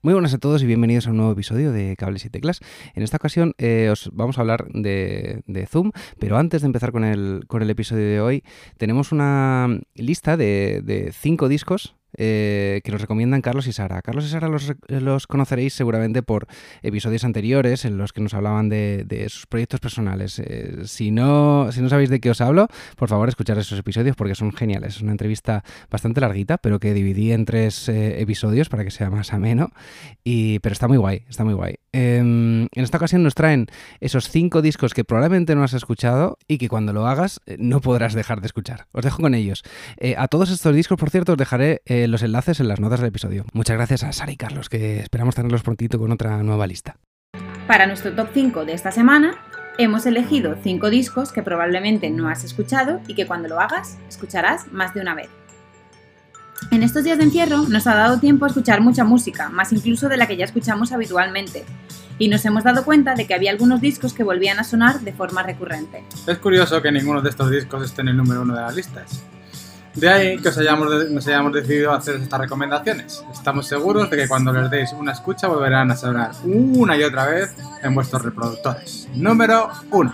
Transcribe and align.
Muy 0.00 0.12
buenas 0.12 0.32
a 0.32 0.38
todos 0.38 0.62
y 0.62 0.66
bienvenidos 0.66 1.08
a 1.08 1.10
un 1.10 1.16
nuevo 1.16 1.32
episodio 1.32 1.72
de 1.72 1.96
Cables 1.96 2.24
y 2.24 2.30
Teclas. 2.30 2.60
En 2.94 3.02
esta 3.02 3.16
ocasión 3.16 3.54
eh, 3.58 3.88
os 3.90 4.10
vamos 4.12 4.38
a 4.38 4.42
hablar 4.42 4.68
de, 4.68 5.42
de, 5.46 5.66
Zoom, 5.66 5.90
pero 6.20 6.38
antes 6.38 6.62
de 6.62 6.66
empezar 6.66 6.92
con 6.92 7.02
el, 7.02 7.42
con 7.48 7.62
el 7.62 7.70
episodio 7.70 8.04
de 8.04 8.20
hoy, 8.20 8.44
tenemos 8.76 9.10
una 9.10 9.80
lista 9.96 10.36
de, 10.36 10.82
de 10.84 11.10
cinco 11.12 11.48
discos 11.48 11.97
eh, 12.20 12.80
que 12.82 12.90
nos 12.90 13.00
recomiendan 13.00 13.42
Carlos 13.42 13.68
y 13.68 13.72
Sara. 13.72 14.02
Carlos 14.02 14.24
y 14.24 14.28
Sara 14.28 14.48
los, 14.48 15.26
conoceréis 15.28 15.72
seguramente 15.72 16.24
por 16.24 16.48
episodios 16.82 17.22
anteriores 17.22 17.84
en 17.84 17.96
los 17.96 18.12
que 18.12 18.20
nos 18.20 18.34
hablaban 18.34 18.68
de, 18.68 19.26
sus 19.28 19.46
proyectos 19.46 19.78
personales. 19.78 20.40
Eh, 20.40 20.78
si, 20.84 21.12
no, 21.12 21.70
si 21.70 21.80
no 21.80 21.88
sabéis 21.88 22.10
de 22.10 22.18
qué 22.18 22.30
os 22.30 22.40
hablo, 22.40 22.66
por 22.96 23.08
favor 23.08 23.28
escuchar 23.28 23.56
esos 23.58 23.78
episodios 23.78 24.16
porque 24.16 24.34
son 24.34 24.52
geniales. 24.52 24.96
Es 24.96 25.02
una 25.02 25.12
entrevista 25.12 25.62
bastante 25.90 26.20
larguita, 26.20 26.58
pero 26.58 26.80
que 26.80 26.92
dividí 26.92 27.30
en 27.30 27.44
tres 27.44 27.88
eh, 27.88 28.20
episodios 28.20 28.68
para 28.68 28.82
que 28.82 28.90
sea 28.90 29.10
más 29.10 29.32
ameno. 29.32 29.70
Y, 30.24 30.58
pero 30.58 30.72
está 30.72 30.88
muy 30.88 30.96
guay, 30.96 31.24
está 31.28 31.44
muy 31.44 31.54
guay. 31.54 31.76
Em, 31.92 32.62
en 32.62 32.82
esta 32.82 32.96
ocasión 32.96 33.22
nos 33.22 33.36
traen 33.36 33.66
esos 34.00 34.28
cinco 34.28 34.60
discos 34.60 34.92
que 34.92 35.04
probablemente 35.04 35.54
no 35.54 35.62
has 35.62 35.72
escuchado 35.72 36.36
y 36.48 36.58
que 36.58 36.68
cuando 36.68 36.92
lo 36.92 37.06
hagas 37.06 37.40
no 37.58 37.80
podrás 37.80 38.14
dejar 38.14 38.40
de 38.40 38.46
escuchar. 38.46 38.88
Os 38.90 39.04
dejo 39.04 39.22
con 39.22 39.34
ellos. 39.34 39.62
a 40.16 40.26
todos 40.26 40.50
estos 40.50 40.74
discos, 40.74 40.98
por 40.98 41.10
cierto, 41.10 41.32
os 41.32 41.38
dejaré 41.38 41.80
los 42.10 42.22
enlaces 42.22 42.60
en 42.60 42.68
las 42.68 42.80
notas 42.80 43.00
del 43.00 43.08
episodio. 43.08 43.44
Muchas 43.52 43.76
gracias 43.76 44.02
a 44.04 44.12
Sara 44.12 44.32
y 44.32 44.36
Carlos, 44.36 44.68
que 44.68 45.00
esperamos 45.00 45.34
tenerlos 45.34 45.62
prontito 45.62 45.98
con 45.98 46.12
otra 46.12 46.42
nueva 46.42 46.66
lista. 46.66 46.96
Para 47.66 47.86
nuestro 47.86 48.14
top 48.14 48.28
5 48.32 48.64
de 48.64 48.72
esta 48.72 48.90
semana, 48.90 49.36
hemos 49.78 50.06
elegido 50.06 50.56
5 50.62 50.90
discos 50.90 51.32
que 51.32 51.42
probablemente 51.42 52.10
no 52.10 52.28
has 52.28 52.44
escuchado 52.44 53.00
y 53.06 53.14
que 53.14 53.26
cuando 53.26 53.48
lo 53.48 53.60
hagas 53.60 53.98
escucharás 54.08 54.72
más 54.72 54.94
de 54.94 55.00
una 55.00 55.14
vez. 55.14 55.28
En 56.70 56.82
estos 56.82 57.04
días 57.04 57.18
de 57.18 57.24
encierro 57.24 57.68
nos 57.68 57.86
ha 57.86 57.94
dado 57.94 58.18
tiempo 58.18 58.44
a 58.44 58.48
escuchar 58.48 58.80
mucha 58.80 59.04
música, 59.04 59.48
más 59.48 59.72
incluso 59.72 60.08
de 60.08 60.16
la 60.16 60.26
que 60.26 60.36
ya 60.36 60.44
escuchamos 60.44 60.92
habitualmente, 60.92 61.64
y 62.18 62.28
nos 62.28 62.44
hemos 62.44 62.64
dado 62.64 62.84
cuenta 62.84 63.14
de 63.14 63.26
que 63.26 63.34
había 63.34 63.52
algunos 63.52 63.80
discos 63.80 64.12
que 64.12 64.24
volvían 64.24 64.58
a 64.58 64.64
sonar 64.64 65.00
de 65.00 65.12
forma 65.12 65.42
recurrente. 65.42 66.02
Es 66.26 66.38
curioso 66.38 66.82
que 66.82 66.90
ninguno 66.90 67.22
de 67.22 67.30
estos 67.30 67.50
discos 67.50 67.84
esté 67.84 68.02
en 68.02 68.08
el 68.08 68.16
número 68.16 68.42
uno 68.42 68.54
de 68.54 68.62
las 68.62 68.74
listas. 68.74 69.22
De 69.94 70.08
ahí 70.08 70.38
que 70.38 70.48
os 70.48 70.58
hayamos, 70.58 71.10
nos 71.10 71.26
hayamos 71.26 71.52
decidido 71.52 71.92
hacer 71.92 72.16
estas 72.16 72.40
recomendaciones. 72.40 73.24
Estamos 73.32 73.66
seguros 73.66 74.10
de 74.10 74.16
que 74.16 74.28
cuando 74.28 74.52
les 74.52 74.70
deis 74.70 74.92
una 74.92 75.12
escucha 75.12 75.48
volverán 75.48 75.90
a 75.90 75.96
sonar 75.96 76.30
una 76.44 76.96
y 76.96 77.02
otra 77.02 77.26
vez 77.26 77.54
en 77.82 77.94
vuestros 77.94 78.22
reproductores. 78.22 79.08
Número 79.14 79.70
1. 79.90 80.12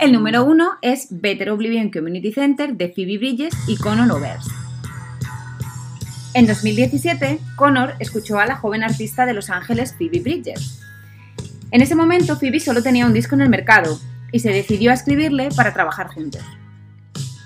El 0.00 0.12
número 0.12 0.44
1 0.44 0.78
es 0.82 1.08
Better 1.10 1.50
Oblivion 1.50 1.90
Community 1.90 2.32
Center 2.32 2.74
de 2.74 2.88
Phoebe 2.88 3.18
Bridges 3.18 3.54
y 3.66 3.76
Conor 3.76 4.10
Overs. 4.10 4.46
En 6.32 6.46
2017, 6.46 7.38
Connor 7.56 7.94
escuchó 7.98 8.38
a 8.38 8.46
la 8.46 8.56
joven 8.56 8.82
artista 8.82 9.26
de 9.26 9.34
Los 9.34 9.50
Ángeles 9.50 9.94
Phoebe 9.98 10.20
Bridges. 10.20 10.80
En 11.70 11.82
ese 11.82 11.94
momento, 11.94 12.36
Phoebe 12.36 12.60
solo 12.60 12.82
tenía 12.82 13.04
un 13.04 13.12
disco 13.12 13.34
en 13.34 13.42
el 13.42 13.50
mercado 13.50 13.98
y 14.32 14.38
se 14.38 14.50
decidió 14.50 14.90
a 14.90 14.94
escribirle 14.94 15.48
para 15.54 15.74
trabajar 15.74 16.08
juntos. 16.08 16.42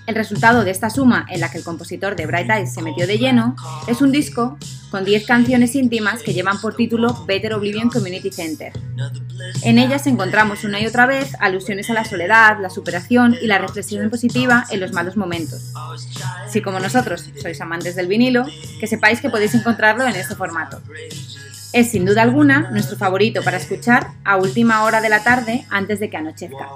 El 0.06 0.14
resultado 0.14 0.64
de 0.64 0.70
esta 0.70 0.91
suma, 0.91 1.27
en 1.30 1.41
la 1.41 1.50
que 1.50 1.58
el 1.58 1.64
compositor 1.64 2.14
de 2.14 2.27
Bright 2.27 2.50
Eyes 2.50 2.74
se 2.74 2.83
metió 2.83 3.06
de 3.06 3.16
lleno, 3.16 3.56
es 3.86 4.02
un 4.02 4.12
disco 4.12 4.58
con 4.91 5.05
10 5.05 5.27
canciones 5.27 5.74
íntimas 5.74 6.22
que 6.22 6.34
llevan 6.34 6.61
por 6.61 6.77
título 6.77 7.24
Better 7.27 7.55
Oblivion 7.55 7.88
Community 7.88 8.30
Center. 8.30 8.72
En 9.62 9.78
ellas 9.78 10.06
encontramos 10.06 10.62
una 10.62 10.80
y 10.80 10.86
otra 10.86 11.06
vez 11.06 11.33
alusiones 11.41 11.88
a 11.88 11.94
la 11.94 12.05
soledad, 12.05 12.58
la 12.61 12.69
superación 12.69 13.34
y 13.41 13.46
la 13.46 13.58
reflexión 13.58 14.11
positiva 14.11 14.66
en 14.70 14.80
los 14.80 14.92
malos 14.92 15.16
momentos. 15.16 15.72
Si 16.48 16.61
como 16.61 16.80
nosotros 16.80 17.30
sois 17.41 17.61
amantes 17.62 17.96
del 17.96 18.06
vinilo, 18.06 18.44
que 18.78 18.86
sepáis 18.86 19.22
que 19.22 19.30
podéis 19.30 19.55
encontrarlo 19.55 20.06
en 20.06 20.16
este 20.16 20.34
formato. 20.34 20.83
Es 21.72 21.91
sin 21.91 22.05
duda 22.05 22.22
alguna 22.22 22.70
nuestro 22.70 22.96
favorito 22.96 23.42
para 23.42 23.56
escuchar 23.56 24.11
a 24.24 24.36
última 24.36 24.84
hora 24.84 25.00
de 25.00 25.08
la 25.08 25.24
tarde 25.24 25.66
antes 25.70 25.98
de 25.98 26.08
que 26.08 26.16
anochezca. 26.16 26.68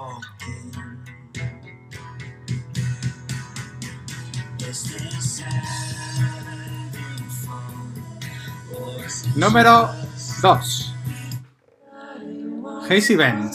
Número 9.37 9.91
2. 10.43 10.94
Hazy 12.91 13.16
Ben. 13.16 13.50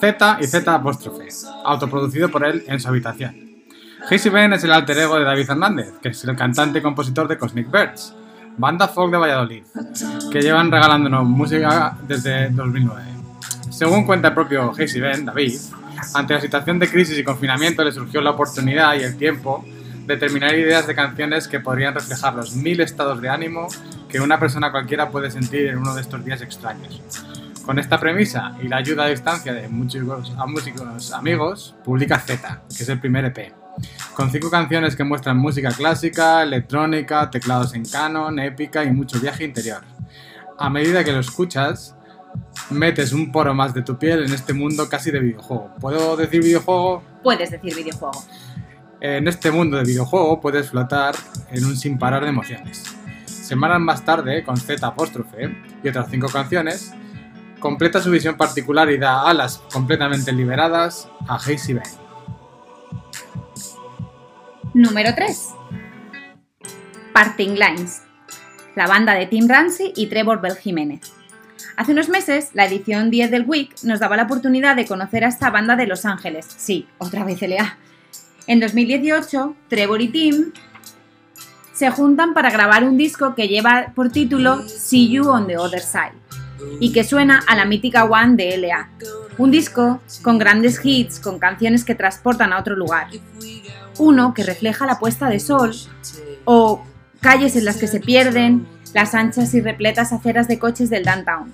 Z 0.00 0.38
y 0.40 0.46
Z 0.46 0.74
apóstrofe. 0.74 1.28
Autoproducido 1.64 2.30
por 2.30 2.44
él 2.44 2.64
en 2.66 2.80
su 2.80 2.88
habitación. 2.88 3.64
Hazy 4.10 4.28
Ben 4.28 4.52
es 4.52 4.64
el 4.64 4.72
alter 4.72 4.98
ego 4.98 5.18
de 5.18 5.24
David 5.24 5.50
Hernández, 5.50 5.94
que 6.02 6.10
es 6.10 6.24
el 6.24 6.36
cantante 6.36 6.78
y 6.78 6.82
compositor 6.82 7.28
de 7.28 7.38
Cosmic 7.38 7.70
Birds, 7.70 8.14
banda 8.56 8.88
folk 8.88 9.10
de 9.12 9.18
Valladolid, 9.18 9.64
que 10.30 10.42
llevan 10.42 10.70
regalándonos 10.70 11.24
música 11.24 11.96
desde 12.06 12.50
2009. 12.50 13.02
Según 13.70 14.04
cuenta 14.04 14.28
el 14.28 14.34
propio 14.34 14.70
Hazy 14.70 15.00
Ben, 15.00 15.24
David, 15.24 15.58
ante 16.14 16.34
la 16.34 16.40
situación 16.40 16.78
de 16.78 16.90
crisis 16.90 17.18
y 17.18 17.24
confinamiento 17.24 17.82
le 17.82 17.92
surgió 17.92 18.20
la 18.20 18.30
oportunidad 18.30 18.94
y 18.94 19.02
el 19.02 19.16
tiempo 19.16 19.64
determinar 20.06 20.54
ideas 20.54 20.86
de 20.86 20.94
canciones 20.94 21.48
que 21.48 21.60
podrían 21.60 21.94
reflejar 21.94 22.34
los 22.34 22.54
mil 22.54 22.80
estados 22.80 23.20
de 23.20 23.28
ánimo 23.28 23.68
que 24.14 24.20
una 24.20 24.38
persona 24.38 24.70
cualquiera 24.70 25.10
puede 25.10 25.28
sentir 25.28 25.66
en 25.66 25.78
uno 25.78 25.92
de 25.92 26.00
estos 26.00 26.24
días 26.24 26.40
extraños. 26.40 27.02
Con 27.66 27.80
esta 27.80 27.98
premisa 27.98 28.56
y 28.62 28.68
la 28.68 28.76
ayuda 28.76 29.06
a 29.06 29.08
distancia 29.08 29.52
de 29.52 29.66
muchos 29.66 30.04
a 30.38 30.46
músicos 30.46 31.10
amigos, 31.10 31.74
publica 31.84 32.20
Z, 32.20 32.62
que 32.68 32.84
es 32.84 32.88
el 32.88 33.00
primer 33.00 33.24
EP, 33.24 33.52
con 34.14 34.30
cinco 34.30 34.50
canciones 34.50 34.94
que 34.94 35.02
muestran 35.02 35.36
música 35.36 35.72
clásica, 35.72 36.44
electrónica, 36.44 37.28
teclados 37.28 37.74
en 37.74 37.84
canon, 37.84 38.38
épica 38.38 38.84
y 38.84 38.92
mucho 38.92 39.18
viaje 39.18 39.42
interior. 39.42 39.82
A 40.60 40.70
medida 40.70 41.02
que 41.02 41.10
lo 41.10 41.18
escuchas, 41.18 41.96
metes 42.70 43.12
un 43.12 43.32
poro 43.32 43.52
más 43.52 43.74
de 43.74 43.82
tu 43.82 43.98
piel 43.98 44.22
en 44.22 44.32
este 44.32 44.52
mundo 44.52 44.88
casi 44.88 45.10
de 45.10 45.18
videojuego. 45.18 45.74
¿Puedo 45.80 46.16
decir 46.16 46.40
videojuego? 46.40 47.02
Puedes 47.24 47.50
decir 47.50 47.74
videojuego. 47.74 48.22
En 49.00 49.26
este 49.26 49.50
mundo 49.50 49.76
de 49.76 49.82
videojuego 49.82 50.40
puedes 50.40 50.70
flotar 50.70 51.16
en 51.50 51.64
un 51.64 51.76
sin 51.76 51.98
parar 51.98 52.22
de 52.22 52.28
emociones. 52.28 52.94
Semanas 53.44 53.78
más 53.78 54.02
tarde, 54.06 54.42
con 54.42 54.56
Z 54.56 54.86
apóstrofe 54.86 55.54
y 55.82 55.88
otras 55.88 56.10
cinco 56.10 56.28
canciones, 56.28 56.94
completa 57.60 58.00
su 58.00 58.10
visión 58.10 58.38
particular 58.38 58.90
y 58.90 58.96
da 58.96 59.28
alas 59.28 59.62
completamente 59.70 60.32
liberadas 60.32 61.10
a 61.28 61.34
Hazy 61.34 61.74
Ben. 61.74 61.84
Número 64.72 65.14
3. 65.14 65.48
Parting 67.12 67.50
Lines. 67.50 68.00
La 68.76 68.86
banda 68.86 69.12
de 69.12 69.26
Tim 69.26 69.46
Ramsey 69.46 69.92
y 69.94 70.06
Trevor 70.06 70.40
Bell 70.40 70.56
Jiménez. 70.56 71.12
Hace 71.76 71.92
unos 71.92 72.08
meses, 72.08 72.48
la 72.54 72.64
edición 72.64 73.10
10 73.10 73.30
del 73.30 73.44
Week 73.44 73.74
nos 73.82 74.00
daba 74.00 74.16
la 74.16 74.22
oportunidad 74.22 74.74
de 74.74 74.86
conocer 74.86 75.22
a 75.22 75.28
esta 75.28 75.50
banda 75.50 75.76
de 75.76 75.86
Los 75.86 76.06
Ángeles. 76.06 76.46
Sí, 76.56 76.88
otra 76.96 77.24
vez 77.24 77.42
LA 77.42 77.76
en 78.46 78.60
2018, 78.60 79.54
Trevor 79.68 80.00
y 80.00 80.08
Tim 80.08 80.52
se 81.74 81.90
juntan 81.90 82.34
para 82.34 82.50
grabar 82.50 82.84
un 82.84 82.96
disco 82.96 83.34
que 83.34 83.48
lleva 83.48 83.92
por 83.94 84.10
título 84.10 84.66
See 84.66 85.10
You 85.10 85.28
on 85.28 85.46
the 85.46 85.58
Other 85.58 85.80
Side 85.80 86.14
y 86.80 86.92
que 86.92 87.04
suena 87.04 87.42
a 87.46 87.56
la 87.56 87.64
mítica 87.64 88.04
One 88.04 88.36
de 88.36 88.56
LA. 88.56 88.88
Un 89.36 89.50
disco 89.50 90.00
con 90.22 90.38
grandes 90.38 90.80
hits, 90.82 91.18
con 91.18 91.38
canciones 91.38 91.84
que 91.84 91.96
transportan 91.96 92.52
a 92.52 92.60
otro 92.60 92.76
lugar. 92.76 93.08
Uno 93.98 94.32
que 94.32 94.44
refleja 94.44 94.86
la 94.86 94.98
puesta 94.98 95.28
de 95.28 95.40
sol 95.40 95.74
o 96.44 96.84
calles 97.20 97.56
en 97.56 97.64
las 97.64 97.76
que 97.76 97.88
se 97.88 98.00
pierden 98.00 98.66
las 98.92 99.14
anchas 99.14 99.52
y 99.54 99.60
repletas 99.60 100.12
aceras 100.12 100.46
de 100.46 100.60
coches 100.60 100.88
del 100.88 101.04
downtown. 101.04 101.50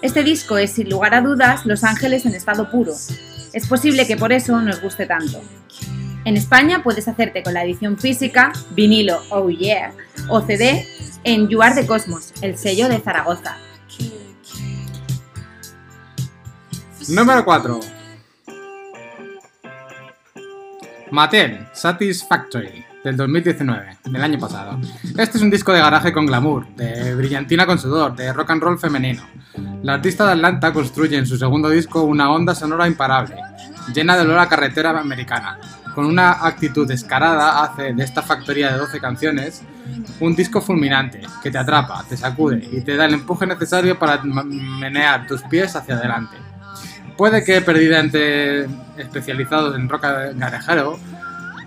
Este 0.00 0.22
disco 0.22 0.56
es 0.58 0.72
sin 0.72 0.88
lugar 0.88 1.14
a 1.14 1.20
dudas 1.20 1.66
Los 1.66 1.82
Ángeles 1.82 2.24
en 2.24 2.34
estado 2.34 2.70
puro. 2.70 2.92
Es 3.52 3.66
posible 3.66 4.06
que 4.06 4.16
por 4.16 4.32
eso 4.32 4.60
nos 4.60 4.80
guste 4.80 5.06
tanto. 5.06 5.42
En 6.24 6.36
España 6.36 6.82
puedes 6.84 7.08
hacerte 7.08 7.42
con 7.42 7.52
la 7.54 7.64
edición 7.64 7.98
física, 7.98 8.52
vinilo, 8.70 9.20
oh 9.30 9.50
yeah, 9.50 9.92
o 10.28 10.40
CD 10.40 10.86
en 11.24 11.48
Yuar 11.48 11.74
de 11.74 11.84
Cosmos, 11.84 12.32
el 12.42 12.56
sello 12.56 12.88
de 12.88 13.00
Zaragoza. 13.00 13.56
Número 17.08 17.44
4. 17.44 17.80
Mattel, 21.10 21.66
Satisfactory, 21.72 22.84
del 23.02 23.16
2019, 23.16 23.98
del 24.04 24.22
año 24.22 24.38
pasado. 24.38 24.78
Este 25.18 25.38
es 25.38 25.42
un 25.42 25.50
disco 25.50 25.72
de 25.72 25.80
garaje 25.80 26.12
con 26.12 26.26
glamour, 26.26 26.68
de 26.76 27.16
brillantina 27.16 27.66
con 27.66 27.80
sudor, 27.80 28.14
de 28.14 28.32
rock 28.32 28.50
and 28.50 28.62
roll 28.62 28.78
femenino. 28.78 29.22
La 29.82 29.94
artista 29.94 30.24
de 30.24 30.32
Atlanta 30.32 30.72
construye 30.72 31.18
en 31.18 31.26
su 31.26 31.36
segundo 31.36 31.68
disco 31.68 32.04
una 32.04 32.30
onda 32.30 32.54
sonora 32.54 32.86
imparable, 32.86 33.36
llena 33.92 34.16
de 34.16 34.22
olor 34.22 34.38
a 34.38 34.48
carretera 34.48 34.90
americana, 34.98 35.58
con 35.94 36.06
una 36.06 36.44
actitud 36.46 36.86
descarada, 36.86 37.62
hace 37.62 37.92
de 37.92 38.02
esta 38.04 38.22
factoría 38.22 38.72
de 38.72 38.78
12 38.78 39.00
canciones 39.00 39.62
un 40.20 40.34
disco 40.34 40.60
fulminante 40.60 41.20
que 41.42 41.50
te 41.50 41.58
atrapa, 41.58 42.04
te 42.08 42.16
sacude 42.16 42.68
y 42.70 42.80
te 42.82 42.96
da 42.96 43.06
el 43.06 43.14
empuje 43.14 43.46
necesario 43.46 43.98
para 43.98 44.22
menear 44.22 45.26
tus 45.26 45.42
pies 45.42 45.74
hacia 45.76 45.96
adelante. 45.96 46.36
Puede 47.16 47.44
que 47.44 47.60
perdida 47.60 48.00
entre 48.00 48.64
especializados 48.96 49.74
en 49.76 49.88
rock 49.88 50.02
garajero, 50.34 50.98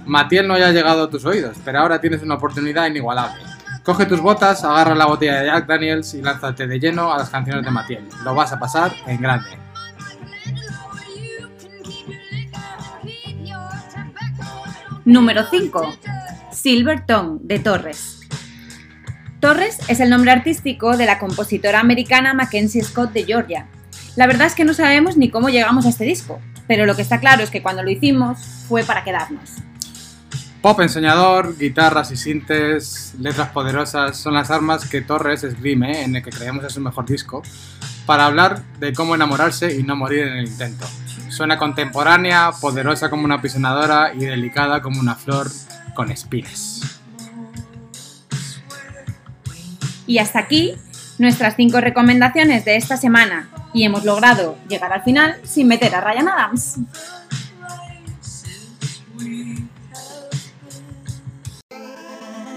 Matiel 0.05 0.47
no 0.47 0.53
haya 0.53 0.71
llegado 0.71 1.03
a 1.03 1.09
tus 1.09 1.25
oídos, 1.25 1.57
pero 1.65 1.79
ahora 1.79 1.99
tienes 1.99 2.21
una 2.21 2.35
oportunidad 2.35 2.87
inigualable. 2.87 3.41
Coge 3.83 4.05
tus 4.05 4.19
botas, 4.19 4.63
agarra 4.63 4.95
la 4.95 5.05
botella 5.05 5.41
de 5.41 5.47
Jack 5.47 5.67
Daniels 5.67 6.13
y 6.15 6.21
lánzate 6.21 6.67
de 6.67 6.79
lleno 6.79 7.13
a 7.13 7.17
las 7.17 7.29
canciones 7.29 7.63
de 7.63 7.71
Matiel. 7.71 8.07
Lo 8.23 8.33
vas 8.33 8.51
a 8.51 8.59
pasar 8.59 8.91
en 9.05 9.21
grande. 9.21 9.49
Número 15.05 15.45
5. 15.47 15.99
Silverton 16.51 17.39
de 17.43 17.59
Torres. 17.59 18.21
Torres 19.39 19.77
es 19.87 19.99
el 19.99 20.09
nombre 20.09 20.31
artístico 20.31 20.97
de 20.97 21.05
la 21.05 21.19
compositora 21.19 21.79
americana 21.79 22.33
Mackenzie 22.33 22.83
Scott 22.83 23.13
de 23.13 23.23
Georgia. 23.23 23.67
La 24.15 24.25
verdad 24.25 24.47
es 24.47 24.55
que 24.55 24.65
no 24.65 24.73
sabemos 24.73 25.15
ni 25.15 25.29
cómo 25.29 25.49
llegamos 25.49 25.85
a 25.85 25.89
este 25.89 26.05
disco, 26.05 26.39
pero 26.67 26.87
lo 26.87 26.95
que 26.95 27.03
está 27.03 27.19
claro 27.19 27.43
es 27.43 27.51
que 27.51 27.61
cuando 27.61 27.83
lo 27.83 27.91
hicimos 27.91 28.39
fue 28.67 28.83
para 28.83 29.03
quedarnos. 29.03 29.51
Pop 30.63 30.79
enseñador, 30.79 31.55
guitarras 31.55 32.09
y 32.09 32.17
sintes, 32.17 33.13
letras 33.19 33.49
poderosas 33.49 34.17
son 34.17 34.33
las 34.33 34.49
armas 34.49 34.89
que 34.89 35.01
Torres 35.01 35.43
esgrime 35.43 36.03
en 36.03 36.15
el 36.15 36.23
que 36.23 36.31
creemos 36.31 36.65
es 36.65 36.73
su 36.73 36.81
mejor 36.81 37.05
disco, 37.05 37.43
para 38.07 38.25
hablar 38.25 38.63
de 38.79 38.91
cómo 38.93 39.13
enamorarse 39.13 39.77
y 39.77 39.83
no 39.83 39.95
morir 39.95 40.21
en 40.21 40.37
el 40.37 40.47
intento. 40.47 40.87
Suena 41.35 41.57
contemporánea, 41.57 42.53
poderosa 42.61 43.09
como 43.09 43.25
una 43.25 43.41
pisonadora 43.41 44.13
y 44.13 44.19
delicada 44.19 44.81
como 44.81 45.01
una 45.01 45.15
flor 45.15 45.51
con 45.93 46.09
espinas. 46.09 46.79
Y 50.07 50.19
hasta 50.19 50.39
aquí 50.39 50.75
nuestras 51.17 51.55
5 51.57 51.81
recomendaciones 51.81 52.63
de 52.63 52.77
esta 52.77 52.95
semana 52.95 53.49
y 53.73 53.83
hemos 53.83 54.05
logrado 54.05 54.57
llegar 54.69 54.93
al 54.93 55.03
final 55.03 55.35
sin 55.43 55.67
meter 55.67 55.93
a 55.93 55.99
Ryan 55.99 56.29
Adams. 56.29 56.77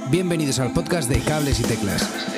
Bienvenidos 0.08 0.60
al 0.60 0.72
podcast 0.72 1.10
de 1.10 1.19
Cables 1.19 1.58
y 1.58 1.64
Teclas. 1.64 2.38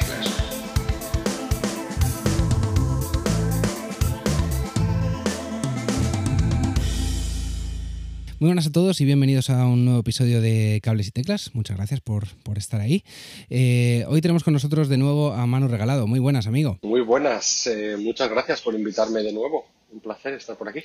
Muy 8.40 8.48
buenas 8.48 8.68
a 8.68 8.72
todos 8.72 9.02
y 9.02 9.04
bienvenidos 9.04 9.50
a 9.50 9.66
un 9.66 9.84
nuevo 9.84 10.00
episodio 10.00 10.40
de 10.40 10.80
Cables 10.82 11.08
y 11.08 11.10
Teclas. 11.10 11.54
Muchas 11.54 11.76
gracias 11.76 12.00
por, 12.00 12.24
por 12.42 12.56
estar 12.56 12.80
ahí. 12.80 13.04
Eh, 13.50 14.06
hoy 14.08 14.22
tenemos 14.22 14.44
con 14.44 14.54
nosotros 14.54 14.88
de 14.88 14.96
nuevo 14.96 15.34
a 15.34 15.44
Manu 15.44 15.68
Regalado. 15.68 16.06
Muy 16.06 16.20
buenas, 16.20 16.46
amigo. 16.46 16.78
Muy 16.80 17.02
buenas. 17.02 17.66
Eh, 17.66 17.98
muchas 17.98 18.30
gracias 18.30 18.62
por 18.62 18.74
invitarme 18.74 19.22
de 19.22 19.34
nuevo. 19.34 19.66
Un 19.92 20.00
placer 20.00 20.32
estar 20.32 20.56
por 20.56 20.70
aquí. 20.70 20.80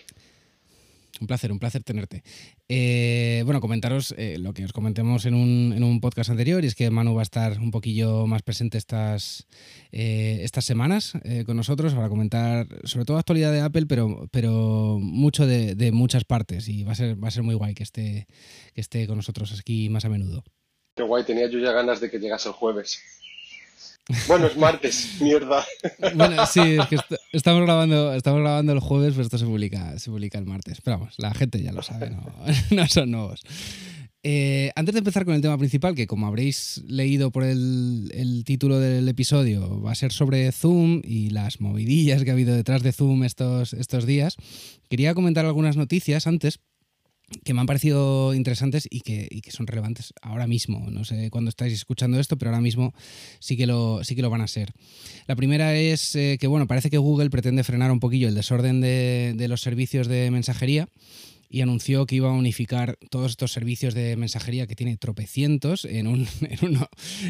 Un 1.20 1.28
placer, 1.28 1.52
un 1.52 1.60
placer 1.60 1.84
tenerte. 1.84 2.24
Eh, 2.68 3.42
bueno, 3.46 3.62
comentaros 3.62 4.14
eh, 4.18 4.38
lo 4.38 4.54
que 4.54 4.66
os 4.66 4.74
comentemos 4.74 5.26
en 5.26 5.34
un, 5.34 5.74
en 5.76 5.84
un, 5.84 6.02
podcast 6.02 6.30
anterior, 6.30 6.64
y 6.64 6.68
es 6.68 6.76
que 6.76 6.90
Manu 6.90 7.16
va 7.16 7.22
a 7.22 7.24
estar 7.24 7.60
un 7.60 7.72
poquillo 7.72 8.28
más 8.28 8.42
presente 8.42 8.78
estas, 8.78 9.48
eh, 9.92 10.40
estas 10.42 10.66
semanas 10.66 11.14
con 11.46 11.58
nosotros 11.58 11.94
para 11.94 12.10
comentar 12.10 12.68
sobre 12.84 13.06
todo 13.06 13.18
actualidad 13.18 13.52
de 13.52 13.62
Apple, 13.62 13.86
pero, 13.88 14.28
pero 14.32 15.00
mucho 15.00 15.48
de, 15.48 15.76
de, 15.76 15.92
muchas 15.92 16.26
partes, 16.26 16.68
y 16.68 16.84
va 16.84 16.92
a 16.92 16.96
ser, 16.96 17.24
va 17.24 17.30
a 17.30 17.32
ser 17.32 17.44
muy 17.44 17.56
guay 17.56 17.74
que 17.74 17.84
esté, 17.84 18.28
que 18.74 18.82
esté 18.82 19.08
con 19.08 19.16
nosotros 19.16 19.58
aquí 19.60 19.90
más 19.90 20.06
a 20.06 20.10
menudo. 20.10 20.44
Qué 20.96 21.04
guay, 21.04 21.26
tenía 21.26 21.50
yo 21.50 21.60
ya 21.60 21.72
ganas 21.72 22.00
de 22.00 22.10
que 22.10 22.20
llegase 22.20 22.48
el 22.50 22.56
jueves. 22.56 23.02
Bueno, 24.28 24.48
es 24.48 24.57
martes, 24.57 25.18
mierda. 25.19 25.66
Bueno, 26.13 26.46
sí, 26.46 26.78
es 26.80 26.86
que 26.88 26.96
est 26.96 27.12
estamos 27.31 27.63
grabando, 27.63 28.13
estamos 28.13 28.42
grabando 28.42 28.72
el 28.74 28.80
jueves, 28.80 29.13
pero 29.13 29.24
esto 29.24 29.38
se 29.38 29.46
publica, 29.46 29.98
se 29.98 30.12
publica 30.12 30.38
el 30.38 30.46
martes. 30.46 30.80
Pero 30.84 31.00
vamos, 31.00 31.16
la 31.18 31.34
gente 31.34 31.62
ya 31.62 31.72
lo 31.72 31.81
sabe, 31.81 32.12
no, 32.12 32.24
no 32.72 32.88
son 32.88 33.12
nuevos. 33.12 33.42
Eh, 34.28 34.72
antes 34.75 34.94
de 34.94 35.00
empezar 35.00 35.24
con 35.24 35.36
el 35.36 35.42
tema 35.42 35.57
principal, 35.57 35.94
que 35.94 36.07
como 36.07 36.25
habréis 36.25 36.81
leído 36.88 37.31
por 37.31 37.44
el, 37.44 38.12
el, 38.12 38.44
título 38.44 38.80
del 38.80 39.07
episodio, 39.07 39.81
va 39.81 39.92
a 39.92 39.96
ser 39.96 40.12
sobre 40.12 40.52
Zoom 40.52 41.02
y 41.04 41.30
las 41.30 41.62
movidillas 41.62 42.24
que 42.24 42.31
ha 42.31 42.34
habido 42.34 42.56
detrás 42.56 42.81
de 42.81 42.92
Zoom 42.92 43.24
estos, 43.24 43.74
estos 43.74 44.07
días, 44.07 44.36
quería 44.90 45.13
comentar 45.13 45.46
algunas 45.46 45.78
noticias 45.78 46.25
antes 46.25 46.60
que 47.44 47.54
me 47.54 47.62
han 47.62 47.66
parecido 47.66 48.33
interesantes 48.33 48.88
y 48.89 49.01
que, 49.01 49.27
y 49.30 49.42
que, 49.42 49.51
son 49.51 49.68
relevantes 49.68 50.13
ahora 50.22 50.48
mismo. 50.48 50.89
No 50.89 51.06
sé 51.06 51.30
cuándo 51.30 51.50
estáis 51.50 51.74
escuchando 51.74 52.19
esto, 52.19 52.38
pero 52.38 52.51
ahora 52.51 52.62
mismo 52.62 52.94
sí 53.39 53.57
que 53.57 53.68
lo, 53.68 54.04
sí 54.04 54.16
que 54.16 54.22
lo 54.22 54.30
van 54.30 54.42
a 54.42 54.48
ser. 54.48 54.74
La 55.27 55.36
primera 55.36 55.75
es 55.75 56.16
eh, 56.16 56.38
que, 56.39 56.48
bueno, 56.48 56.68
parece 56.68 56.89
que 56.89 56.98
Google 56.98 57.30
pretende 57.30 57.63
frenar 57.63 57.92
un 57.92 58.00
poquillo 58.00 58.27
el 58.27 58.36
desorden 58.36 58.81
de, 58.81 59.33
de 59.36 59.48
los 59.48 59.62
servicios 59.62 60.07
de 60.07 60.30
mensajería 60.31 60.88
y 61.50 61.62
anunció 61.62 62.06
que 62.06 62.15
iba 62.15 62.30
a 62.30 62.33
unificar 62.33 62.97
todos 63.09 63.31
estos 63.31 63.51
servicios 63.51 63.94
de 63.94 64.15
mensajería 64.15 64.68
que 64.68 64.75
tiene 64.75 64.97
tropecientos 64.97 65.86
en, 65.86 66.07
un, 66.07 66.27
en, 66.42 66.57
uno, 66.62 66.88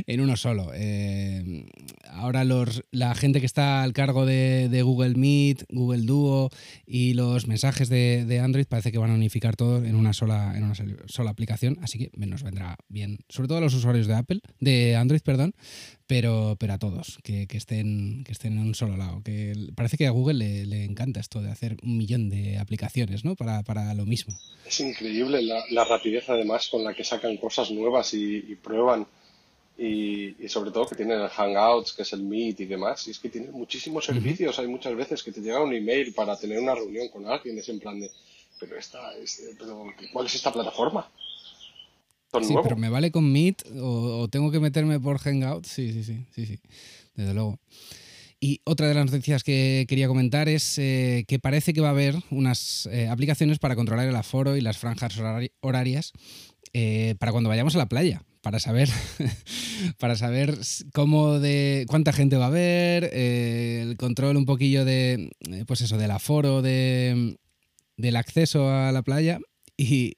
en 0.08 0.22
uno, 0.22 0.38
solo. 0.38 0.72
Eh, 0.74 1.66
ahora 2.10 2.44
los, 2.44 2.84
la 2.92 3.16
gente 3.16 3.40
que 3.40 3.46
está 3.46 3.84
al 3.84 3.94
cargo 3.94 4.26
de, 4.26 4.70
de, 4.70 4.82
Google 4.82 5.16
Meet, 5.16 5.66
Google 5.70 6.04
Duo 6.04 6.50
y 6.86 7.14
los 7.14 7.48
mensajes 7.48 7.90
de, 7.90 8.26
de, 8.26 8.40
Android 8.40 8.66
parece 8.68 8.92
que 8.92 8.98
van 8.98 9.12
a 9.12 9.16
unificar 9.16 9.56
todo 9.56 9.84
en 9.84 9.96
una 9.96 10.14
sola, 10.14 10.54
en 10.56 10.64
una 10.64 10.76
sola 11.08 11.32
aplicación, 11.32 11.78
así 11.82 11.98
que 11.98 12.12
nos 12.16 12.44
vendrá 12.44 12.78
bien, 12.88 13.20
sobre 13.30 13.48
todo 13.48 13.58
a 13.60 13.62
los 13.62 13.74
usuarios 13.74 14.08
de 14.08 14.16
Apple, 14.16 14.42
de 14.60 14.96
Android, 14.96 15.22
perdón, 15.22 15.54
pero, 16.08 16.56
pero 16.60 16.74
a 16.74 16.78
todos, 16.78 17.18
que, 17.24 17.48
que, 17.48 17.58
estén, 17.58 18.24
que 18.24 18.32
estén 18.32 18.54
en 18.54 18.68
un 18.68 18.76
solo 18.76 18.96
lado. 18.98 19.22
Que 19.24 19.54
parece 19.76 19.98
que 19.98 20.08
a 20.08 20.12
Google 20.12 20.36
le, 20.36 20.66
le 20.66 20.84
encanta 20.84 21.20
esto 21.20 21.42
de 21.42 21.52
hacer 21.52 21.78
un 21.84 21.98
millón 21.98 22.30
de 22.30 22.58
aplicaciones 22.58 23.26
¿no? 23.26 23.36
para, 23.36 23.64
para 23.64 23.94
lo 23.94 24.06
mismo. 24.06 24.38
Es 24.66 24.80
increíble 24.80 25.42
la, 25.42 25.64
la, 25.72 25.84
rapidez 25.86 26.30
además 26.30 26.68
con 26.68 26.84
la 26.84 26.94
que 26.94 27.04
sacan 27.04 27.38
cosas 27.38 27.72
nuevas 27.72 28.14
y, 28.14 28.38
y 28.38 28.56
prueban. 28.56 29.08
Y, 29.78 30.42
y, 30.44 30.48
sobre 30.48 30.72
todo 30.72 30.88
que 30.88 30.96
tienen 30.96 31.20
el 31.20 31.28
Hangouts, 31.28 31.92
que 31.94 32.04
es 32.04 32.14
el 32.14 32.24
Meet 32.24 32.62
y 32.62 32.66
demás. 32.66 33.08
Y 33.08 33.12
es 33.12 33.20
que 33.20 33.30
tienen 33.30 33.52
muchísimos 33.52 34.06
servicios. 34.06 34.58
Uh 34.58 34.62
-huh. 34.62 34.64
Hay 34.64 34.70
muchas 34.70 34.96
veces 34.96 35.22
que 35.24 35.32
te 35.32 35.42
llega 35.42 35.62
un 35.62 35.74
email 35.74 36.14
para 36.14 36.38
tener 36.38 36.60
una 36.60 36.76
reunión 36.76 37.10
con 37.10 37.28
alguien. 37.28 37.58
Es 37.58 37.68
en 37.68 37.80
plan 37.80 38.00
de, 38.00 38.10
pero, 38.60 38.78
esta, 38.78 39.14
es, 39.18 39.44
pero 39.58 39.86
¿cuál 40.14 40.28
es 40.28 40.36
esta 40.36 40.54
plataforma? 40.54 41.10
Sí, 42.44 42.54
nuevo? 42.54 42.64
pero 42.64 42.78
me 42.78 42.90
vale 42.90 43.12
con 43.12 43.32
Meet 43.32 43.64
o, 43.80 44.20
o, 44.20 44.28
tengo 44.28 44.52
que 44.52 44.60
meterme 44.60 45.00
por 45.00 45.20
Hangout. 45.20 45.66
Sí, 45.66 45.92
sí, 45.92 46.04
sí, 46.04 46.26
sí, 46.32 46.46
sí, 46.46 46.60
desde 47.16 47.34
luego. 47.34 47.60
Y 48.40 48.62
otra 48.66 48.88
de 48.88 48.94
las 48.94 49.12
noticias 49.12 49.44
que 49.44 49.86
quería 49.88 50.08
comentar 50.08 50.50
es 50.50 50.78
eh, 50.78 51.26
que 51.28 51.40
parece 51.40 51.74
que 51.74 51.82
va 51.82 51.88
a 51.88 51.92
haber 51.92 52.16
unas 52.30 52.88
eh, 52.92 53.08
aplicaciones 53.08 53.60
para 53.60 53.76
controlar 53.76 54.08
el 54.08 54.16
aforo 54.16 54.58
y 54.58 54.62
las 54.62 54.78
franjas 54.78 55.18
horari 55.18 55.52
horarias 55.62 56.12
eh, 56.78 57.16
para 57.20 57.32
cuando 57.32 57.50
vayamos 57.50 57.74
a 57.76 57.78
la 57.78 57.88
playa. 57.88 58.22
Para 58.42 58.60
saber, 58.60 58.90
para 59.98 60.16
saber 60.18 60.60
cómo 60.94 61.40
de 61.40 61.86
cuánta 61.88 62.12
gente 62.12 62.36
va 62.36 62.46
a 62.46 62.50
haber, 62.50 63.10
eh, 63.14 63.82
el 63.82 63.98
control 63.98 64.38
un 64.38 64.46
poquillo 64.46 64.86
de, 64.86 65.32
pues 65.66 65.82
eso, 65.82 65.98
del 65.98 66.12
aforo, 66.12 66.62
de, 66.62 67.38
del 67.98 68.16
acceso 68.18 68.70
a 68.70 68.92
la 68.92 69.02
playa 69.02 69.40
y, 69.78 70.18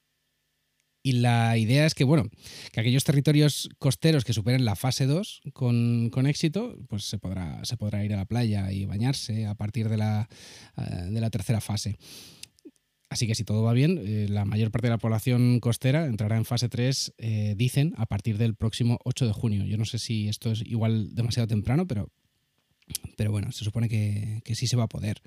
y 1.08 1.14
la 1.14 1.58
idea 1.58 1.86
es 1.86 1.96
que, 1.96 2.04
bueno, 2.04 2.26
que 2.74 2.82
aquellos 2.82 3.06
territorios 3.06 3.70
costeros 3.80 4.26
que 4.26 4.34
superen 4.34 4.66
la 4.66 4.76
fase 4.76 5.06
2 5.06 5.42
con, 5.54 6.10
con, 6.10 6.28
éxito, 6.28 6.78
pues 6.90 7.06
se 7.06 7.18
podrá, 7.18 7.64
se 7.64 7.78
podrá 7.78 8.04
ir 8.04 8.14
a 8.14 8.18
la 8.18 8.26
playa 8.26 8.74
y 8.74 8.84
bañarse 8.84 9.46
a 9.46 9.56
partir 9.56 9.88
de 9.88 9.96
la, 9.96 10.28
uh, 10.76 11.10
de 11.10 11.22
la 11.22 11.30
tercera 11.30 11.62
fase. 11.62 11.98
Así 13.10 13.26
que 13.26 13.36
si 13.36 13.46
todo 13.46 13.64
va 13.64 13.72
bien, 13.72 14.02
eh, 14.04 14.28
la 14.30 14.44
mayor 14.44 14.70
parte 14.70 14.88
de 14.88 14.96
la 14.96 14.98
población 14.98 15.62
costera 15.62 16.08
entrará 16.08 16.36
en 16.36 16.44
fase 16.44 16.68
3, 16.68 17.14
eh, 17.18 17.54
dicen, 17.56 17.94
a 17.96 18.06
partir 18.06 18.38
del 18.38 18.56
próximo 18.56 19.00
8 19.06 19.28
de 19.28 19.32
junio. 19.32 19.64
Yo 19.64 19.78
no 19.78 19.86
sé 19.86 20.00
si 20.00 20.28
esto 20.28 20.52
es 20.52 20.62
igual 20.66 21.16
demasiado 21.16 21.48
temprano, 21.48 21.88
pero, 21.88 22.10
pero 23.16 23.32
bueno, 23.32 23.54
se 23.54 23.64
supone 23.64 23.88
que, 23.88 24.42
que 24.44 24.56
sí 24.56 24.68
se 24.68 24.76
va 24.76 24.84
a 24.84 24.90
poder. 24.90 25.22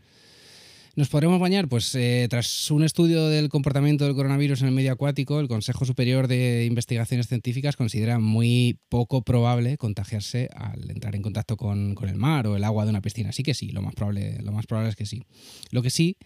¿Nos 0.97 1.09
podremos 1.09 1.38
bañar? 1.38 1.68
Pues 1.68 1.94
eh, 1.94 2.26
tras 2.28 2.68
un 2.73 2.82
estudio 2.82 3.28
del 3.28 3.49
comportamiento 3.49 4.04
del 4.04 4.16
coronavirus 4.16 4.62
en 4.62 4.68
el 4.68 4.75
medio 4.75 4.90
acuático, 4.90 5.38
el 5.38 5.47
Consejo 5.47 5.85
Superior 5.85 6.26
de 6.26 6.64
Investigaciones 6.66 7.28
Científicas 7.28 7.76
considera 7.76 8.18
muy 8.18 8.80
poco 8.88 9.23
probable 9.23 9.78
contagiarse 9.78 10.49
al 10.52 10.90
entrar 10.90 11.14
en 11.14 11.23
contacto 11.23 11.56
con, 11.56 11.97
el 12.02 12.16
mar 12.16 12.49
o 12.49 12.56
el 12.56 12.64
agua 12.64 12.85
de 12.85 12.90
una 12.90 13.02
piscina. 13.02 13.28
Así 13.28 13.44
que 13.44 13.54
sí, 13.54 13.70
lo 13.70 13.82
más, 13.82 13.94
probable, 13.94 14.38
lo 14.42 14.50
más 14.50 14.66
probable 14.66 14.90
es 14.90 14.97
que 14.97 15.06
sí. 15.06 15.23
Lo 15.70 15.80
que 15.80 15.90
sí, 15.90 16.16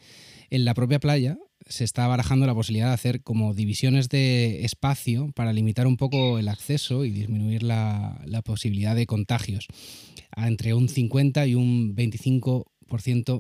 en 0.49 0.65
la 0.65 0.73
propia 0.73 0.99
playa 0.99 1.37
se 1.67 1.85
está 1.85 2.07
barajando 2.07 2.47
la 2.47 2.55
posibilidad 2.55 2.89
de 2.89 2.95
hacer 2.95 3.23
como 3.23 3.55
divisiones 3.55 4.09
de 4.09 4.65
espacio 4.65 5.31
para 5.35 5.53
limitar 5.53 5.87
un 5.87 5.97
poco 5.97 6.39
el 6.39 6.49
acceso 6.49 7.05
y 7.05 7.11
disminuir 7.11 7.63
la, 7.63 8.21
posibilidad 8.45 8.95
de 8.95 9.07
contagios 9.07 9.67
entre 10.37 10.75
un 10.75 10.89
50 10.89 11.47
y 11.47 11.55
un 11.55 11.95
25 11.95 12.73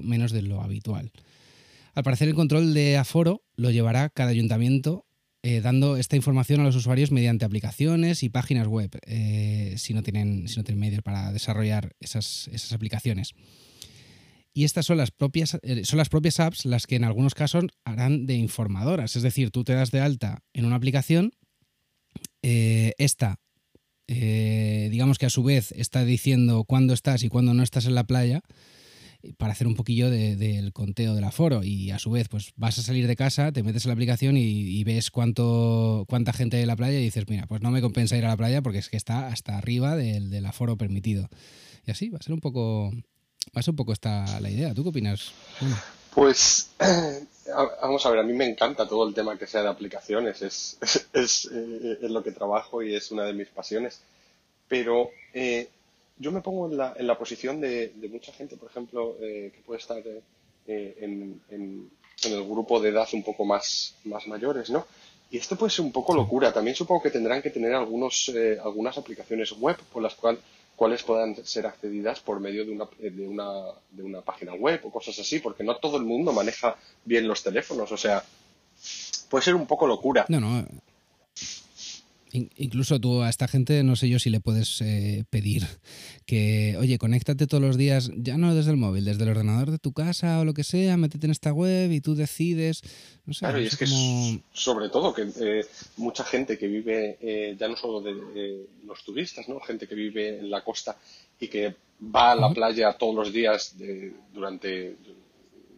menos 0.02 0.32
de 0.32 0.42
lo 0.42 0.60
habitual. 0.60 1.12
Al 1.94 2.02
parecer 2.02 2.28
el 2.28 2.34
control 2.34 2.74
de 2.74 2.96
aforo 2.96 3.42
lo 3.56 3.70
llevará 3.70 4.10
cada 4.10 4.30
ayuntamiento 4.30 5.06
eh, 5.46 5.60
dando 5.60 5.98
esta 5.98 6.16
información 6.16 6.62
a 6.62 6.64
los 6.64 6.74
usuarios 6.74 7.10
mediante 7.10 7.44
aplicaciones 7.44 8.22
y 8.22 8.30
páginas 8.30 8.66
web, 8.66 8.90
eh, 9.06 9.74
si, 9.76 9.92
no 9.92 10.02
tienen, 10.02 10.48
si 10.48 10.56
no 10.56 10.64
tienen 10.64 10.80
medios 10.80 11.02
para 11.02 11.34
desarrollar 11.34 11.94
esas, 12.00 12.48
esas 12.50 12.72
aplicaciones. 12.72 13.32
Y 14.54 14.64
estas 14.64 14.86
son 14.86 14.96
las, 14.96 15.10
propias, 15.10 15.58
eh, 15.60 15.84
son 15.84 15.98
las 15.98 16.08
propias 16.08 16.40
apps 16.40 16.64
las 16.64 16.86
que 16.86 16.96
en 16.96 17.04
algunos 17.04 17.34
casos 17.34 17.66
harán 17.84 18.24
de 18.24 18.36
informadoras. 18.36 19.16
Es 19.16 19.22
decir, 19.22 19.50
tú 19.50 19.64
te 19.64 19.74
das 19.74 19.90
de 19.90 20.00
alta 20.00 20.42
en 20.54 20.64
una 20.64 20.76
aplicación, 20.76 21.32
esta 22.40 23.38
digamos 24.06 25.18
que 25.18 25.26
a 25.26 25.30
su 25.30 25.42
vez 25.42 25.72
está 25.72 26.04
diciendo 26.04 26.64
cuándo 26.64 26.94
estás 26.94 27.22
y 27.22 27.28
cuándo 27.28 27.52
no 27.52 27.62
estás 27.62 27.84
en 27.84 27.94
la 27.94 28.04
playa 28.04 28.42
para 29.38 29.52
hacer 29.52 29.66
un 29.66 29.74
poquillo 29.74 30.10
del 30.10 30.72
conteo 30.72 31.14
del 31.14 31.24
aforo 31.24 31.62
y 31.62 31.90
a 31.90 31.98
su 31.98 32.10
vez 32.10 32.28
pues 32.28 32.52
vas 32.56 32.78
a 32.78 32.82
salir 32.82 33.06
de 33.06 33.16
casa, 33.16 33.52
te 33.52 33.62
metes 33.62 33.84
en 33.84 33.90
la 33.90 33.94
aplicación 33.94 34.36
y, 34.36 34.84
ves 34.84 35.10
cuánto 35.10 36.04
cuánta 36.08 36.32
gente 36.32 36.56
hay 36.56 36.62
en 36.62 36.68
la 36.68 36.76
playa 36.76 36.98
y 36.98 37.04
dices, 37.04 37.24
mira, 37.28 37.46
pues 37.46 37.62
no 37.62 37.70
me 37.70 37.80
compensa 37.80 38.16
ir 38.16 38.24
a 38.24 38.28
la 38.28 38.36
playa 38.36 38.62
porque 38.62 38.78
es 38.78 38.88
que 38.88 38.96
está 38.96 39.28
hasta 39.28 39.56
arriba 39.56 39.96
del, 39.96 40.44
aforo 40.46 40.76
permitido. 40.76 41.28
Y 41.86 41.90
así 41.90 42.10
va 42.10 42.18
a 42.18 42.22
ser 42.22 42.34
un 42.34 42.40
poco 42.40 42.90
va 42.90 43.60
a 43.60 43.62
ser 43.62 43.72
un 43.72 43.76
poco 43.76 43.92
esta 43.92 44.40
la 44.40 44.50
idea. 44.50 44.74
¿Tú 44.74 44.82
qué 44.82 44.90
opinas? 44.90 45.32
Pues 46.14 46.70
vamos 47.82 48.04
a 48.04 48.10
ver, 48.10 48.20
a 48.20 48.22
mí 48.24 48.32
me 48.32 48.46
encanta 48.46 48.86
todo 48.86 49.08
el 49.08 49.14
tema 49.14 49.38
que 49.38 49.46
sea 49.46 49.62
de 49.62 49.68
aplicaciones, 49.68 50.42
es, 50.42 50.78
es, 51.12 51.50
eh, 51.52 51.98
es 52.02 52.10
lo 52.10 52.22
que 52.22 52.32
trabajo 52.32 52.82
y 52.82 52.94
es 52.94 53.10
una 53.10 53.24
de 53.24 53.32
mis 53.32 53.48
pasiones. 53.48 54.00
Pero 54.68 55.10
eh, 55.32 55.68
yo 56.16 56.32
me 56.32 56.40
pongo 56.40 56.70
en 56.70 56.76
la, 56.76 56.94
en 56.96 57.06
la 57.06 57.18
posición 57.18 57.60
de, 57.60 57.92
mucha 58.10 58.32
gente, 58.32 58.56
por 58.56 58.70
ejemplo, 58.70 59.16
eh, 59.20 59.52
que 59.54 59.60
puede 59.62 59.80
estar 59.80 60.02
eh, 60.66 60.96
en, 61.00 61.40
en, 61.50 61.90
el 62.24 62.44
grupo 62.44 62.80
de 62.80 62.90
edad 62.90 63.08
un 63.12 63.22
poco 63.22 63.44
más, 63.44 63.96
más 64.04 64.26
mayores, 64.26 64.70
¿no? 64.70 64.86
Y 65.30 65.38
esto 65.38 65.56
puede 65.56 65.70
ser 65.70 65.84
un 65.84 65.92
poco 65.92 66.14
locura. 66.14 66.52
También 66.52 66.76
supongo 66.76 67.02
que 67.02 67.10
tendrán 67.10 67.42
que 67.42 67.50
tener 67.50 67.74
algunos, 67.74 68.30
eh, 68.34 68.58
algunas 68.62 68.96
aplicaciones 68.96 69.52
web 69.52 69.76
por 69.92 70.02
las 70.02 70.14
cuales 70.14 70.40
cuales 70.76 71.02
puedan 71.02 71.36
ser 71.44 71.66
accedidas 71.66 72.20
por 72.20 72.40
medio 72.40 72.64
de 72.64 72.72
una, 72.72 72.88
de, 72.98 73.28
una, 73.28 73.52
de 73.90 74.02
una 74.02 74.20
página 74.22 74.54
web 74.54 74.80
o 74.84 74.90
cosas 74.90 75.18
así, 75.18 75.38
porque 75.38 75.62
no 75.62 75.76
todo 75.76 75.96
el 75.96 76.04
mundo 76.04 76.32
maneja 76.32 76.76
bien 77.04 77.28
los 77.28 77.42
teléfonos. 77.42 77.92
O 77.92 77.96
sea, 77.96 78.24
puede 79.28 79.44
ser 79.44 79.54
un 79.54 79.66
poco 79.66 79.86
locura. 79.86 80.24
No, 80.28 80.40
no. 80.40 80.64
Incluso 82.34 83.00
tú 83.00 83.22
a 83.22 83.28
esta 83.28 83.46
gente, 83.46 83.84
no 83.84 83.94
sé 83.94 84.08
yo 84.08 84.18
si 84.18 84.28
le 84.28 84.40
puedes 84.40 84.80
eh, 84.80 85.24
pedir 85.30 85.64
que, 86.26 86.76
oye, 86.80 86.98
conéctate 86.98 87.46
todos 87.46 87.62
los 87.62 87.76
días, 87.76 88.10
ya 88.16 88.36
no 88.36 88.56
desde 88.56 88.72
el 88.72 88.76
móvil, 88.76 89.04
desde 89.04 89.22
el 89.22 89.28
ordenador 89.28 89.70
de 89.70 89.78
tu 89.78 89.92
casa 89.92 90.40
o 90.40 90.44
lo 90.44 90.52
que 90.52 90.64
sea, 90.64 90.96
métete 90.96 91.26
en 91.26 91.30
esta 91.30 91.52
web 91.52 91.92
y 91.92 92.00
tú 92.00 92.16
decides. 92.16 92.82
No 93.24 93.34
sé, 93.34 93.40
claro, 93.40 93.60
y 93.60 93.66
es 93.66 93.76
que 93.76 93.86
sobre 94.52 94.88
todo 94.88 95.14
que 95.14 95.28
eh, 95.40 95.64
mucha 95.98 96.24
gente 96.24 96.58
que 96.58 96.66
vive, 96.66 97.18
eh, 97.20 97.56
ya 97.56 97.68
no 97.68 97.76
solo 97.76 98.00
de 98.00 98.66
los 98.84 99.04
turistas, 99.04 99.48
¿no? 99.48 99.60
Gente 99.60 99.86
que 99.86 99.94
vive 99.94 100.40
en 100.40 100.50
la 100.50 100.64
costa 100.64 100.96
y 101.38 101.46
que 101.46 101.76
va 102.14 102.32
a 102.32 102.34
la 102.34 102.50
playa 102.50 102.92
todos 102.94 103.14
los 103.14 103.32
días 103.32 103.78
de, 103.78 104.12
durante 104.32 104.96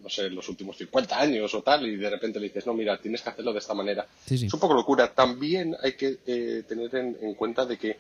no 0.07 0.11
sé, 0.11 0.31
los 0.31 0.49
últimos 0.49 0.77
50 0.79 1.19
años 1.19 1.53
o 1.53 1.63
tal, 1.65 1.85
y 1.85 1.97
de 1.97 2.09
repente 2.09 2.39
le 2.39 2.47
dices, 2.47 2.65
no, 2.65 2.75
mira, 2.75 2.97
tienes 2.97 3.23
que 3.23 3.31
hacerlo 3.31 3.53
de 3.53 3.59
esta 3.59 3.75
manera. 3.75 4.07
Es 4.31 4.53
un 4.53 4.61
poco 4.61 4.73
locura. 4.73 5.13
También 5.13 5.75
hay 5.83 5.95
que 5.95 6.19
eh, 6.25 6.63
tener 6.69 6.95
en, 6.95 7.35
cuenta 7.35 7.67
de 7.67 7.77
que 7.77 7.99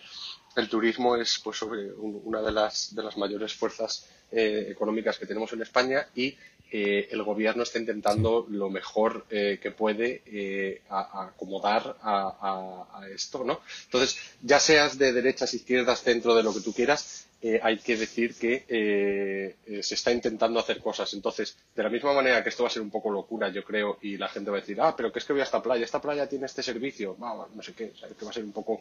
el 0.54 0.68
turismo 0.68 1.16
es 1.16 1.40
pues 1.42 1.58
sobre 1.58 1.92
una 1.92 2.42
de 2.42 2.52
las, 2.52 2.94
de 2.94 3.02
las 3.02 3.16
mayores 3.16 3.54
fuerzas 3.54 4.08
eh, 4.30 4.68
económicas 4.70 5.18
que 5.18 5.26
tenemos 5.26 5.52
en 5.52 5.62
España 5.62 6.06
y 6.14 6.36
eh, 6.70 7.08
el 7.10 7.24
gobierno 7.24 7.64
está 7.64 7.80
intentando 7.80 8.46
lo 8.48 8.70
mejor 8.70 9.26
que 9.26 9.74
puede 9.76 10.82
acomodar 10.88 11.96
a, 12.02 12.88
a, 12.94 13.08
esto, 13.08 13.42
¿no? 13.42 13.62
Entonces, 13.86 14.16
ya 14.42 14.60
seas 14.60 14.96
de 14.96 15.12
derechas, 15.12 15.54
izquierdas, 15.54 16.04
centro, 16.04 16.36
de 16.36 16.44
lo 16.44 16.54
que 16.54 16.60
tú 16.60 16.72
quieras, 16.72 17.26
eh, 17.48 17.60
hay 17.62 17.78
que 17.78 17.96
decir 17.96 18.34
que 18.34 18.64
eh, 18.68 19.54
eh, 19.66 19.80
se 19.80 19.94
está 19.94 20.10
intentando 20.10 20.58
hacer 20.58 20.80
cosas. 20.80 21.14
Entonces, 21.14 21.56
de 21.76 21.82
la 21.84 21.88
misma 21.88 22.12
manera 22.12 22.42
que 22.42 22.48
esto 22.48 22.64
va 22.64 22.68
a 22.68 22.72
ser 22.72 22.82
un 22.82 22.90
poco 22.90 23.08
locura, 23.08 23.50
yo 23.50 23.62
creo, 23.62 23.98
y 24.02 24.16
la 24.16 24.26
gente 24.26 24.50
va 24.50 24.56
a 24.56 24.60
decir, 24.60 24.80
ah, 24.80 24.96
pero 24.96 25.12
que 25.12 25.20
es 25.20 25.24
que 25.24 25.32
voy 25.32 25.42
a 25.42 25.44
esta 25.44 25.62
playa, 25.62 25.84
esta 25.84 26.00
playa 26.00 26.28
tiene 26.28 26.46
este 26.46 26.64
servicio, 26.64 27.16
no 27.20 27.62
sé 27.62 27.72
qué, 27.74 27.92
que 28.18 28.24
va 28.24 28.32
a 28.32 28.34
ser 28.34 28.42
un 28.42 28.50
poco 28.50 28.80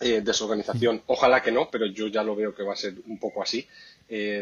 desorganización. 0.00 1.02
Ojalá 1.06 1.40
que 1.40 1.52
no, 1.52 1.70
pero 1.70 1.86
yo 1.86 2.08
ya 2.08 2.24
lo 2.24 2.34
veo 2.34 2.52
que 2.52 2.64
va 2.64 2.72
a 2.72 2.76
ser 2.76 2.94
un 3.06 3.18
poco 3.18 3.40
así. 3.40 3.64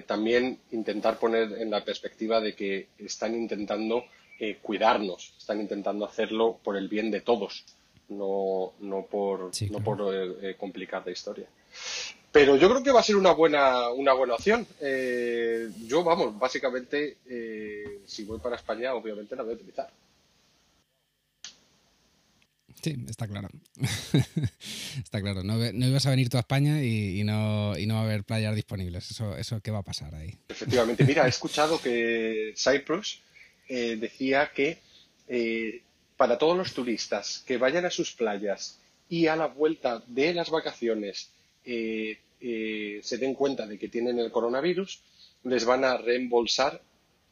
también 0.07 0.61
intentar 0.71 1.19
poner 1.19 1.53
en 1.61 1.71
la 1.71 1.85
perspectiva 1.85 2.41
de 2.41 2.55
que 2.55 2.89
están 2.97 3.35
intentando 3.35 4.05
cuidarnos, 4.63 5.35
están 5.37 5.61
intentando 5.61 6.07
hacerlo 6.07 6.59
por 6.65 6.79
el 6.79 6.89
bien 6.89 7.11
de 7.11 7.21
todos, 7.21 7.67
no, 8.09 8.73
no 8.81 9.05
por, 9.05 9.51
no 9.71 9.85
por 9.85 10.57
complicar 10.57 11.03
la 11.05 11.13
historia. 11.13 11.47
Pero 12.33 12.57
yo 12.57 12.71
creo 12.71 12.83
que 12.83 12.91
va 12.91 13.01
a 13.01 13.05
ser 13.05 13.17
una 13.17 13.33
buena, 13.33 13.91
una 13.91 14.15
buena 14.15 14.35
opción. 14.35 14.67
Eh, 14.81 15.69
yo, 15.87 16.03
vamos, 16.03 16.39
básicamente, 16.39 17.19
eh, 17.29 18.01
si 18.07 18.25
voy 18.25 18.39
para 18.39 18.57
España, 18.57 18.95
obviamente 18.95 19.37
la 19.37 19.43
voy 19.43 19.53
a 19.53 19.57
utilizar. 19.57 19.91
Sí, 22.83 22.97
está 23.07 23.29
claro. 23.29 23.49
está 25.05 25.21
claro. 25.21 25.43
No, 25.45 25.63
ibas 25.63 26.07
a 26.07 26.11
venir 26.11 26.31
tú 26.31 26.39
a 26.39 26.41
España 26.41 26.83
y, 26.83 27.23
no, 27.23 27.79
y 27.79 27.87
no 27.87 27.95
va 27.95 28.01
a 28.01 28.05
haber 28.05 28.25
playas 28.25 28.57
disponibles. 28.57 29.11
Eso, 29.11 29.37
eso 29.37 29.61
¿qué 29.61 29.71
va 29.71 29.81
a 29.81 29.85
pasar 29.85 30.15
ahí? 30.15 30.35
Efectivamente. 30.49 31.05
Mira, 31.05 31.27
he 31.27 31.29
escuchado 31.29 31.81
que 31.83 32.55
Cyprus 32.57 33.21
eh, 33.69 33.97
decía 34.01 34.51
que 34.53 34.81
para 36.17 36.39
todos 36.39 36.57
los 36.57 36.73
turistas 36.73 37.45
que 37.47 37.59
vayan 37.59 37.85
a 37.85 37.91
sus 37.91 38.13
playas 38.13 38.79
y 39.09 39.27
a 39.27 39.37
la 39.37 39.47
vuelta 39.47 40.03
de 40.07 40.35
las 40.35 40.51
vacaciones 40.51 41.31
eh, 41.65 42.19
eh, 42.41 43.01
se 43.03 43.19
den 43.19 43.35
cuenta 43.35 43.67
de 43.67 43.79
que 43.79 43.89
tienen 43.89 44.19
el 44.19 44.31
coronavirus, 44.31 45.01
les 45.45 45.65
van 45.65 45.85
a 45.85 45.97
reembolsar 45.97 46.83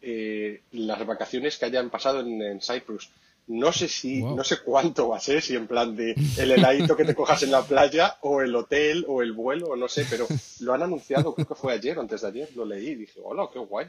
eh, 0.03 0.63
las 0.73 1.05
vacaciones 1.07 1.59
que 1.59 1.67
hayan 1.67 1.91
pasado 1.91 2.21
en, 2.21 2.61
Cyprus. 2.61 3.11
No 3.49 3.73
sé 3.73 3.89
si, 3.89 4.23
no 4.23 4.45
sé 4.45 4.59
cuánto 4.65 5.09
va 5.09 5.17
a 5.17 5.21
ser, 5.21 5.43
si 5.43 5.57
en 5.57 5.67
plan 5.67 5.97
de 5.97 6.15
el 6.39 6.53
heladito 6.53 6.97
que 6.97 7.05
te 7.05 7.17
cojas 7.17 7.43
en 7.43 7.51
la 7.51 7.63
playa, 7.63 8.17
o 8.21 8.41
el 8.41 8.55
hotel, 8.55 9.05
o 9.09 9.23
el 9.23 9.33
vuelo, 9.33 9.71
o 9.71 9.77
no 9.77 9.89
sé, 9.89 10.07
pero 10.09 10.29
lo 10.61 10.73
han 10.73 10.85
anunciado, 10.85 11.35
creo 11.35 11.49
que 11.49 11.55
fue 11.57 11.73
ayer 11.73 11.99
o 11.99 12.01
antes 12.01 12.21
de 12.21 12.29
ayer, 12.29 12.49
lo 12.55 12.65
leí 12.65 12.91
y 12.91 12.95
dije, 12.95 13.21
hola, 13.25 13.49
qué 13.53 13.59
guay. 13.59 13.89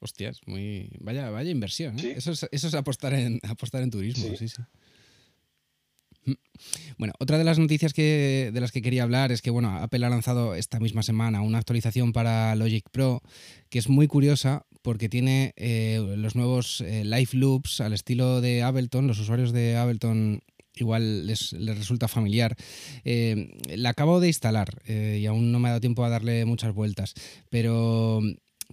Hostias, 0.00 0.40
muy. 0.46 0.90
Vaya, 1.00 1.30
vaya 1.30 1.50
inversión, 1.50 1.98
Eso, 1.98 2.32
es, 2.32 2.46
eso 2.50 2.68
es 2.68 2.74
apostar 2.74 3.14
en 3.14 3.40
apostar 3.44 3.82
en 3.82 3.90
turismo, 3.90 4.36
sí, 4.36 4.48
sí. 4.48 4.62
Bueno, 6.96 7.14
otra 7.18 7.38
de 7.38 7.44
las 7.44 7.58
noticias 7.58 7.92
que, 7.92 8.50
de 8.52 8.60
las 8.60 8.70
que 8.70 8.82
quería 8.82 9.02
hablar 9.02 9.32
es 9.32 9.42
que 9.42 9.50
bueno, 9.50 9.76
Apple 9.78 10.06
ha 10.06 10.10
lanzado 10.10 10.54
esta 10.54 10.78
misma 10.78 11.02
semana 11.02 11.42
una 11.42 11.58
actualización 11.58 12.12
para 12.12 12.54
Logic 12.54 12.88
Pro 12.90 13.20
que 13.68 13.80
es 13.80 13.88
muy 13.88 14.06
curiosa 14.06 14.64
porque 14.82 15.08
tiene 15.08 15.54
eh, 15.56 16.00
los 16.16 16.36
nuevos 16.36 16.80
eh, 16.82 17.04
Live 17.04 17.30
Loops 17.32 17.80
al 17.80 17.92
estilo 17.92 18.40
de 18.40 18.62
Ableton. 18.62 19.06
Los 19.06 19.18
usuarios 19.18 19.52
de 19.52 19.76
Ableton 19.76 20.42
igual 20.74 21.26
les, 21.26 21.52
resulta 21.52 22.08
familiar. 22.08 22.56
Eh, 23.04 23.48
la 23.76 23.90
acabo 23.90 24.20
de 24.20 24.28
instalar 24.28 24.82
y 24.86 25.24
aún 25.26 25.52
no 25.52 25.60
me 25.60 25.68
ha 25.68 25.72
dado 25.72 25.80
tiempo 25.80 26.04
a 26.04 26.08
darle 26.08 26.44
muchas 26.44 26.74
vueltas, 26.74 27.14
pero 27.48 28.20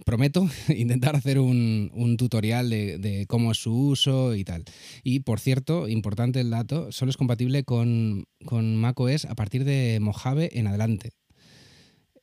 prometo 0.04 0.48
intentar 0.68 1.16
hacer 1.16 1.38
un, 1.38 2.16
tutorial 2.18 2.70
de, 2.70 3.24
cómo 3.28 3.52
es 3.52 3.58
su 3.58 3.72
uso 3.72 4.34
y 4.34 4.44
tal. 4.44 4.64
Y 5.02 5.20
por 5.20 5.40
cierto, 5.40 5.88
importante 5.88 6.40
el 6.40 6.50
dato, 6.50 6.92
solo 6.92 7.10
es 7.10 7.16
compatible 7.16 7.64
con, 7.64 8.26
con 8.44 8.76
macOS 8.76 9.24
a 9.24 9.34
partir 9.34 9.64
de 9.64 9.98
Mojave 10.00 10.50
en 10.52 10.66
adelante. 10.66 11.12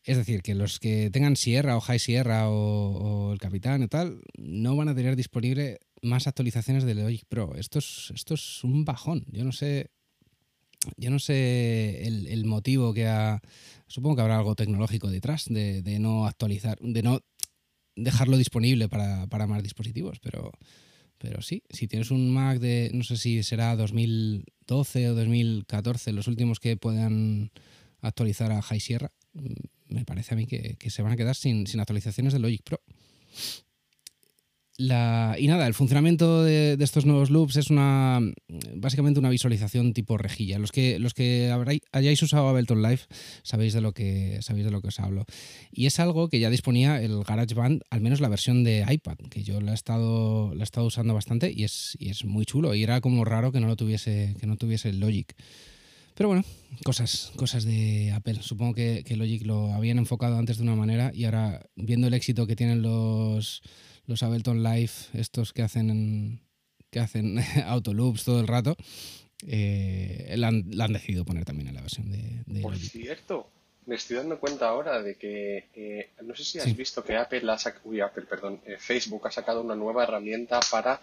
Es 0.08 0.16
decir, 0.16 0.42
que 0.42 0.56
los 0.56 0.80
que 0.80 1.10
tengan 1.12 1.36
Sierra 1.36 1.76
o 1.76 1.82
High 1.82 2.00
Sierra 2.00 2.50
o, 2.50 3.34
el 3.34 3.40
Capitán 3.40 3.84
y 3.84 3.90
tal, 3.90 4.22
no 4.38 4.74
van 4.78 4.88
a 4.88 4.96
tener 4.96 5.18
disponible 5.18 5.80
más 6.02 6.28
actualizaciones 6.28 6.86
de 6.86 6.96
Logic 6.96 7.26
Pro. 7.28 7.56
Esto 7.56 7.80
es, 7.80 8.14
esto 8.16 8.36
es 8.36 8.64
un 8.64 8.86
bajón. 8.86 9.26
Yo 9.32 9.44
no 9.44 9.52
sé. 9.52 9.92
Yo 10.96 11.10
no 11.10 11.20
sé 11.20 12.08
el, 12.08 12.46
motivo 12.46 12.94
que 12.94 13.06
ha. 13.06 13.42
Supongo 13.88 14.16
que 14.16 14.22
habrá 14.22 14.38
algo 14.38 14.56
tecnológico 14.56 15.10
detrás 15.10 15.46
de, 15.50 15.82
de 15.82 16.00
no 16.00 16.26
actualizar, 16.26 16.78
de 16.80 17.04
no 17.04 17.20
dejarlo 17.98 18.38
disponible 18.38 18.88
para, 18.88 19.48
más 19.48 19.64
dispositivos, 19.64 20.20
pero, 20.20 20.52
pero 21.18 21.42
sí, 21.42 21.64
si 21.70 21.88
tienes 21.88 22.12
un 22.12 22.32
Mac 22.32 22.60
de, 22.60 22.92
no 22.94 23.04
sé 23.04 23.18
si 23.18 23.44
será 23.44 23.76
2012 23.76 25.10
o 25.10 25.16
2014, 25.16 26.14
los 26.14 26.28
últimos 26.28 26.60
que 26.60 26.78
puedan 26.78 27.52
actualizar 28.02 28.52
a 28.52 28.62
High 28.62 28.80
Sierra, 28.80 29.12
mm, 29.34 29.94
me 29.96 30.06
parece 30.06 30.34
a 30.34 30.38
mí 30.38 30.46
que, 30.48 30.78
se 30.90 31.02
van 31.02 31.12
a 31.12 31.18
quedar 31.18 31.36
sin, 31.36 31.68
sin 31.68 31.80
actualizaciones 31.80 32.34
de 32.34 32.40
Logic 32.40 32.62
Pro 32.64 32.82
y 34.80 35.48
nada, 35.48 35.66
el 35.66 35.74
funcionamiento 35.74 36.44
de, 36.44 36.78
estos 36.80 37.06
nuevos 37.06 37.32
loops 37.32 37.56
es 37.56 37.72
una 37.72 38.20
básicamente 38.76 39.20
una 39.20 39.32
visualización 39.32 39.94
tipo 39.94 40.18
rejilla. 40.18 40.60
Los 40.60 40.72
que, 40.72 41.00
los 41.00 41.16
que 41.16 41.52
hayáis 41.92 42.22
usado 42.22 42.48
Ableton 42.48 42.84
Live 42.84 43.02
sabéis 43.42 43.74
de, 43.74 43.82
lo 43.82 43.94
que, 43.94 44.38
sabéis 44.42 44.66
de 44.66 44.72
lo 44.72 44.82
que 44.82 44.90
os 44.90 45.00
hablo. 45.00 45.26
Y 45.72 45.88
es 45.88 46.00
algo 46.00 46.30
que 46.30 46.40
ya 46.40 46.52
disponía 46.52 47.02
el 47.02 47.24
GarageBand, 47.24 47.82
al 47.90 48.02
menos 48.02 48.22
la 48.22 48.30
versión 48.30 48.64
de 48.64 48.86
iPad, 48.88 49.18
que 49.32 49.44
yo 49.44 49.62
la 49.62 49.72
he 49.72 49.76
estado, 49.76 50.54
la 50.54 50.62
he 50.62 50.64
estado 50.64 50.86
usando 50.86 51.16
bastante 51.16 51.52
y 51.52 51.64
es, 51.64 51.98
y 52.00 52.10
es 52.10 52.24
muy 52.24 52.46
chulo. 52.46 52.76
Y 52.76 52.84
era 52.84 53.02
como 53.02 53.26
raro 53.26 53.52
que 53.52 53.60
no 53.60 53.68
lo 53.68 53.76
tuviese, 53.76 54.36
que 54.40 54.46
no 54.46 54.58
tuviese 54.58 54.90
el 54.90 55.00
Logic. 55.00 55.36
Pero 56.14 56.30
bueno, 56.30 56.44
cosas, 56.84 57.32
cosas 57.36 57.64
de 57.64 58.12
Apple. 58.12 58.40
Supongo 58.42 58.76
que, 58.76 59.04
que 59.04 59.16
Logic 59.16 59.44
lo 59.44 59.74
habían 59.74 59.98
enfocado 59.98 60.38
antes 60.38 60.58
de 60.58 60.64
una 60.64 60.76
manera 60.76 61.12
y 61.16 61.26
ahora, 61.26 61.68
viendo 61.76 62.08
el 62.08 62.14
éxito 62.14 62.46
que 62.46 62.56
tienen 62.56 62.84
los 62.84 63.64
los 64.08 64.24
Ableton 64.24 64.64
Live, 64.64 64.92
estos 65.14 65.54
que 65.54 65.62
hacen, 65.62 66.42
que 66.90 67.00
hacen 67.00 67.38
autoloops 67.66 68.24
todo 68.24 68.40
el 68.40 68.48
rato, 68.48 68.76
eh, 69.46 70.34
la, 70.38 70.48
han, 70.48 70.94
decidido 70.94 71.24
poner 71.24 71.46
también 71.46 71.68
en 71.68 71.76
la 71.76 71.82
versión 71.82 72.10
de, 72.10 72.62
Por 72.62 72.76
cierto, 72.78 73.48
me 73.86 73.96
estoy 73.96 74.18
dando 74.18 74.40
cuenta 74.40 74.68
ahora 74.68 75.04
de 75.04 75.16
que 75.16 75.68
eh, 75.76 76.10
no 76.24 76.36
sé 76.36 76.44
si 76.44 76.60
has 76.60 76.76
visto 76.76 77.04
que 77.04 77.16
Apple, 77.16 77.44
ha 77.52 77.54
Apple 77.54 78.26
perdón, 78.28 78.62
eh, 78.66 78.78
Facebook 78.80 79.28
ha 79.28 79.32
sacado 79.32 79.62
una 79.62 79.76
nueva 79.76 80.04
herramienta 80.04 80.60
para 80.72 81.00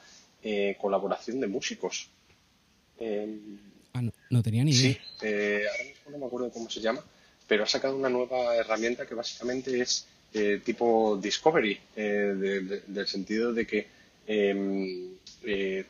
colaboración 0.79 1.41
de 1.41 1.47
músicos. 1.47 2.11
ah, 3.95 4.03
no, 4.29 4.43
tenía 4.43 4.65
ni 4.65 4.73
idea. 4.73 4.93
Sí, 4.93 4.99
ahora 5.27 5.85
mismo 5.85 6.11
no 6.11 6.19
me 6.19 6.27
acuerdo 6.27 6.51
cómo 6.51 6.69
se 6.69 6.81
llama, 6.81 7.03
pero 7.47 7.65
ha 7.65 7.67
sacado 7.67 7.97
una 7.97 8.11
nueva 8.11 8.55
herramienta 8.57 9.07
que 9.07 9.15
básicamente 9.15 9.81
es 9.81 10.07
tipo 10.65 11.19
Discovery, 11.23 11.79
del 11.95 13.07
sentido 13.07 13.53
de 13.53 13.67
que 13.67 13.87
em, 14.27 15.11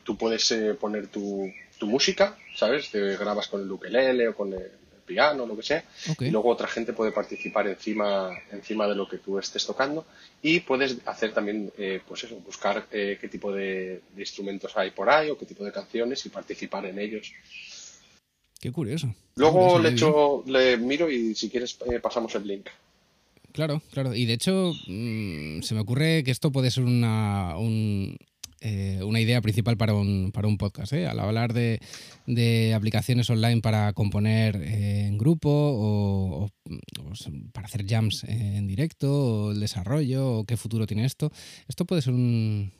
tú 0.03 0.17
puedes 0.17 0.53
poner 0.79 1.07
tu 1.07 1.51
tu 1.77 1.87
música, 1.87 2.37
¿sabes? 2.55 2.89
Te 2.89 3.17
grabas 3.17 3.47
con 3.47 3.61
el 3.61 3.71
ukelele 3.71 4.27
o 4.29 4.35
con 4.35 4.53
el 4.53 4.71
piano, 5.05 5.45
lo 5.45 5.55
que 5.55 5.61
sea, 5.61 5.83
y 6.19 6.31
luego 6.31 6.49
otra 6.49 6.67
gente 6.67 6.91
puede 6.91 7.11
participar 7.11 7.67
encima, 7.67 8.31
encima 8.51 8.87
de 8.87 8.95
lo 8.95 9.07
que 9.07 9.19
tú 9.19 9.37
estés 9.37 9.63
tocando 9.65 10.03
y 10.41 10.61
puedes 10.61 10.97
hacer 11.05 11.31
también, 11.31 11.71
eh, 11.77 12.01
pues 12.07 12.23
eso, 12.23 12.35
buscar 12.37 12.87
eh, 12.91 13.17
qué 13.21 13.27
tipo 13.27 13.51
de, 13.51 14.01
instrumentos 14.17 14.75
hay 14.75 14.91
por 14.91 15.09
ahí 15.09 15.29
o 15.29 15.37
qué 15.37 15.45
tipo 15.45 15.63
de 15.63 15.71
canciones 15.71 16.25
y 16.25 16.29
participar 16.29 16.87
en 16.87 16.97
ellos. 16.97 17.33
Qué 18.59 18.71
curioso. 18.71 19.13
Luego 19.35 19.77
le 19.77 19.89
echo, 19.89 20.43
le 20.47 20.77
miro 20.77 21.11
y 21.11 21.35
si 21.35 21.51
quieres 21.51 21.77
eh, 21.91 21.99
pasamos 21.99 22.33
el 22.33 22.47
link. 22.47 22.67
Claro, 23.55 23.81
claro. 23.93 24.13
Y 24.13 24.25
de 24.25 24.33
hecho, 24.33 24.73
mm, 24.85 25.61
se 25.61 25.75
me 25.75 25.79
ocurre 25.79 26.25
que 26.25 26.31
esto 26.31 26.51
puede 26.51 26.69
ser 26.71 26.83
una, 26.83 27.55
un, 27.57 28.17
eh, 28.59 28.99
una 29.01 29.21
idea 29.21 29.39
principal 29.39 29.77
para 29.77 29.93
un, 29.93 30.33
para 30.33 30.49
un 30.49 30.57
podcast. 30.57 30.91
¿eh? 30.91 31.07
Al 31.07 31.17
hablar 31.21 31.53
de, 31.53 31.79
de, 32.27 32.73
aplicaciones 32.73 33.29
online 33.29 33.61
para 33.61 33.93
componer 33.93 34.57
eh, 34.57 35.05
en 35.07 35.17
grupo 35.17 35.49
o, 35.49 36.49
para 37.53 37.67
hacer 37.67 37.85
jams 37.87 38.25
en 38.25 38.67
directo 38.67 39.45
o 39.45 39.51
el 39.51 39.61
desarrollo 39.61 40.39
o 40.39 40.43
qué 40.43 40.57
futuro 40.57 40.85
tiene 40.85 41.05
esto, 41.05 41.31
esto 41.69 41.85
puede 41.85 42.01
ser 42.01 42.13
un, 42.13 42.73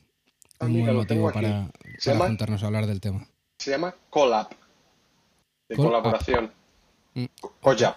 ah, 0.59 0.67
buen 0.67 0.93
motivo 0.93 1.31
para, 1.31 1.71
juntarnos 2.03 2.63
a 2.63 2.65
hablar 2.65 2.85
del 2.85 2.99
tema. 2.99 3.25
Se 3.59 3.71
llama 3.71 3.95
Collab, 4.09 4.49
de 5.69 5.75
colaboración. 5.77 6.51
Mm. 7.13 7.25
Collab. 7.61 7.95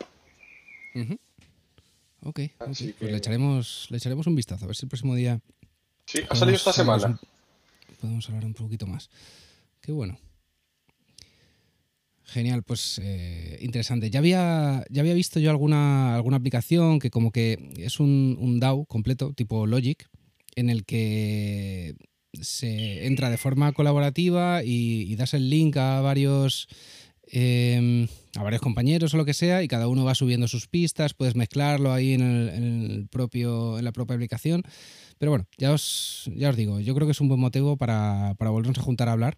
Ok, 2.23 2.41
pues 2.59 2.95
le 3.01 3.17
echaremos, 3.17 3.87
le 3.91 3.97
echaremos 3.97 4.27
un 4.27 4.35
vistazo, 4.35 4.65
a 4.65 4.69
ver 4.69 4.77
si 4.77 4.87
el 4.87 4.91
próximo 4.91 5.15
día... 5.15 5.41
Sí, 6.07 6.21
ha 6.29 6.35
salido 6.35 6.57
esta 6.57 6.73
semana 6.73 7.19
podemos 8.01 8.29
hablar 8.29 8.45
un 8.45 8.55
poquito 8.55 8.87
más. 8.87 9.11
Qué 9.81 9.93
bueno. 9.93 10.19
Genial, 12.25 12.63
pues 12.63 13.01
eh, 13.03 13.59
interesante. 13.63 14.11
Ya 14.11 14.19
había, 14.19 14.85
ya 14.91 15.01
había 15.01 15.15
visto 15.15 15.41
yo 15.41 15.51
alguna, 15.51 16.15
alguna 16.15 16.37
aplicación 16.37 16.99
que 16.99 17.11
como 17.11 17.33
que 17.33 17.73
es 17.79 18.01
un, 18.01 18.37
un 18.39 18.61
DAO 18.61 18.85
completo, 18.85 19.33
tipo 19.33 19.67
Logic, 19.67 20.09
en 20.55 20.69
el 20.69 20.85
que 20.85 21.97
se 22.33 23.07
entra 23.07 23.31
de 23.31 23.39
forma 23.39 23.73
colaborativa 23.73 24.63
y, 24.63 25.15
das 25.17 25.33
el 25.33 25.49
link 25.49 25.77
a 25.79 26.01
varios 26.03 26.69
em, 27.31 28.09
a 28.37 28.43
varios 28.43 28.63
compañeros 28.63 29.15
o 29.15 29.17
lo 29.17 29.25
que 29.25 29.35
sea 29.35 29.63
y 29.63 29.69
cada 29.69 29.89
uno 29.89 30.05
va 30.05 30.15
subiendo 30.15 30.49
sus 30.49 30.67
pistas, 30.67 31.15
puedes 31.15 31.35
mezclarlo 31.35 31.93
ahí 31.93 32.15
en, 32.15 32.23
el, 32.23 33.09
propio, 33.11 33.79
en 33.79 33.85
la 33.85 33.93
propia 33.93 34.15
aplicación. 34.15 34.63
Pero 35.19 35.33
bueno, 35.33 35.47
ya 35.57 35.73
os, 35.73 36.31
ya 36.35 36.51
os 36.51 36.57
digo, 36.57 36.81
yo 36.81 36.95
creo 36.95 37.07
que 37.07 37.13
es 37.13 37.21
un 37.21 37.29
buen 37.29 37.41
motivo 37.41 37.77
para, 37.77 38.35
volvernos 38.39 38.79
a 38.79 38.83
juntar 38.83 39.09
a 39.09 39.13
hablar 39.13 39.37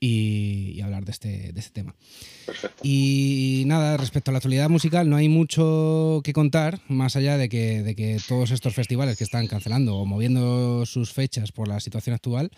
y, 0.00 0.80
hablar 0.80 1.04
de 1.04 1.12
este, 1.12 1.52
de 1.52 1.60
este 1.60 1.72
tema. 1.72 1.94
Perfecto. 2.46 2.82
Y 2.82 3.64
nada, 3.66 3.98
respecto 3.98 4.30
a 4.30 4.32
la 4.32 4.38
actualidad 4.38 4.70
musical, 4.70 5.10
no 5.10 5.16
hay 5.16 5.28
mucho 5.28 6.22
que 6.24 6.32
contar, 6.32 6.80
más 6.88 7.16
allá 7.16 7.36
de 7.36 7.50
que, 7.50 7.82
de 7.82 7.94
que 7.94 8.18
todos 8.26 8.50
estos 8.50 8.74
festivales 8.74 9.18
que 9.18 9.24
están 9.24 9.46
cancelando 9.46 9.96
o 9.96 10.06
moviendo 10.06 10.86
sus 10.86 11.12
fechas 11.12 11.52
por 11.52 11.68
la 11.68 11.80
situación 11.80 12.14
actual 12.14 12.50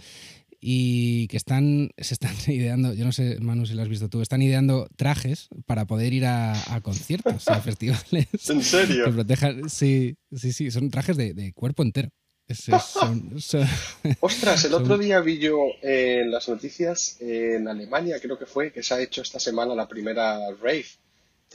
y 0.64 1.26
que 1.26 1.36
están, 1.36 1.90
se 1.98 2.14
están 2.14 2.34
ideando, 2.46 2.94
yo 2.94 3.04
no 3.04 3.12
sé, 3.12 3.38
Manu, 3.40 3.66
si 3.66 3.74
lo 3.74 3.82
has 3.82 3.88
visto 3.88 4.08
tú, 4.08 4.22
están 4.22 4.40
ideando 4.40 4.88
trajes 4.96 5.48
para 5.66 5.86
poder 5.86 6.12
ir 6.12 6.24
a, 6.24 6.54
conciertos, 6.82 7.48
a 7.48 7.60
festivales. 7.60 8.28
¿En 8.48 8.62
serio? 8.62 9.04
Que 9.04 9.10
protejan, 9.10 9.68
sí, 9.68 10.14
sí, 10.34 10.52
sí, 10.52 10.70
son 10.70 10.90
trajes 10.90 11.16
de 11.16 11.52
cuerpo 11.54 11.82
entero. 11.82 12.10
Ostras, 14.20 14.64
el 14.64 14.74
otro 14.74 14.98
día 14.98 15.20
vi 15.20 15.38
yo 15.38 15.58
en 15.80 16.30
las 16.30 16.48
noticias 16.48 17.16
en 17.20 17.68
Alemania, 17.68 18.18
creo 18.20 18.38
que 18.38 18.46
fue, 18.46 18.72
que 18.72 18.82
se 18.82 18.94
ha 18.94 19.00
hecho 19.00 19.22
esta 19.22 19.38
semana 19.38 19.74
la 19.74 19.88
primera 19.88 20.38
rave 20.60 20.86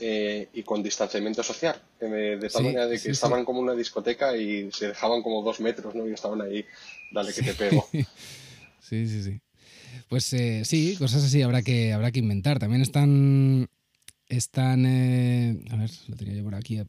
eh, 0.00 0.48
y 0.52 0.62
con 0.62 0.82
distanciamiento 0.82 1.42
social, 1.42 1.80
de 2.00 2.48
tal 2.52 2.64
manera 2.64 2.86
de 2.86 2.98
que 3.00 3.10
estaban 3.10 3.44
como 3.44 3.60
una 3.60 3.74
discoteca 3.74 4.36
y 4.36 4.70
se 4.72 4.88
dejaban 4.88 5.22
como 5.22 5.42
dos 5.42 5.60
metros, 5.60 5.94
¿no? 5.94 6.08
Y 6.08 6.12
estaban 6.12 6.40
ahí, 6.40 6.64
dale 7.12 7.32
que 7.32 7.42
te 7.42 7.54
pego. 7.54 7.88
Sí, 8.88 9.06
sí, 9.08 9.22
sí. 9.22 9.40
Pues 10.08 10.32
eh, 10.32 10.64
sí, 10.64 10.96
cosas 10.98 11.24
así 11.24 11.42
habrá 11.42 11.62
que, 11.62 11.92
habrá 11.92 12.10
que 12.10 12.20
inventar. 12.20 12.58
También 12.58 12.80
están, 12.80 13.68
están, 14.28 14.86
eh, 14.86 15.60
a 15.70 15.76
ver, 15.76 15.90
lo 16.08 16.16
tenía 16.16 16.34
yo 16.34 16.44
por 16.44 16.54
aquí 16.54 16.80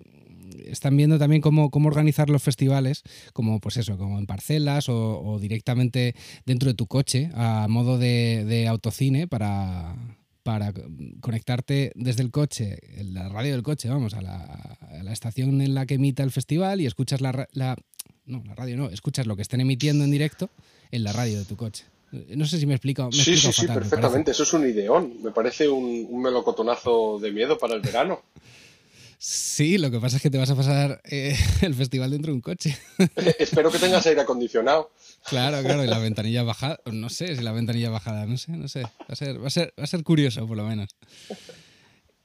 están 0.66 0.98
viendo 0.98 1.18
también 1.20 1.42
cómo, 1.42 1.70
cómo 1.70 1.88
organizar 1.88 2.30
los 2.30 2.44
festivales, 2.44 3.04
como 3.34 3.60
pues 3.60 3.78
eso, 3.78 3.98
como 3.98 4.18
en 4.18 4.26
parcelas 4.26 4.90
o, 4.90 5.38
directamente 5.40 6.16
dentro 6.46 6.70
de 6.70 6.76
tu 6.76 6.88
coche, 6.88 7.30
a 7.34 7.68
modo 7.70 7.98
de, 7.98 8.66
autocine 8.68 9.28
para, 9.28 9.96
para 10.44 10.74
conectarte 11.22 11.92
desde 11.96 12.24
el 12.24 12.32
coche, 12.32 12.80
la 13.04 13.30
radio 13.30 13.54
del 13.54 13.64
coche, 13.64 13.90
vamos, 13.90 14.14
a 14.14 14.22
la, 14.22 14.78
estación 15.12 15.62
en 15.62 15.74
la 15.74 15.86
que 15.86 15.96
emita 15.96 16.24
el 16.24 16.32
festival 16.32 16.82
y 16.82 16.86
escuchas 16.86 17.20
la, 17.20 17.48
la, 17.52 17.76
no, 18.30 18.44
la 18.46 18.56
radio 18.56 18.78
no, 18.78 18.90
escuchas 18.90 19.28
lo 19.28 19.36
que 19.36 19.42
estén 19.42 19.62
emitiendo 19.62 20.04
en 20.04 20.12
directo 20.12 20.50
en 20.92 21.04
la 21.04 21.12
radio 21.12 21.40
de 21.40 21.46
tu 21.46 21.56
coche. 21.56 21.86
No 22.12 22.46
sé 22.46 22.58
si 22.58 22.66
me 22.66 22.74
explico. 22.74 23.12
sí, 23.12 23.38
sí, 23.38 23.54
sí, 23.54 23.68
perfectamente. 23.68 24.32
Eso 24.32 24.44
es 24.44 24.54
un 24.54 24.68
ideón. 24.68 25.22
Me 25.22 25.32
parece 25.32 25.70
un, 25.70 26.08
un 26.10 26.22
melocotonazo 26.22 27.20
de 27.20 27.32
miedo 27.32 27.58
para 27.60 27.76
el 27.76 27.82
verano. 27.82 28.24
Sí, 29.22 29.78
lo 29.78 29.92
que 29.92 30.00
pasa 30.00 30.16
es 30.16 30.24
que 30.24 30.30
te 30.30 30.38
vas 30.38 30.50
a 30.50 30.56
pasar 30.56 31.02
eh, 31.04 31.36
el 31.62 31.76
festival 31.76 32.10
dentro 32.10 32.32
de 32.32 32.36
un 32.36 32.42
coche. 32.42 32.78
Espero 33.38 33.70
que 33.70 33.78
tengas 33.78 34.08
aire 34.08 34.22
acondicionado. 34.22 34.92
Claro, 35.28 35.62
claro, 35.62 35.84
y 35.84 35.88
la 35.88 36.00
ventanilla 36.00 36.44
bajada, 36.44 36.80
no 36.86 37.10
sé 37.10 37.36
si 37.36 37.44
la 37.44 37.52
ventanilla 37.52 37.90
bajada, 37.90 38.26
no 38.26 38.38
sé, 38.38 38.54
no 38.54 38.70
sé. 38.70 38.84
Va 38.84 38.90
a 39.10 39.16
ser, 39.18 39.44
va 39.44 39.48
a 39.48 39.50
ser, 39.50 39.74
va 39.78 39.84
a 39.84 39.88
ser 39.88 40.04
curioso, 40.04 40.48
por 40.48 40.56
lo 40.56 40.64
menos. 40.64 40.96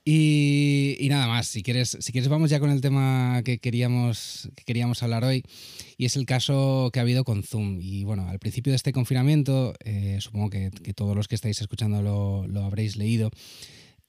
Y, 0.07 1.07
nada 1.09 1.27
más, 1.27 1.47
si 1.47 1.63
quieres, 1.63 1.97
si 1.99 2.13
quieres 2.13 2.29
vamos 2.29 2.51
ya 2.51 2.61
con 2.61 2.71
el 2.71 2.83
tema 2.83 3.41
que 3.43 3.59
queríamos, 3.59 4.51
que 4.55 4.65
queríamos 4.65 5.03
hablar 5.03 5.25
hoy, 5.25 5.43
y 5.97 6.05
es 6.05 6.17
el 6.17 6.27
caso 6.27 6.91
que 6.93 6.99
ha 6.99 7.03
habido 7.03 7.25
con 7.25 7.43
Zoom. 7.43 7.79
Y 7.81 8.05
bueno, 8.05 8.29
al 8.29 8.39
principio 8.39 8.73
de 8.73 8.77
este 8.77 8.93
confinamiento, 8.93 9.75
eh, 9.83 10.19
supongo 10.21 10.51
que, 10.51 10.71
todos 10.95 11.17
los 11.17 11.27
que 11.27 11.37
estáis 11.37 11.61
escuchando 11.61 12.03
lo, 12.03 12.47
lo 12.47 12.65
habréis 12.65 12.97
leído, 12.97 13.31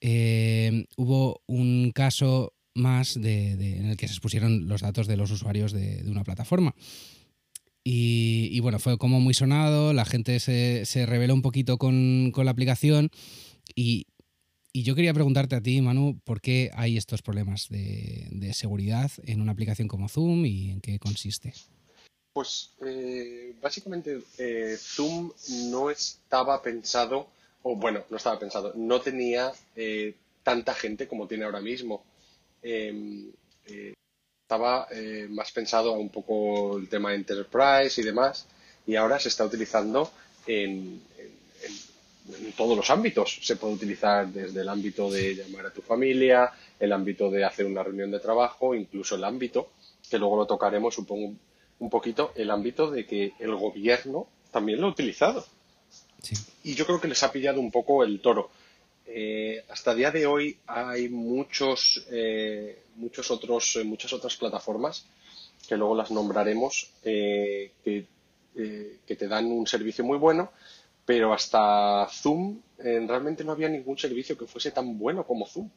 eh, 0.02 0.86
hubo 0.98 1.42
un 1.48 1.92
caso 1.94 2.54
más 2.76 3.20
de, 3.20 3.54
en 3.54 3.86
el 3.86 3.98
que 3.98 4.08
se 4.08 4.14
expusieron 4.14 4.68
los 4.68 4.82
datos 4.82 5.08
de 5.08 5.18
los 5.18 5.32
usuarios 5.32 5.72
de, 5.72 6.04
una 6.06 6.24
plataforma. 6.24 6.76
Y, 7.88 8.60
bueno, 8.62 8.80
fue 8.80 8.98
como 8.98 9.20
muy 9.20 9.36
sonado, 9.36 9.94
la 9.94 10.06
gente 10.06 10.40
se, 10.40 10.86
se 10.86 11.06
reveló 11.06 11.36
un 11.36 11.44
poquito 11.44 11.78
con, 11.78 12.34
la 12.36 12.52
aplicación 12.52 13.10
y, 13.76 14.08
yo 14.84 14.96
quería 14.96 15.14
preguntarte 15.14 15.56
a 15.56 15.62
ti, 15.62 15.82
Manu, 15.82 16.20
¿por 16.24 16.42
qué 16.42 16.72
hay 16.74 16.98
estos 16.98 17.22
problemas 17.22 17.68
de, 17.70 18.52
seguridad 18.54 19.12
en 19.24 19.42
una 19.42 19.52
aplicación 19.52 19.88
como 19.88 20.10
Zoom 20.10 20.46
y 20.46 20.72
en 20.72 20.82
qué 20.82 21.00
consiste? 21.00 21.54
Pues 22.34 22.72
eh, 22.86 23.56
básicamente 23.62 24.20
eh, 24.38 24.76
Zoom 24.78 25.32
no 25.72 25.90
estaba 25.90 26.62
pensado, 26.62 27.28
o 27.64 27.76
bueno, 27.76 28.04
no 28.10 28.18
estaba 28.18 28.38
pensado, 28.40 28.74
no 28.76 29.00
tenía 29.02 29.52
eh, 29.76 30.14
tanta 30.44 30.74
gente 30.74 31.08
como 31.08 31.28
tiene 31.28 31.46
ahora 31.46 31.62
mismo. 31.62 32.04
Em, 32.62 33.32
eh, 33.68 33.94
estaba 34.46 34.88
eh, 34.92 35.28
más 35.30 35.52
pensado 35.52 35.96
a 35.96 35.98
un 35.98 36.10
poco 36.10 36.78
el 36.78 36.88
tema 36.88 37.16
enterprise 37.16 38.00
y 38.00 38.04
demás, 38.04 38.46
y 38.86 38.96
ahora 38.96 39.20
se 39.20 39.30
está 39.30 39.44
utilizando 39.44 40.12
en, 40.46 41.02
todos 42.56 42.76
los 42.76 42.90
ámbitos. 42.90 43.40
Se 43.42 43.56
puede 43.56 43.74
utilizar 43.74 44.28
desde 44.28 44.62
el 44.62 44.70
ámbito 44.70 45.10
de 45.10 45.36
llamar 45.36 45.68
a 45.68 45.74
tu 45.74 45.82
familia, 45.82 46.52
el 46.80 46.92
ámbito 46.92 47.30
de 47.30 47.46
hacer 47.46 47.66
una 47.66 47.84
reunión 47.84 48.12
de 48.12 48.20
trabajo, 48.20 48.76
incluso 48.76 49.16
el 49.16 49.24
ámbito, 49.24 49.70
que 50.10 50.18
luego 50.18 50.38
lo 50.38 50.46
tocaremos, 50.46 50.94
supongo, 50.96 51.34
un 51.80 51.90
poquito, 51.90 52.32
el 52.36 52.52
ámbito 52.52 52.90
de 52.90 53.06
que 53.06 53.34
el 53.40 53.56
gobierno 53.56 54.28
también 54.52 54.80
lo 54.82 54.88
ha 54.88 54.92
utilizado. 54.92 55.46
Y 56.64 56.74
yo 56.74 56.86
creo 56.86 57.00
que 57.00 57.08
les 57.08 57.22
ha 57.24 57.32
pillado 57.32 57.60
un 57.60 57.72
poco 57.72 58.04
el 58.04 58.20
toro 58.20 58.50
eh, 59.08 59.64
hasta 59.70 59.92
el 59.92 59.98
día 59.98 60.12
de 60.12 60.26
hoy 60.26 60.58
hay 60.66 61.10
muchos, 61.10 62.06
eh, 62.12 62.84
muchos 62.96 63.30
otros, 63.30 63.76
eh, 63.76 63.84
muchas 63.84 64.12
otras 64.14 64.36
plataformas 64.36 65.06
que 65.68 65.78
luego 65.78 65.96
las 65.96 66.12
nombraremos 66.12 66.92
que, 67.04 67.72
que, 67.84 69.16
te 69.16 69.28
dan 69.28 69.46
un 69.46 69.66
servicio 69.66 70.04
muy 70.04 70.18
bueno, 70.18 70.52
pero 71.06 71.34
hasta 71.34 72.08
Zoom 72.10 72.60
eh, 72.80 73.04
realmente 73.08 73.44
no 73.44 73.52
había 73.52 73.70
ningún 73.70 73.98
servicio 73.98 74.38
que 74.38 74.48
fuese 74.48 74.72
tan 74.72 74.98
bueno 74.98 75.26
como 75.26 75.46
Zoom. 75.46 75.70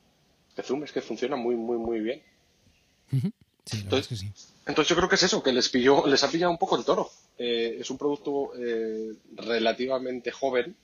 Que 0.56 0.62
Zoom 0.62 0.84
es 0.84 0.92
que 0.92 1.02
funciona 1.02 1.36
muy, 1.36 1.54
muy, 1.54 1.76
muy 1.76 2.00
bien. 2.00 2.22
Sí, 3.64 3.78
la 3.78 3.84
verdad 3.84 4.00
es 4.00 4.08
que 4.08 4.16
sí. 4.16 4.30
Entonces 4.66 4.88
yo 4.88 4.96
creo 4.96 5.08
que 5.08 5.14
es 5.14 5.22
eso, 5.22 5.42
que 5.42 5.52
les 5.52 5.68
pilló, 5.68 6.06
les 6.06 6.22
ha 6.24 6.30
pillado 6.30 6.50
un 6.50 6.58
poco 6.58 6.76
el 6.76 6.84
toro. 6.84 7.10
Eh, 7.38 7.76
es 7.80 7.90
un 7.90 7.98
producto 7.98 8.52
eh, 8.58 9.14
relativamente 9.36 10.30
joven 10.30 10.74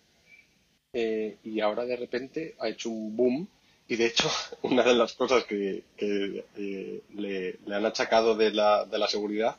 y 0.93 1.59
ahora 1.59 1.85
de 1.85 1.97
repente 1.97 2.55
ha 2.61 2.69
hecho 2.69 2.89
un 2.89 3.17
boom. 3.17 3.49
Y 3.89 3.97
de 3.97 4.07
hecho, 4.07 4.31
una 4.63 4.83
de 4.83 4.95
las 4.95 5.15
cosas 5.15 5.45
que, 5.45 5.83
que, 5.97 6.45
le, 7.15 7.59
le 7.67 7.75
han 7.75 7.85
achacado 7.85 8.37
de 8.37 8.53
la, 8.53 8.85
de 8.85 8.99
la 8.99 9.09
seguridad 9.09 9.57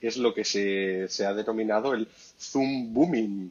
es 0.00 0.16
lo 0.16 0.32
que 0.32 0.44
se, 0.44 1.08
se 1.08 1.26
ha 1.26 1.34
denominado 1.34 1.92
el 1.92 2.08
Zoom 2.38 2.92
booming, 2.94 3.50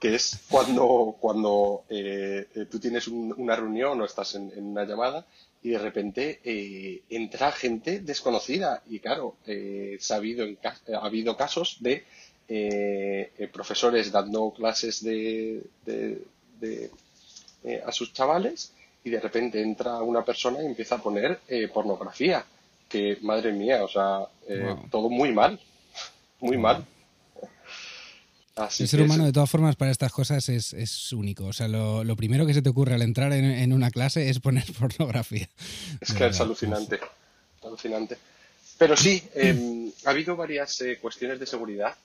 que 0.00 0.14
es 0.14 0.40
cuando, 0.48 1.16
cuando 1.20 1.84
eh, 1.88 2.46
eh, 2.54 2.66
tú 2.70 2.78
tienes 2.78 3.08
un- 3.08 3.34
una 3.36 3.56
reunión 3.56 4.00
o 4.00 4.04
estás 4.04 4.34
en, 4.36 4.52
en 4.56 4.64
una 4.66 4.84
llamada 4.84 5.26
y 5.62 5.70
de 5.70 5.78
repente 5.78 6.40
eh, 6.44 7.02
entra 7.10 7.50
gente 7.52 8.00
desconocida. 8.00 8.82
Y 8.88 9.00
claro, 9.00 9.36
eh, 9.46 9.98
ha, 10.10 10.14
habido 10.14 10.44
en 10.44 10.58
ha 10.64 11.04
habido 11.04 11.36
casos 11.36 11.78
de 11.80 12.04
eh, 12.48 13.32
eh, 13.38 13.48
profesores 13.48 14.10
dando 14.12 14.50
clases 14.52 15.02
de, 15.02 15.62
de- 15.84 16.22
de, 16.60 16.90
a 17.84 17.92
sus 17.92 18.12
chavales 18.12 18.72
y 19.04 19.10
de 19.10 19.20
repente 19.20 19.60
entra 19.60 20.00
una 20.02 20.24
persona 20.24 20.62
y 20.62 20.66
empieza 20.66 20.94
a 20.96 21.02
poner 21.02 21.40
eh, 21.48 21.68
pornografía. 21.68 22.44
Que 22.88 23.18
madre 23.22 23.52
mía, 23.52 23.84
o 23.84 23.88
sea, 23.88 24.20
Wow. 24.48 24.88
todo 24.90 25.10
muy 25.10 25.30
mal, 25.32 25.60
muy 26.40 26.56
mal. 26.56 26.86
Así 28.58 28.82
El 28.82 28.88
ser 28.88 29.02
humano, 29.02 29.24
de 29.24 29.32
todas 29.32 29.48
formas, 29.48 29.76
para 29.76 29.90
estas 29.90 30.12
cosas 30.12 30.48
es, 30.48 30.72
es 30.72 31.12
único. 31.12 31.46
O 31.46 31.52
sea, 31.52 31.68
lo, 31.68 32.02
lo 32.04 32.16
primero 32.16 32.44
que 32.46 32.54
se 32.54 32.62
te 32.62 32.68
ocurre 32.68 32.94
al 32.94 33.02
entrar 33.02 33.32
en, 33.32 33.44
en 33.44 33.72
una 33.72 33.90
clase 33.90 34.28
es 34.28 34.40
poner 34.40 34.64
pornografía. 34.78 35.48
Es 36.00 36.12
que 36.12 36.26
es 36.26 36.40
alucinante, 36.40 36.98
alucinante. 37.62 38.16
Pero 38.78 38.96
sí, 38.96 39.22
eh, 39.34 39.90
ha 40.04 40.10
habido 40.10 40.36
varias 40.36 40.80
eh, 40.82 40.98
cuestiones 41.00 41.38
de 41.40 41.46
seguridad 41.46 41.96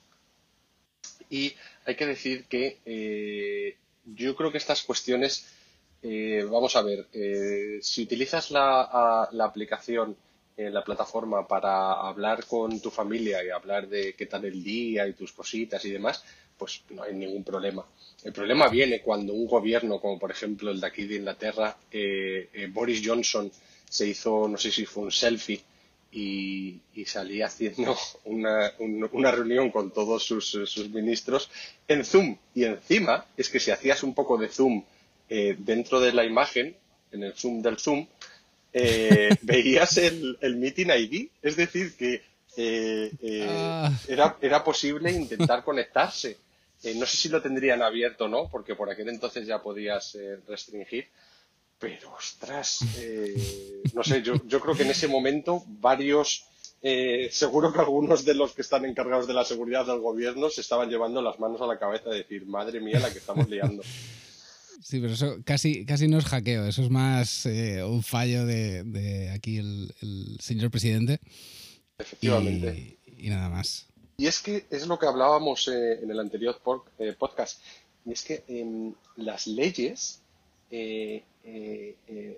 y 1.30 1.54
hay 1.86 1.96
que 1.96 2.06
decir 2.06 2.44
que 2.44 2.78
eh, 2.84 3.76
yo 4.04 4.34
creo 4.36 4.50
que 4.52 4.58
estas 4.58 4.82
cuestiones, 4.82 5.46
eh, 6.02 6.46
vamos 6.50 6.76
a 6.76 6.82
ver, 6.82 7.06
si 7.82 8.02
utilizas 8.02 8.50
la, 8.50 8.82
a- 8.82 9.28
la 9.32 9.44
aplicación, 9.44 10.16
eh, 10.56 10.70
la 10.70 10.84
plataforma 10.84 11.46
para 11.46 11.92
hablar 12.08 12.46
con 12.46 12.80
tu 12.80 12.90
familia 12.90 13.42
y 13.44 13.50
hablar 13.50 13.88
de 13.88 14.14
qué 14.14 14.26
tal 14.26 14.44
el 14.44 14.62
día 14.62 15.06
y 15.08 15.12
tus 15.14 15.32
cositas 15.32 15.84
y 15.84 15.90
demás, 15.90 16.24
pues 16.56 16.82
no 16.90 17.02
hay 17.02 17.14
ningún 17.14 17.42
problema. 17.44 17.84
El 18.22 18.32
problema 18.32 18.68
viene 18.68 19.00
cuando 19.02 19.34
un 19.34 19.46
gobierno, 19.46 20.00
como 20.00 20.18
por 20.18 20.30
ejemplo 20.30 20.70
el 20.70 20.80
de 20.80 20.86
aquí 20.86 21.06
de 21.06 21.16
Inglaterra, 21.16 21.76
eh, 21.90 22.48
eh, 22.52 22.68
Boris 22.72 23.02
Johnson 23.04 23.50
se 23.88 24.06
hizo, 24.08 24.48
no 24.48 24.56
sé 24.56 24.70
si 24.70 24.86
fue 24.86 25.04
un 25.04 25.12
selfie 25.12 25.60
y, 26.12 26.80
salía 27.06 27.46
haciendo 27.46 27.96
una, 28.24 28.72
un- 28.78 29.08
una 29.12 29.30
reunión 29.30 29.70
con 29.70 29.90
todos 29.90 30.22
sus, 30.24 30.48
sus 30.48 30.88
ministros 30.90 31.50
en 31.88 32.04
Zoom. 32.04 32.36
Y 32.54 32.64
encima 32.64 33.26
es 33.36 33.50
que 33.50 33.60
si 33.60 33.70
hacías 33.70 34.02
un 34.02 34.14
poco 34.14 34.38
de 34.38 34.48
Zoom 34.48 34.84
eh, 35.28 35.56
dentro 35.58 36.00
de 36.00 36.12
la 36.12 36.24
imagen, 36.24 36.76
en 37.12 37.22
el 37.24 37.34
Zoom 37.34 37.62
del 37.62 37.78
Zoom, 37.78 38.06
eh, 38.74 39.30
veías 39.42 39.96
el, 39.96 40.36
el 40.42 40.56
Meeting 40.56 40.90
ID. 40.90 41.28
Es 41.40 41.56
decir, 41.56 41.94
que 41.96 42.22
eh, 42.56 43.10
eh, 43.22 43.46
Ah. 43.48 43.90
era, 44.08 44.36
era 44.42 44.62
posible 44.62 45.10
intentar 45.10 45.64
conectarse. 45.64 46.36
No 46.96 47.06
sé 47.06 47.16
si 47.16 47.28
lo 47.30 47.40
tendrían 47.40 47.80
abierto 47.80 48.26
o 48.26 48.28
no, 48.28 48.48
porque 48.50 48.74
por 48.74 48.90
aquel 48.90 49.08
entonces 49.08 49.46
ya 49.46 49.62
podías 49.62 50.18
restringir. 50.46 51.06
Pero, 51.78 52.12
ostras, 52.12 52.80
eh, 52.98 53.82
no 53.94 54.04
sé, 54.04 54.22
yo, 54.22 54.34
yo 54.46 54.60
creo 54.60 54.74
que 54.76 54.84
en 54.84 54.90
ese 54.90 55.08
momento 55.08 55.64
varios, 55.66 56.46
eh, 56.82 57.28
seguro 57.32 57.72
que 57.72 57.80
algunos 57.80 58.24
de 58.24 58.34
los 58.34 58.52
que 58.52 58.62
están 58.62 58.84
encargados 58.84 59.26
de 59.26 59.34
la 59.34 59.44
seguridad 59.44 59.84
del 59.86 59.98
gobierno 60.00 60.50
se 60.50 60.60
estaban 60.60 60.88
llevando 60.88 61.20
las 61.22 61.38
manos 61.40 61.60
a 61.62 61.66
la 61.66 61.78
cabeza 61.78 62.10
de 62.10 62.18
decir, 62.18 62.46
madre 62.46 62.80
mía, 62.80 63.00
la 63.00 63.10
que 63.12 63.18
estamos 63.18 63.48
liando. 63.48 63.82
Sí, 64.82 65.00
pero 65.00 65.12
eso 65.14 65.36
casi, 65.44 65.84
casi 65.86 66.08
no 66.08 66.18
es 66.18 66.24
hackeo, 66.24 66.66
eso 66.66 66.82
es 66.82 66.90
más 66.90 67.46
eh, 67.46 67.82
un 67.84 68.02
fallo 68.02 68.44
de, 68.46 68.82
de 68.84 69.30
aquí 69.30 69.58
el, 69.58 69.94
el 70.02 70.36
señor 70.40 70.70
presidente. 70.70 71.20
Efectivamente. 71.98 72.98
Y, 73.06 73.26
y 73.26 73.30
nada 73.30 73.48
más. 73.48 73.86
Y 74.16 74.26
es 74.26 74.40
que 74.40 74.64
es 74.70 74.86
lo 74.86 74.98
que 74.98 75.06
hablábamos 75.06 75.68
eh, 75.68 76.00
en 76.02 76.10
el 76.10 76.20
anterior 76.20 76.60
por- 76.62 76.84
eh, 76.98 77.14
podcast, 77.18 77.60
y 78.04 78.12
es 78.12 78.22
que 78.22 78.44
em, 78.48 78.92
las 79.16 79.46
leyes, 79.46 80.20
el, 80.70 81.22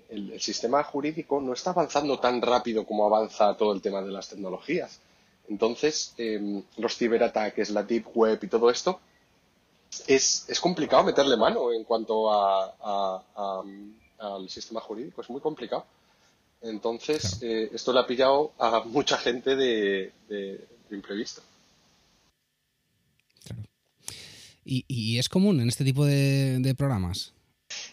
el 0.08 0.40
sistema 0.40 0.82
jurídico 0.84 1.40
no 1.40 1.52
está 1.52 1.70
avanzando 1.70 2.18
tan 2.18 2.40
rápido 2.42 2.84
como 2.86 3.06
avanza 3.06 3.56
todo 3.56 3.72
el 3.72 3.80
tema 3.80 4.02
de 4.02 4.10
las 4.12 4.28
tecnologías. 4.28 5.00
Entonces, 5.48 6.12
em, 6.18 6.62
los 6.76 6.96
ciberataques, 6.96 7.70
la 7.70 7.82
deep 7.82 8.06
web 8.14 8.38
y 8.42 8.48
todo 8.48 8.70
esto, 8.70 9.00
es, 10.06 10.44
es 10.48 10.60
complicado 10.60 11.04
meterle 11.04 11.36
mano 11.36 11.72
en 11.72 11.84
cuanto 11.84 12.30
a, 12.30 12.74
a- 12.80 13.22
a- 13.36 13.62
al 14.18 14.48
sistema 14.48 14.80
jurídico, 14.80 15.20
es 15.20 15.30
muy 15.30 15.40
complicado. 15.40 15.84
Entonces, 16.62 17.38
eh, 17.42 17.70
esto 17.72 17.92
le 17.92 18.00
ha 18.00 18.06
pillado 18.06 18.52
a 18.58 18.80
mucha 18.80 19.18
gente 19.18 19.54
de, 19.56 20.12
de- 20.28 20.64
de 20.88 20.96
imprevisto. 20.96 21.42
Claro. 23.44 23.62
Y, 24.64 24.84
y 24.88 25.18
es 25.18 25.28
común 25.28 25.60
en 25.60 25.68
este 25.68 25.84
tipo 25.84 26.04
de, 26.04 26.58
de 26.60 26.74
programas. 26.74 27.32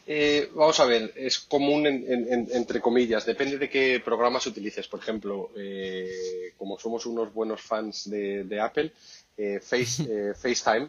Eh, 0.07 0.49
vamos 0.55 0.79
a 0.79 0.85
ver, 0.85 1.13
es 1.15 1.39
común 1.39 1.85
en- 1.87 2.05
en- 2.11 2.33
en- 2.33 2.49
entre 2.53 2.79
comillas, 2.79 3.25
depende 3.25 3.57
de 3.57 3.69
qué 3.69 4.01
programas 4.03 4.45
utilices. 4.47 4.87
Por 4.87 4.99
ejemplo, 5.01 5.51
eh, 5.57 6.53
como 6.57 6.79
somos 6.79 7.05
unos 7.05 7.33
buenos 7.33 7.61
fans 7.61 8.09
de, 8.09 8.43
de 8.43 8.59
Apple, 8.61 8.91
eh, 9.37 9.59
Face, 9.59 10.33
FaceTime, 10.41 10.87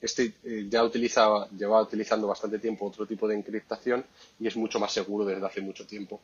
este 0.00 0.34
eh, 0.44 0.66
ya 0.68 0.84
utiliza, 0.84 1.48
lleva 1.50 1.80
utilizando 1.80 2.26
bastante 2.26 2.58
tiempo 2.58 2.86
otro 2.86 3.06
tipo 3.06 3.26
de 3.26 3.34
encriptación 3.34 4.04
y 4.38 4.46
es 4.46 4.56
mucho 4.56 4.78
más 4.78 4.92
seguro 4.92 5.24
desde 5.24 5.46
hace 5.46 5.60
mucho 5.60 5.86
tiempo. 5.86 6.20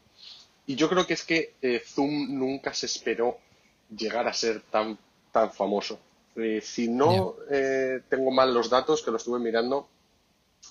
Y 0.66 0.76
yo 0.76 0.88
creo 0.88 1.06
que 1.06 1.14
es 1.14 1.24
que 1.24 1.54
eh, 1.60 1.82
Zoom 1.84 2.38
nunca 2.38 2.72
se 2.72 2.86
esperó 2.86 3.38
llegar 3.96 4.28
a 4.28 4.32
ser 4.32 4.60
tan, 4.62 4.98
tan 5.32 5.52
famoso. 5.52 5.98
Eh, 6.36 6.60
si 6.62 6.88
no 6.88 7.34
tengo 8.08 8.30
mal 8.30 8.54
los 8.54 8.70
datos, 8.70 9.02
que 9.02 9.10
lo 9.10 9.16
estuve 9.18 9.38
mirando, 9.38 9.88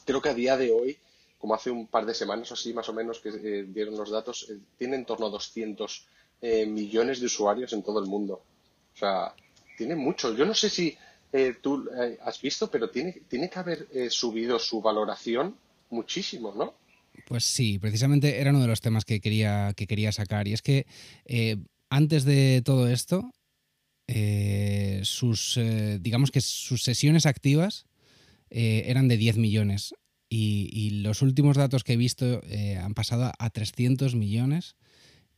creo 0.06 0.22
que 0.22 0.30
a 0.30 0.34
día 0.34 0.58
de 0.58 0.72
hoy, 0.72 0.98
como 1.38 1.54
hace 1.54 1.70
un 1.70 1.88
par 1.88 2.06
de 2.06 2.14
semanas 2.14 2.50
o 2.52 2.54
así 2.54 2.74
más 2.74 2.88
o 2.90 2.94
menos 2.94 3.20
que 3.20 3.32
dieron 3.64 3.98
los 3.98 4.10
datos, 4.10 4.48
tiene 4.78 4.96
en 4.96 5.06
torno 5.06 5.28
a 5.28 5.30
200 5.30 6.08
eh, 6.44 6.66
millones 6.66 7.20
de 7.20 7.28
usuarios 7.28 7.72
en 7.74 7.84
todo 7.84 8.00
el 8.00 8.08
mundo. 8.08 8.42
O 8.96 8.98
sea, 8.98 9.32
tiene 9.78 9.96
mucho. 9.96 10.34
Yo 10.34 10.44
no 10.44 10.56
sé 10.56 10.70
si 10.70 10.98
eh, 11.34 11.56
tú 11.62 11.88
eh, 11.98 12.18
has 12.24 12.42
visto, 12.42 12.70
pero 12.70 12.90
tiene, 12.90 13.22
tiene 13.30 13.50
que 13.50 13.60
haber 13.60 13.88
eh, 13.94 14.10
subido 14.10 14.60
su 14.60 14.82
valoración 14.82 15.56
muchísimo, 15.90 16.54
¿no? 16.56 16.74
Pues 17.26 17.46
sí, 17.46 17.80
precisamente 17.80 18.40
era 18.40 18.52
uno 18.52 18.62
de 18.62 18.68
los 18.68 18.82
temas 18.82 19.06
que 19.06 19.22
quería, 19.22 19.74
que 19.76 19.88
quería 19.88 20.12
sacar. 20.12 20.48
Y 20.48 20.54
es 20.54 20.62
que 20.62 20.86
antes 21.90 22.24
de 22.24 22.62
todo 22.64 22.88
esto, 22.88 23.32
sus, 25.04 25.60
digamos 26.00 26.32
que 26.32 26.42
sus 26.42 26.84
sesiones 26.84 27.26
activas 27.26 27.86
eran 28.50 29.10
de 29.10 29.18
10 29.18 29.38
millones. 29.38 29.94
Y, 30.30 30.70
y 30.72 31.02
los 31.02 31.22
últimos 31.22 31.58
datos 31.58 31.84
que 31.84 31.94
he 31.94 31.98
visto 31.98 32.42
han 32.82 32.94
pasado 32.94 33.34
a 33.38 33.50
300 33.50 34.16
millones 34.16 34.78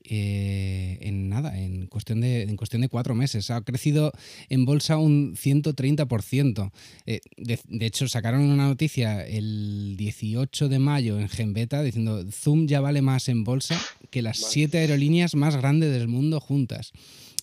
eh, 0.03 0.97
en 1.01 1.29
nada, 1.29 1.59
en 1.59 1.87
cuestión, 1.87 2.21
de, 2.21 2.43
en 2.43 2.57
cuestión 2.57 2.81
de 2.81 2.89
cuatro 2.89 3.15
meses. 3.15 3.49
Ha 3.51 3.61
crecido 3.61 4.11
en 4.49 4.65
bolsa 4.65 4.97
un 4.97 5.35
130%. 5.35 6.71
Eh, 7.05 7.21
de, 7.37 7.59
de 7.67 7.85
hecho, 7.85 8.07
sacaron 8.07 8.41
una 8.41 8.67
noticia 8.67 9.25
el 9.25 9.95
18 9.97 10.69
de 10.69 10.79
mayo 10.79 11.19
en 11.19 11.29
Genbeta 11.29 11.81
diciendo 11.83 12.23
Zoom 12.31 12.67
ya 12.67 12.81
vale 12.81 13.01
más 13.01 13.29
en 13.29 13.43
bolsa 13.43 13.79
que 14.09 14.21
las 14.21 14.41
Vale. 14.41 14.53
siete 14.53 14.77
aerolíneas 14.79 15.35
más 15.35 15.55
grandes 15.55 15.91
del 15.91 16.07
mundo 16.07 16.39
juntas. 16.39 16.91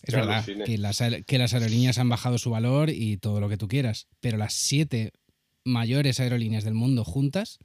Es 0.03 0.15
verdad 0.15 0.45
que 0.65 0.79
las, 0.79 1.03
que 1.27 1.39
las 1.39 1.53
aerolíneas 1.53 1.99
han 1.99 2.09
bajado 2.09 2.39
su 2.39 2.51
valor 2.51 2.91
y 2.91 3.19
todo 3.19 3.41
lo 3.41 3.49
que 3.49 3.57
tú 3.59 3.69
quieras, 3.69 4.07
pero 4.21 4.39
las 4.39 4.55
siete 4.55 5.13
mayores 5.65 6.21
aerolíneas 6.21 6.65
del 6.65 6.75
mundo 6.75 7.05
juntas 7.05 7.59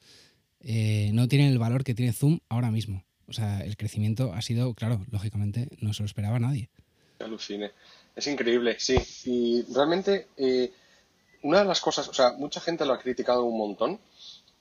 eh, 0.60 1.12
no 1.13 1.27
tienen 1.27 1.51
el 1.51 1.60
valor 1.60 1.84
que 1.84 1.95
tiene 1.95 2.12
Zoom 2.12 2.39
ahora 2.49 2.71
mismo. 2.71 3.03
O 3.27 3.33
sea, 3.33 3.59
el 3.61 3.75
crecimiento 3.77 4.33
ha 4.33 4.41
sido, 4.41 4.73
claro, 4.73 5.05
lógicamente 5.11 5.67
no 5.79 5.93
se 5.93 6.03
lo 6.03 6.07
esperaba 6.07 6.39
nadie. 6.39 6.69
Alucine. 7.19 7.71
Es 8.15 8.27
increíble, 8.27 8.77
sí. 8.79 8.97
Y 9.25 9.63
realmente, 9.73 10.27
eh, 10.38 10.71
una 11.41 11.59
de 11.59 11.65
las 11.65 11.81
cosas, 11.81 12.07
o 12.07 12.13
sea, 12.13 12.33
mucha 12.33 12.61
gente 12.61 12.85
lo 12.85 12.93
ha 12.93 12.99
criticado 12.99 13.43
un 13.43 13.57
montón, 13.57 13.99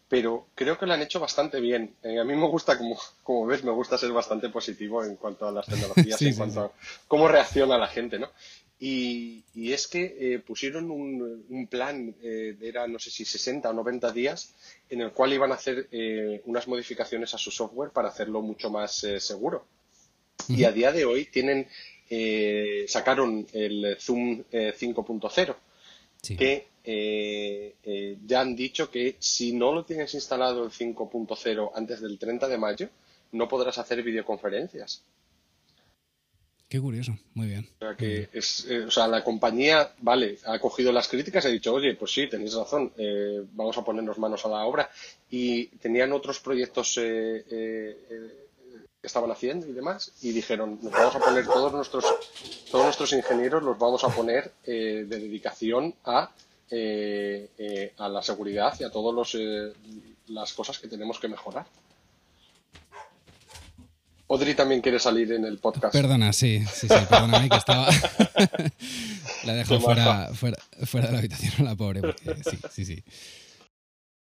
pero 0.09 0.47
creo 0.55 0.79
que 0.79 0.87
lo 0.87 0.93
han 0.93 1.03
hecho 1.03 1.21
bastante 1.21 1.61
bien. 1.61 1.95
Eh, 2.03 2.19
a 2.19 2.25
mí 2.25 2.35
me 2.35 2.47
gusta, 2.49 2.77
como, 2.79 2.99
como 3.23 3.47
ves, 3.47 3.65
me 3.65 3.71
gusta 3.71 3.99
ser 3.99 4.13
bastante 4.13 4.49
positivo 4.49 5.05
en 5.05 5.17
cuanto 5.17 5.47
a 5.47 5.53
las 5.53 5.67
tecnologías 5.69 6.19
Sí, 6.19 6.27
y 6.27 6.29
en 6.29 6.35
sí, 6.35 6.39
cuanto 6.39 6.61
sí. 6.61 6.67
a 6.67 7.05
cómo 7.09 7.29
reacciona 7.29 7.79
la 7.79 7.89
gente, 7.89 8.19
¿no? 8.19 8.29
Y, 8.79 9.45
es 9.55 9.87
que 9.87 10.17
eh, 10.19 10.39
pusieron 10.41 10.91
un, 10.91 11.67
plan, 11.69 12.15
eh, 12.23 12.57
era 12.61 12.87
no 12.87 12.99
sé 12.99 13.11
si 13.11 13.25
60 13.25 13.71
o 13.71 13.73
90 13.73 14.13
días, 14.13 14.53
en 14.91 15.01
el 15.01 15.13
cual 15.13 15.33
iban 15.33 15.53
a 15.53 15.55
hacer 15.55 15.89
eh, 15.93 16.43
unas 16.45 16.69
modificaciones 16.69 17.33
a 17.35 17.39
su 17.39 17.51
software 17.51 17.91
para 17.91 18.09
hacerlo 18.09 18.43
mucho 18.43 18.71
más 18.71 19.07
seguro. 19.19 19.67
Y 20.49 20.65
a 20.65 20.73
día 20.73 20.93
de 20.93 21.05
hoy 21.05 21.27
tienen, 21.27 21.69
sacaron 22.89 23.47
el 23.53 23.97
Zoom 23.99 24.45
5.0, 24.51 25.57
que 26.37 26.67
ya 28.27 28.41
han 28.41 28.57
dicho 28.57 28.91
que 28.91 29.17
si 29.21 29.53
no 29.53 29.73
lo 29.73 29.85
tienes 29.85 30.13
instalado 30.13 30.65
el 30.65 30.71
5.0 30.71 31.71
antes 31.75 32.01
del 32.03 32.19
30 32.19 32.49
de 32.49 32.59
mayo, 32.59 32.91
no 33.33 33.49
podrás 33.49 33.79
hacer 33.79 34.03
videoconferencias. 34.03 35.03
Qué 36.69 36.81
curioso, 36.81 37.17
muy 37.35 37.49
bien. 37.49 37.69
O 37.77 37.79
sea, 37.79 37.95
que 37.95 38.29
es, 38.33 38.67
eh, 38.69 38.85
o 38.85 38.91
sea, 38.91 39.07
la 39.07 39.23
compañía, 39.23 39.93
vale, 39.99 40.39
ha 40.45 40.59
cogido 40.59 40.91
las 40.93 41.09
críticas 41.09 41.45
y 41.45 41.49
ha 41.49 41.51
dicho, 41.51 41.73
oye, 41.73 41.95
pues 41.95 42.13
sí, 42.13 42.29
tenéis 42.29 42.55
razón, 42.55 42.93
eh, 42.97 43.45
vamos 43.53 43.77
a 43.79 43.85
ponernos 43.85 44.19
manos 44.19 44.45
a 44.45 44.49
la 44.49 44.65
obra. 44.65 44.91
Y 45.31 45.67
tenían 45.79 46.13
otros 46.13 46.41
proyectos 46.41 46.99
eh, 47.01 47.45
que 49.01 49.07
estaban 49.07 49.31
haciendo 49.31 49.69
y 49.69 49.73
demás, 49.73 50.13
y 50.23 50.33
dijeron, 50.33 50.79
nos 50.83 50.93
vamos 50.93 51.15
a 51.15 51.21
poner 51.21 51.45
todos 51.45 51.73
nuestros, 51.73 52.05
todos 52.71 52.85
nuestros 52.85 53.13
ingenieros, 53.13 53.63
los 53.63 53.79
vamos 53.79 54.03
a 54.03 54.09
poner 54.09 54.51
de 54.65 55.05
dedicación 55.05 55.95
a, 56.05 56.31
a 57.99 58.09
la 58.09 58.23
seguridad 58.23 58.75
y 58.81 58.85
a 58.85 58.91
todas 58.91 59.37
las 60.27 60.53
cosas 60.55 60.79
que 60.79 60.89
tenemos 60.89 61.21
que 61.21 61.29
mejorar. 61.29 61.67
Odri 64.27 64.55
también 64.55 64.81
quiere 64.81 64.99
salir 64.99 65.33
en 65.33 65.45
el 65.45 65.59
podcast. 65.59 65.93
Perdona, 65.93 66.33
sí, 66.33 66.65
sí, 66.73 66.89
sí, 66.89 66.95
perdóname 67.09 67.49
que 67.49 67.57
estaba. 67.57 67.89
la 69.45 69.53
he 69.53 69.57
dejado 69.57 69.81
fuera, 69.81 70.31
fuera, 70.35 70.57
de 71.07 71.13
la 71.13 71.19
habitación 71.19 71.67
la 71.67 71.77
pobre, 71.77 72.01
sí, 72.43 72.59
sí, 72.71 72.85
sí. 72.85 73.05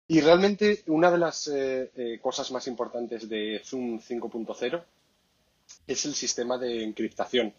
Y 0.08 0.20
realmente 0.20 0.82
una 0.86 1.10
de 1.10 1.18
las 1.18 1.48
eh, 1.48 1.90
eh, 1.96 2.18
cosas 2.20 2.50
más 2.52 2.66
importantes 2.68 3.28
de 3.28 3.60
Zoom 3.64 4.00
5.0 4.00 4.82
es 5.86 6.06
el 6.06 6.14
sistema 6.14 6.58
de 6.58 6.82
encriptación. 6.84 7.52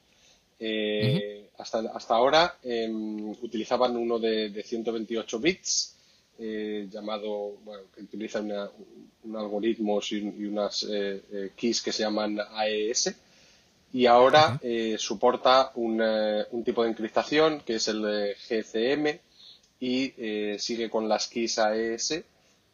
Eh, 0.59 1.49
hasta, 1.57 1.79
hasta 1.93 2.15
ahora 2.15 2.57
em, 2.63 3.29
utilizaban 3.41 3.95
uno 3.95 4.17
de, 4.17 4.49
de 4.49 4.63
128 4.63 5.39
bits 5.39 5.96
eh, 6.39 6.87
llamado, 6.91 7.57
bueno, 7.63 7.83
que 7.93 8.01
utiliza 8.01 8.41
un 8.41 9.35
algoritmo 9.35 9.99
y, 10.09 10.45
unas 10.45 10.83
eh, 10.83 11.23
eh, 11.31 11.51
keys 11.55 11.81
que 11.81 11.91
se 11.91 12.03
llaman 12.03 12.39
AES 12.39 13.15
y 13.91 14.05
ahora 14.05 14.59
soporta 14.97 15.71
un, 15.75 16.63
tipo 16.63 16.83
de 16.83 16.89
encriptación 16.89 17.61
que 17.61 17.75
es 17.75 17.87
el 17.87 18.35
GCM 18.47 19.19
y 19.79 20.13
sigue 20.59 20.89
con 20.89 21.07
las 21.09 21.27
keys 21.27 21.57
AES 21.57 22.23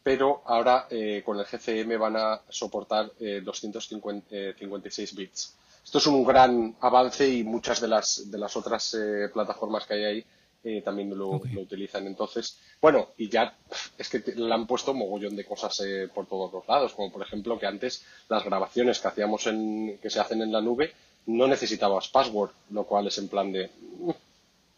pero 0.01 0.41
ahora 0.45 0.87
con 1.23 1.39
el 1.39 1.45
GCM 1.45 1.99
van 1.99 2.17
a 2.17 2.41
soportar 2.49 3.11
256 3.19 5.15
bits. 5.15 5.55
Esto 5.85 5.97
es 5.99 6.07
un 6.07 6.25
gran 6.25 6.75
avance 6.81 7.29
y 7.29 7.43
muchas 7.43 7.79
de 7.79 7.87
las, 7.87 8.29
de 8.29 8.37
las 8.37 8.57
otras 8.57 8.97
plataformas 9.31 9.85
que 9.85 9.93
hay 9.93 10.03
ahí 10.03 10.25
eh, 10.63 10.81
también 10.81 11.17
lo, 11.17 11.31
utilizan. 11.31 12.07
Entonces, 12.07 12.57
bueno, 12.81 13.09
y 13.17 13.29
ya 13.29 13.55
es 13.97 14.09
que 14.09 14.23
le 14.35 14.53
han 14.53 14.65
puesto 14.65 14.93
mogollón 14.93 15.35
de 15.35 15.45
cosas 15.45 15.79
eh, 15.81 16.07
por 16.13 16.25
todos 16.25 16.53
los 16.53 16.67
lados, 16.67 16.93
como 16.93 17.11
por 17.11 17.21
ejemplo 17.21 17.59
que 17.59 17.65
antes 17.65 18.05
las 18.29 18.43
grabaciones 18.45 18.99
que 18.99 19.07
hacíamos 19.07 19.45
en, 19.47 19.99
que 20.01 20.09
se 20.09 20.19
hacen 20.19 20.41
en 20.41 20.51
la 20.51 20.61
nube 20.61 20.93
no 21.25 21.47
necesitabas 21.47 22.07
password, 22.09 22.51
lo 22.71 22.85
cual 22.85 23.07
es 23.07 23.17
en 23.17 23.27
plan 23.27 23.51
de 23.51 23.69
uh, 23.99 24.13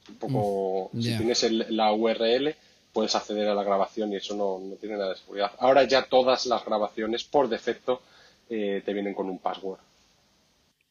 un 0.09 0.15
poco, 0.19 0.89
mm, 0.93 1.01
si 1.01 1.17
tienes 1.17 1.51
la 1.69 1.93
URL 1.93 2.55
puedes 2.95 3.15
acceder 3.15 3.49
a 3.49 3.53
la 3.53 3.63
grabación 3.63 4.13
y 4.13 4.15
eso 4.15 4.35
no, 4.35 4.77
tiene 4.77 4.95
nada 4.97 5.09
de 5.09 5.17
seguridad. 5.17 5.51
Ahora 5.59 5.83
ya 5.83 6.07
todas 6.07 6.45
las 6.45 6.63
grabaciones 6.63 7.25
por 7.25 7.49
defecto 7.49 8.01
eh, 8.49 8.81
te 8.85 8.93
vienen 8.93 9.13
con 9.13 9.29
un 9.29 9.37
password. 9.37 9.79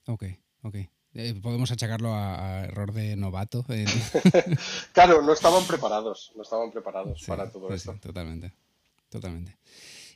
Ok, 0.07 0.25
ok. 0.63 0.77
Eh, 1.15 1.35
podemos 1.41 1.71
achacarlo 1.71 2.13
a, 2.13 2.65
error 2.65 2.93
de 2.93 3.15
novato. 3.17 3.65
claro, 4.93 5.23
no 5.23 5.33
estaban 5.33 5.65
preparados, 5.65 6.33
no 6.35 6.43
estaban 6.43 6.73
preparados 6.73 7.23
para 7.25 7.51
todo 7.51 7.73
esto. 7.73 7.97
totalmente, 8.01 8.53
totalmente. 9.09 9.57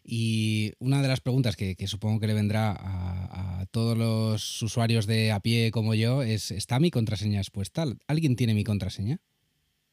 Y 0.03 0.73
una 0.79 1.03
de 1.03 1.09
las 1.09 1.21
preguntas 1.21 1.55
que, 1.55 1.77
supongo 1.87 2.19
que 2.19 2.27
le 2.27 2.35
vendrá 2.35 2.75
a, 2.81 3.67
todos 3.71 3.97
los 3.97 4.63
usuarios 4.63 5.07
de 5.07 5.31
a 5.31 5.41
pie 5.41 5.71
como 5.71 5.95
yo 5.95 6.23
es, 6.23 6.51
¿está 6.51 6.81
mi 6.81 6.91
contraseña 6.91 7.41
expuesta? 7.41 7.85
¿Alguien 8.07 8.35
tiene 8.35 8.55
mi 8.55 8.65
contraseña? 8.65 9.21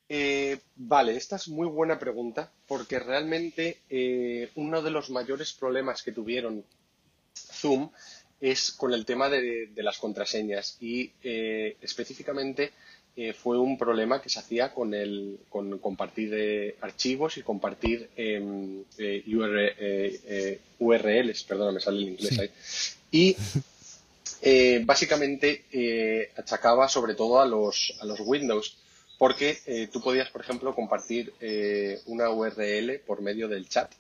Eh, 0.08 0.60
vale, 0.76 1.18
esta 1.18 1.36
es 1.36 1.50
muy 1.50 1.68
buena 1.68 2.00
pregunta 2.00 2.52
porque 2.68 3.00
realmente 3.00 3.82
eh, 3.90 4.50
uno 4.56 4.82
de 4.82 4.92
los 4.92 5.10
mayores 5.10 5.52
problemas 5.52 6.02
que 6.02 6.14
tuvieron 6.14 6.64
Zoom 7.36 7.90
es 8.42 8.72
con 8.72 8.94
el 8.94 9.06
tema 9.06 9.30
de, 9.30 9.70
las 9.78 9.98
contraseñas 9.98 10.78
y 10.82 11.12
eh, 11.24 11.78
específicamente 11.82 12.72
eh, 13.16 13.34
fue 13.34 13.58
un 13.58 13.78
problema 13.78 14.22
que 14.22 14.30
se 14.30 14.40
hacía 14.40 14.74
con 14.74 14.94
el 14.94 15.40
con 15.48 15.80
compartir 15.80 16.34
eh, 16.34 16.76
archivos 16.82 17.38
y 17.38 17.44
compartir 17.44 18.10
em, 18.18 18.84
URLs, 20.80 21.44
perdona, 21.44 21.72
me 21.72 21.80
sale 21.80 21.98
el 22.00 22.10
inglés 22.10 22.40
ahí. 22.40 22.52
Y 23.12 23.38
básicamente 24.84 26.30
achacaba 26.36 26.90
sobre 26.90 27.16
todo 27.16 27.40
a 27.40 27.48
los, 27.48 27.98
a 28.02 28.06
los 28.06 28.20
Windows 28.20 28.78
porque 29.18 29.88
tú 29.92 30.02
podías, 30.02 30.30
por 30.30 30.42
ejemplo, 30.42 30.76
compartir 30.76 31.34
una 32.06 32.30
URL 32.30 33.00
por 33.08 33.22
medio 33.22 33.48
del 33.48 33.70
chat 33.70 33.94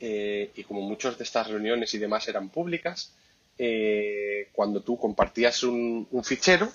y 0.00 0.64
como 0.64 0.82
muchas 0.82 1.16
de 1.16 1.22
estas 1.24 1.46
reuniones 1.46 1.94
y 1.94 1.98
demás 1.98 2.26
eran 2.26 2.48
públicas, 2.48 3.12
eh, 3.58 4.50
cuando 4.52 4.82
tú 4.82 4.96
compartías 4.96 5.64
un, 5.64 6.06
fichero 6.22 6.68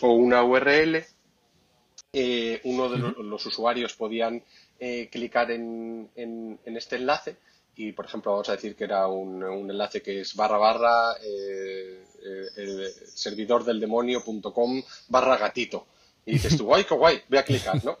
o 0.00 0.12
una 0.12 0.42
URL, 0.42 1.04
eh, 2.12 2.60
uno 2.64 2.88
de 2.88 2.98
los, 2.98 3.46
usuarios 3.46 3.94
podían 3.94 4.42
eh, 4.80 5.08
clicar 5.10 5.50
en, 5.50 6.10
este 6.64 6.96
enlace 6.96 7.36
y, 7.76 7.92
por 7.92 8.06
ejemplo, 8.06 8.32
vamos 8.32 8.48
a 8.48 8.56
decir 8.56 8.74
que 8.74 8.84
era 8.84 9.06
un, 9.06 9.70
enlace 9.70 10.02
que 10.02 10.22
es 10.22 10.34
barra 10.34 10.58
barra 10.58 11.16
el 12.56 12.92
servidor 13.14 13.64
del 13.64 13.78
demonio.com 13.78 14.82
barra 15.08 15.36
gatito. 15.36 15.86
Y 16.26 16.32
dices 16.32 16.56
tú, 16.56 16.66
guay, 16.66 16.84
qué 16.84 16.94
guay, 16.94 17.22
voy 17.28 17.38
a 17.38 17.44
clicar, 17.44 17.82
¿no? 17.84 17.98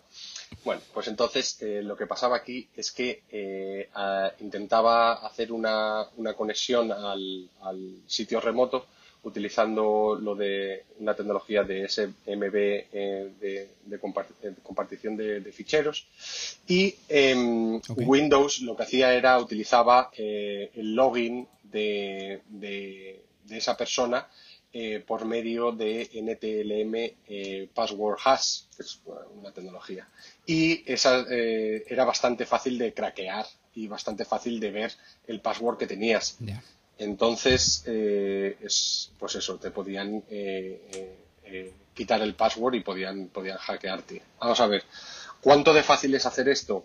Bueno, 0.68 0.82
pues 0.92 1.08
entonces 1.08 1.56
eh, 1.62 1.80
lo 1.82 1.96
que 1.96 2.06
pasaba 2.06 2.36
aquí 2.36 2.68
es 2.76 2.92
que 2.92 3.22
eh, 3.30 3.88
intentaba 4.40 5.14
hacer 5.26 5.50
una, 5.50 6.06
conexión 6.36 6.92
al, 6.92 7.48
sitio 8.06 8.38
remoto 8.38 8.84
utilizando 9.22 10.18
lo 10.20 10.34
de 10.34 10.84
una 10.98 11.14
tecnología 11.14 11.62
de 11.62 11.88
SMB 11.88 12.54
eh, 12.54 13.30
de, 13.86 13.98
compartición 14.62 15.16
de, 15.16 15.40
ficheros. 15.52 16.06
Y 16.66 16.94
em, 17.08 17.80
Windows 17.96 18.60
lo 18.60 18.76
que 18.76 18.82
hacía 18.82 19.14
era 19.14 19.38
utilizaba 19.38 20.10
el 20.14 20.94
login 20.94 21.48
de, 21.62 22.42
esa 23.48 23.74
persona 23.74 24.28
por 25.06 25.24
medio 25.24 25.72
de 25.72 26.10
NTLM 26.12 27.72
Password 27.72 28.18
Hash, 28.22 28.64
que 28.76 28.82
es 28.82 29.00
una 29.34 29.50
tecnología 29.50 30.06
y 30.48 30.82
esa 30.90 31.26
eh, 31.30 31.84
era 31.88 32.06
bastante 32.06 32.46
fácil 32.46 32.78
de 32.78 32.94
craquear 32.94 33.44
y 33.74 33.86
bastante 33.86 34.24
fácil 34.24 34.58
de 34.58 34.70
ver 34.70 34.92
el 35.26 35.42
password 35.42 35.76
que 35.76 35.86
tenías. 35.86 36.38
Entonces, 36.96 37.84
eh, 37.86 38.56
es, 38.62 39.12
pues 39.18 39.34
eso, 39.34 39.56
te 39.58 39.70
podían 39.70 40.24
eh, 40.30 41.12
quitar 41.92 42.22
el 42.22 42.34
password 42.34 42.76
y 42.76 42.80
podían, 42.80 43.28
podían 43.28 43.58
hackearte. 43.58 44.22
Vamos 44.40 44.58
a 44.60 44.66
ver, 44.66 44.84
¿cuánto 45.42 45.74
de 45.74 45.82
fácil 45.82 46.14
es 46.14 46.24
hacer 46.24 46.48
esto? 46.48 46.82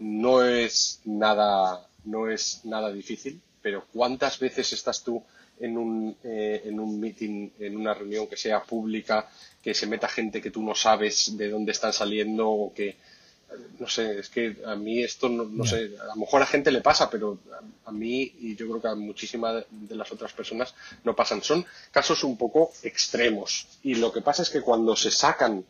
No 0.00 0.44
es 0.44 1.02
nada, 1.04 1.86
no 2.04 2.28
es 2.28 2.64
nada 2.64 2.92
difícil, 2.92 3.40
pero 3.62 3.84
¿cuántas 3.92 4.40
veces 4.40 4.72
estás 4.72 5.04
tú 5.04 5.22
en 5.60 5.78
un, 5.78 6.16
en 6.22 6.78
un 6.78 7.00
meeting, 7.00 7.50
en 7.58 7.76
una 7.76 7.94
reunión 7.94 8.26
que 8.26 8.36
sea 8.36 8.62
pública, 8.62 9.28
que 9.62 9.74
se 9.74 9.86
meta 9.86 10.08
gente 10.08 10.40
que 10.40 10.50
tú 10.50 10.62
no 10.62 10.74
sabes 10.74 11.36
de 11.36 11.48
dónde 11.48 11.72
están 11.72 11.92
saliendo 11.92 12.48
o 12.48 12.74
que 12.74 12.96
no 13.78 13.88
sé, 13.88 14.18
es 14.18 14.28
que 14.28 14.56
a 14.66 14.74
mí 14.74 15.02
esto 15.02 15.28
no, 15.28 15.64
sé, 15.64 15.92
a 16.00 16.06
lo 16.06 16.16
mejor 16.16 16.42
a 16.42 16.46
gente 16.46 16.70
le 16.70 16.80
pasa, 16.80 17.08
pero 17.08 17.38
a, 17.84 17.92
mí 17.92 18.32
y 18.40 18.56
yo 18.56 18.66
creo 18.66 18.80
que 18.80 18.88
a 18.88 18.94
muchísimas 18.94 19.64
de 19.70 19.94
las 19.94 20.10
otras 20.10 20.32
personas 20.32 20.74
no 21.04 21.14
pasan. 21.14 21.42
Son 21.42 21.64
casos 21.90 22.24
un 22.24 22.36
poco 22.36 22.72
extremos 22.82 23.66
y 23.82 23.94
lo 23.94 24.12
que 24.12 24.20
pasa 24.20 24.42
es 24.42 24.50
que 24.50 24.62
cuando 24.62 24.96
se 24.96 25.10
sacan 25.10 25.64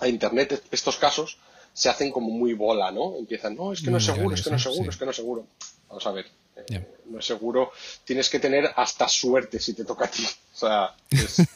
a 0.00 0.08
internet 0.08 0.64
estos 0.70 0.96
casos 0.96 1.38
se 1.72 1.88
hacen 1.88 2.10
como 2.10 2.30
muy 2.30 2.54
bola, 2.54 2.90
¿no? 2.90 3.16
Empiezan, 3.16 3.56
no, 3.56 3.72
es 3.72 3.82
que 3.82 3.90
no 3.90 3.98
es 3.98 4.04
seguro, 4.04 4.34
es 4.34 4.42
que 4.42 4.50
no 4.50 4.56
es 4.56 4.62
seguro, 4.62 4.90
es 4.90 4.96
que 4.96 5.04
no 5.04 5.10
es 5.10 5.16
seguro. 5.16 5.46
Vamos 5.88 6.06
a 6.06 6.12
ver, 6.12 6.26
eh, 6.56 6.86
no 7.06 7.18
es 7.18 7.26
seguro, 7.26 7.72
tienes 8.04 8.28
que 8.30 8.40
tener 8.40 8.70
hasta 8.76 9.08
suerte 9.08 9.58
si 9.58 9.74
te 9.74 9.84
toca 9.84 10.06
a 10.06 10.10
ti. 10.10 10.24
O 10.24 10.56
sea, 10.56 10.94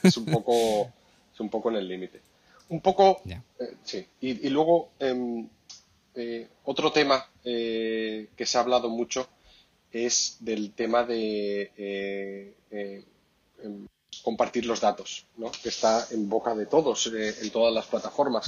es 0.03 0.17
un 0.17 0.27
poco 0.27 0.93
un 1.43 1.49
poco 1.49 1.71
en 1.71 1.77
el 1.77 1.89
límite. 1.89 2.21
un 2.69 2.81
poco, 2.81 3.23
eh, 3.27 3.41
sí. 3.83 4.07
Y, 4.21 4.49
luego, 4.51 4.91
em, 4.99 5.49
eh, 6.15 6.49
otro 6.65 6.93
tema 6.93 7.27
eh, 7.45 8.29
que 8.37 8.47
se 8.47 8.59
ha 8.59 8.61
hablado 8.61 8.89
mucho 8.91 9.29
es 9.91 10.37
del 10.41 10.73
tema 10.73 11.05
de 11.05 12.53
em, 12.71 13.87
compartir 14.23 14.67
los 14.67 14.81
datos, 14.81 15.25
¿no? 15.39 15.51
que 15.51 15.71
está 15.71 16.07
en 16.11 16.29
boca 16.29 16.55
de 16.55 16.67
todos, 16.67 17.07
en 17.07 17.51
todas 17.51 17.73
las 17.73 17.87
plataformas. 17.87 18.47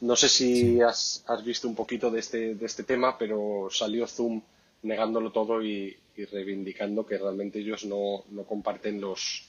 No 0.00 0.16
sé 0.16 0.28
si 0.28 0.80
has, 0.80 1.22
visto 1.44 1.68
un 1.68 1.74
poquito 1.74 2.10
de 2.10 2.20
este, 2.20 2.54
de 2.54 2.64
este 2.64 2.84
tema, 2.84 3.18
pero 3.18 3.68
salió 3.70 4.06
Zoom 4.06 4.40
negándolo 4.82 5.32
todo 5.32 5.62
y, 5.62 5.96
reivindicando 6.32 7.06
que 7.06 7.16
realmente 7.16 7.60
ellos 7.60 7.84
no, 7.84 8.24
no 8.30 8.42
comparten 8.42 9.00
los, 9.00 9.44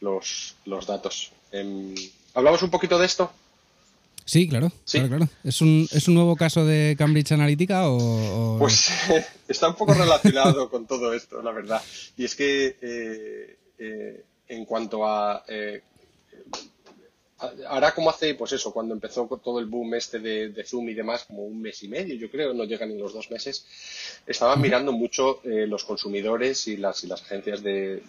los, 0.00 0.54
los 0.64 0.86
datos. 0.86 1.32
Em, 1.50 1.92
¿Hablamos 2.34 2.62
un 2.62 2.70
poquito 2.70 2.98
de 3.00 3.06
esto? 3.06 3.32
Sí, 4.24 4.48
claro, 4.48 4.70
claro, 4.88 5.08
claro. 5.08 5.28
¿Es 5.42 5.60
un, 5.60 5.88
¿Es 5.90 6.06
un 6.06 6.14
nuevo 6.14 6.36
caso 6.36 6.64
de 6.64 6.94
Cambridge 6.96 7.32
Analytica 7.32 7.88
o...? 7.88 8.56
Pues 8.60 8.88
está 9.48 9.68
un 9.68 9.74
poco 9.74 9.92
relacionado 9.92 10.70
con 10.70 10.86
todo 10.86 11.12
esto, 11.12 11.42
la 11.42 11.50
verdad. 11.50 11.82
Y 12.16 12.24
es 12.24 12.36
que 12.36 12.76
eh, 12.80 13.58
eh, 13.78 14.24
en 14.48 14.64
cuanto 14.64 15.06
a... 15.06 15.44
Eh, 17.42 17.64
ahora 17.66 17.94
como 17.94 18.10
hace, 18.10 18.34
pues 18.34 18.52
eso, 18.52 18.72
cuando 18.72 18.94
empezó 18.94 19.26
todo 19.42 19.58
el 19.58 19.66
boom 19.66 19.94
este 19.94 20.18
de, 20.18 20.64
Zoom 20.64 20.88
y 20.88 20.94
demás, 20.94 21.24
como 21.24 21.44
un 21.44 21.60
mes 21.60 21.82
y 21.82 21.88
medio, 21.88 22.14
yo 22.14 22.30
creo, 22.30 22.54
no 22.54 22.64
llegan 22.64 22.90
ni 22.90 22.98
los 22.98 23.12
dos 23.12 23.30
meses, 23.30 23.66
estaban 24.26 24.60
mirando 24.60 24.92
mucho 24.92 25.40
los 25.44 25.84
consumidores 25.84 26.66
y 26.68 26.76
las, 26.76 27.04
y 27.04 27.06
las 27.06 27.22
agencias 27.22 27.62
de, 27.62 28.02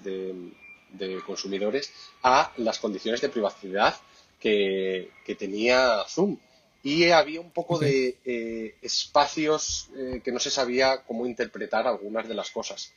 de 0.97 1.21
consumidores 1.25 1.91
a 2.23 2.51
las 2.57 2.79
condiciones 2.79 3.21
de 3.21 3.29
privacidad 3.29 3.95
que, 4.39 5.35
tenía 5.37 6.03
Zoom. 6.07 6.37
Y 6.83 7.09
había 7.09 7.41
un 7.41 7.49
poco 7.49 7.79
de 7.79 8.17
eh, 8.25 8.75
espacios 8.81 9.89
eh, 9.97 10.21
que 10.23 10.31
no 10.31 10.39
se 10.39 10.51
sabía 10.51 11.01
cómo 11.03 11.25
interpretar 11.25 11.87
algunas 11.87 12.27
de 12.27 12.35
las 12.35 12.51
cosas. 12.51 12.93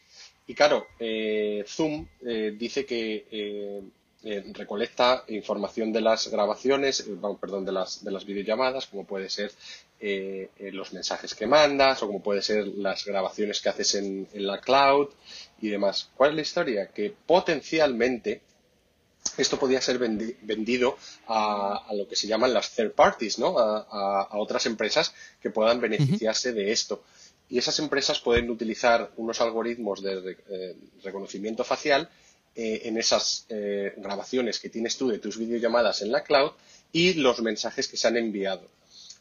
Y 0.46 0.54
claro, 0.54 0.86
eh, 0.98 1.64
Zoom 1.66 2.06
dice 2.58 2.84
que 2.84 3.82
recolecta 4.22 5.24
información 5.28 5.92
de 5.92 6.00
las 6.00 6.28
grabaciones, 6.28 7.08
perdón, 7.40 7.64
de 7.64 7.72
las, 7.72 8.04
de 8.04 8.10
las 8.10 8.24
videollamadas, 8.24 8.86
como 8.86 9.04
puede 9.04 9.30
ser 9.30 9.52
los 10.00 10.92
mensajes 10.92 11.34
que 11.34 11.46
mandas 11.46 12.02
o 12.02 12.06
como 12.06 12.22
puede 12.22 12.42
ser 12.42 12.66
las 12.66 13.04
grabaciones 13.04 13.60
que 13.60 13.68
haces 13.68 13.94
en, 13.94 14.28
en 14.32 14.46
la 14.46 14.60
cloud 14.60 15.08
y 15.60 15.68
demás. 15.68 16.10
¿Cuál 16.16 16.30
es 16.30 16.36
la 16.36 16.42
historia? 16.42 16.88
Que 16.88 17.14
potencialmente 17.26 18.42
esto 19.36 19.58
podía 19.58 19.80
ser 19.80 19.98
vendido 19.98 20.96
a, 21.26 21.86
lo 21.94 22.08
que 22.08 22.16
se 22.16 22.26
llaman 22.26 22.54
las 22.54 22.74
third 22.74 22.92
parties, 22.92 23.38
¿no? 23.38 23.58
A, 23.58 24.36
otras 24.38 24.66
empresas 24.66 25.14
que 25.40 25.50
puedan 25.50 25.80
beneficiarse 25.80 26.52
de 26.52 26.72
esto. 26.72 27.02
Y 27.48 27.58
esas 27.58 27.78
empresas 27.78 28.20
pueden 28.20 28.50
utilizar 28.50 29.10
unos 29.16 29.40
algoritmos 29.40 30.02
de 30.02 30.36
eh, 30.48 30.76
reconocimiento 31.02 31.64
facial 31.64 32.08
eh, 32.60 32.82
en 32.88 32.98
esas 32.98 33.46
eh, 33.48 33.94
grabaciones 33.96 34.58
que 34.58 34.68
tienes 34.68 34.96
tú 34.96 35.08
de 35.08 35.20
tus 35.20 35.38
videollamadas 35.38 36.02
en 36.02 36.10
la 36.10 36.24
cloud 36.24 36.50
y 36.92 37.14
los 37.14 37.40
mensajes 37.40 37.86
que 37.88 37.96
se 37.96 38.08
han 38.08 38.16
enviado 38.16 38.68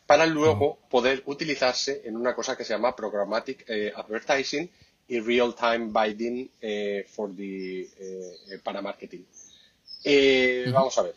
para 0.07 0.25
luego 0.25 0.79
poder 0.89 1.21
utilizarse 1.25 2.01
en 2.05 2.17
una 2.17 2.33
cosa 2.33 2.57
que 2.57 2.63
se 2.63 2.73
llama 2.73 2.95
programmatic 2.95 3.69
advertising 3.95 4.69
y 5.09 5.19
real 5.19 5.53
time 5.53 5.91
bidding 5.91 6.49
for 7.07 7.35
the, 7.35 7.87
para 8.63 8.81
marketing. 8.81 9.23
Eh, 10.03 10.69
vamos 10.71 10.97
a 10.97 11.03
ver. 11.03 11.15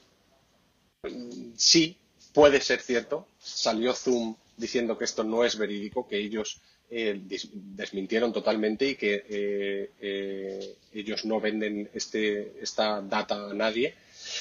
Sí, 1.56 1.96
puede 2.32 2.60
ser 2.60 2.80
cierto. 2.80 3.26
Salió 3.38 3.94
Zoom 3.94 4.34
diciendo 4.60 4.96
que 4.96 5.04
esto 5.04 5.24
no 5.24 5.44
es 5.44 5.56
verídico, 5.56 6.06
que 6.06 6.18
ellos 6.18 6.60
eh, 6.90 7.20
desmintieron 7.52 8.32
totalmente 8.32 8.90
y 8.90 8.94
que 8.94 9.24
eh, 9.28 10.76
ellos 10.92 11.24
no 11.24 11.40
venden 11.40 11.88
este, 11.94 12.60
esta 12.60 13.00
data 13.00 13.50
a 13.50 13.54
nadie. 13.54 13.94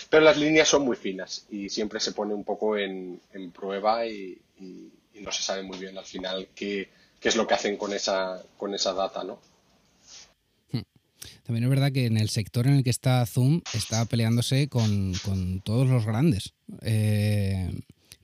Pero 0.10 0.24
las 0.24 0.38
líneas 0.38 0.68
son 0.68 0.84
muy 0.84 0.98
finas 0.98 1.46
y 1.50 1.70
siempre 1.70 2.00
se 2.00 2.12
pone 2.12 2.34
un 2.34 2.44
poco 2.44 2.78
en, 2.78 3.22
prueba 3.54 4.06
y, 4.06 4.40
no 5.16 5.32
se 5.34 5.42
sabe 5.42 5.64
muy 5.64 5.78
bien 5.78 5.98
al 5.98 6.06
final 6.06 6.48
qué, 6.56 6.88
qué 7.20 7.28
es 7.28 7.36
lo 7.36 7.46
que 7.46 7.54
hacen 7.54 7.76
con 7.76 7.92
esa, 7.92 8.42
con 8.58 8.74
esa 8.74 8.94
data, 8.94 9.22
¿no? 9.24 9.40
También 11.44 11.64
es 11.64 11.70
verdad 11.70 11.92
que 11.92 12.06
en 12.06 12.18
el 12.18 12.30
sector 12.30 12.68
en 12.68 12.76
el 12.76 12.84
que 12.84 12.92
está 12.92 13.26
Zoom 13.26 13.62
está 13.74 14.06
peleándose 14.06 14.70
con, 14.70 15.14
todos 15.64 15.90
los 15.90 16.06
grandes 16.06 16.54
eh, 16.84 17.70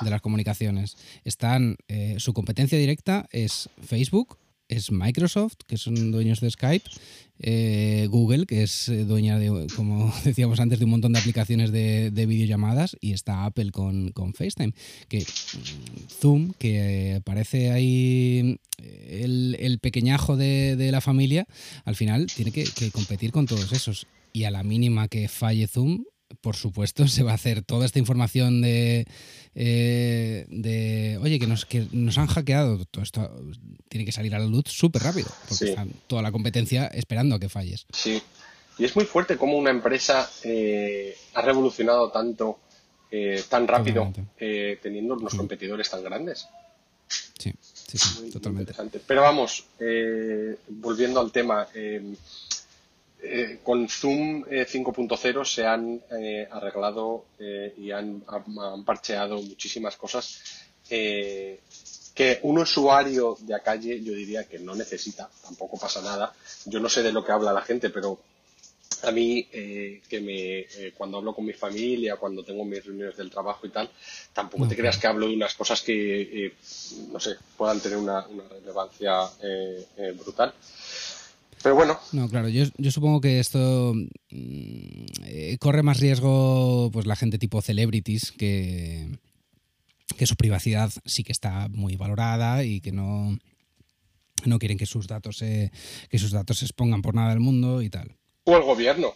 de 0.04 0.10
las 0.10 0.22
comunicaciones. 0.22 0.98
Están, 1.24 1.78
eh, 1.88 2.16
su 2.20 2.34
competencia 2.34 2.78
directa 2.78 3.28
es 3.32 3.70
Facebook, 3.82 4.38
es 4.68 4.92
Microsoft, 4.92 5.58
que 5.68 5.78
son 5.78 6.12
dueños 6.12 6.40
de 6.40 6.50
Skype, 6.50 6.90
eh, 7.40 8.08
Google, 8.10 8.46
que 8.46 8.64
es 8.64 8.90
eh, 8.90 9.06
dueña 9.06 9.38
de, 9.38 9.68
como 9.76 10.12
decíamos 10.26 10.60
antes, 10.60 10.80
de 10.80 10.86
un 10.86 10.92
montón 10.92 11.14
de 11.14 11.20
aplicaciones 11.20 11.72
de, 11.72 12.26
videollamadas, 12.28 12.98
y 13.00 13.14
está 13.14 13.46
Apple 13.46 13.72
con, 13.72 14.12
FaceTime. 14.34 14.74
Que 15.08 15.20
mm, 15.20 16.10
Zoom, 16.20 16.54
que 16.58 17.22
parece 17.24 17.72
ahí 17.72 18.60
el, 18.80 19.56
el 19.60 19.80
pequeñajo 19.80 20.36
de, 20.36 20.90
la 20.92 21.02
familia, 21.02 21.46
al 21.84 21.96
final 21.96 22.26
tiene 22.28 22.52
que 22.52 22.92
competir 22.92 23.32
con 23.32 23.46
todos 23.46 23.72
esos. 23.72 24.08
Y 24.34 24.44
a 24.44 24.52
la 24.52 24.64
mínima 24.64 25.08
que 25.08 25.30
falle 25.30 25.68
Zoom, 25.68 26.04
por 26.42 26.56
supuesto, 26.56 27.08
se 27.08 27.24
va 27.24 27.32
a 27.32 27.36
hacer 27.36 27.62
toda 27.62 27.86
esta 27.86 28.00
información 28.00 28.62
de, 28.62 29.06
eh, 29.56 30.46
de 30.50 31.20
oye, 31.22 31.40
que 31.40 31.48
nos, 31.48 31.66
que 31.66 31.88
nos 31.92 32.18
han 32.18 32.28
hackeado. 32.28 32.84
Todo 32.86 33.04
esto 33.04 33.30
tiene 33.90 34.06
que 34.06 34.12
salir 34.12 34.36
a 34.36 34.40
la 34.40 34.46
luz 34.46 34.66
súper 34.68 35.04
rápido, 35.04 35.30
porque 35.48 35.66
está 35.66 35.86
toda 36.08 36.22
la 36.22 36.32
competencia 36.32 36.88
esperando 36.88 37.36
a 37.36 37.40
que 37.40 37.50
falles. 37.50 37.86
Sí, 37.92 38.22
y 38.78 38.86
es 38.86 38.96
muy 38.96 39.06
fuerte 39.06 39.38
cómo 39.38 39.58
una 39.58 39.70
empresa 39.70 40.30
eh, 40.44 41.16
ha 41.34 41.42
revolucionado 41.42 42.12
tanto, 42.12 42.60
eh, 43.12 43.44
tan 43.48 43.68
rápido, 43.68 44.12
teniendo 44.38 45.16
unos 45.16 45.36
competidores 45.36 45.90
tan 45.90 46.04
grandes. 46.04 46.48
Sí, 47.38 47.54
sí, 47.62 47.98
sí 47.98 48.30
totalmente. 48.32 48.74
Pero 49.06 49.22
vamos, 49.22 49.66
volviendo 50.68 51.20
al 51.20 51.32
tema 51.32 51.68
eh, 53.22 53.60
con 53.64 53.88
Zoom 53.90 54.44
5.0 54.44 55.42
eh, 55.42 55.46
se 55.46 55.66
han 55.66 56.02
eh, 56.12 56.48
arreglado 56.52 57.26
y 57.78 57.92
han, 57.92 58.24
parcheado 58.86 59.42
muchísimas 59.42 59.98
cosas 59.98 60.42
que 60.88 62.40
un 62.44 62.60
usuario 62.60 63.36
de 63.42 63.56
a 63.56 63.60
calle 63.60 64.02
yo 64.04 64.14
diría 64.14 64.44
que 64.46 64.60
no 64.60 64.76
necesita, 64.76 65.30
tampoco 65.44 65.78
pasa 65.78 66.02
nada. 66.02 66.34
Yo 66.66 66.80
no 66.80 66.88
sé 66.88 67.04
de 67.04 67.12
lo 67.12 67.26
que 67.26 67.32
habla 67.32 67.52
la 67.52 67.62
gente, 67.62 67.90
pero 67.90 68.20
a 69.04 69.12
mí 69.12 69.44
que 69.44 70.22
me 70.22 70.92
cuando 70.92 71.18
hablo 71.18 71.34
con 71.34 71.46
mi 71.46 71.54
familia, 71.54 72.18
cuando 72.18 72.44
tengo 72.44 72.64
mis 72.64 72.86
reuniones 72.86 73.18
del 73.18 73.32
trabajo 73.32 73.66
y 73.66 73.70
tal, 73.70 73.90
tampoco 74.34 74.68
te 74.68 74.76
creas 74.76 74.98
que 74.98 75.08
hablo 75.08 75.28
de 75.28 75.36
unas 75.36 75.56
cosas 75.56 75.82
que 75.82 76.54
no 77.12 77.20
sé 77.20 77.36
puedan 77.58 77.80
tener 77.80 77.98
una, 77.98 78.26
una 78.28 78.48
relevancia 78.48 79.30
brutal. 80.16 80.54
Pero 81.66 81.74
bueno. 81.74 82.00
No, 82.12 82.30
claro, 82.30 82.48
yo, 82.48 82.92
supongo 82.92 83.20
que 83.22 83.40
esto 83.40 83.96
mm, 83.96 85.06
eh, 85.24 85.58
corre 85.60 85.82
más 85.82 86.00
riesgo 86.00 86.92
pues 86.94 87.08
la 87.08 87.16
gente 87.16 87.40
tipo 87.40 87.60
celebrities 87.60 88.32
que, 88.32 89.18
que 90.16 90.28
su 90.28 90.36
privacidad 90.36 90.92
sí 91.06 91.24
que 91.24 91.32
está 91.32 91.68
muy 91.70 91.96
valorada 91.96 92.64
y 92.64 92.82
que 92.82 92.92
no, 92.92 93.36
no 94.46 94.60
quieren 94.60 94.78
que 94.78 94.86
sus 94.86 95.08
datos 95.08 95.38
se, 95.38 95.72
que 96.12 96.20
sus 96.20 96.30
datos 96.30 96.60
se 96.60 96.66
expongan 96.66 97.02
por 97.02 97.16
nada 97.16 97.30
del 97.32 97.40
mundo 97.40 97.82
y 97.82 97.90
tal. 97.90 98.16
O 98.44 98.56
el 98.56 98.62
gobierno. 98.62 99.16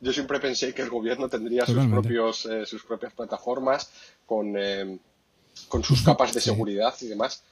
Yo 0.00 0.12
siempre 0.12 0.40
pensé 0.40 0.74
que 0.74 0.82
el 0.82 0.90
gobierno 0.90 1.28
tendría 1.28 1.66
sus 1.66 1.86
propios 1.86 2.46
eh, 2.46 2.66
sus 2.66 2.82
propias 2.82 3.12
plataformas 3.12 3.92
con, 4.26 4.56
eh, 4.58 4.98
con 5.68 5.84
sus 5.84 6.02
capas 6.02 6.34
de 6.34 6.40
seguridad 6.40 6.92
y 7.00 7.06
demás. 7.06 7.44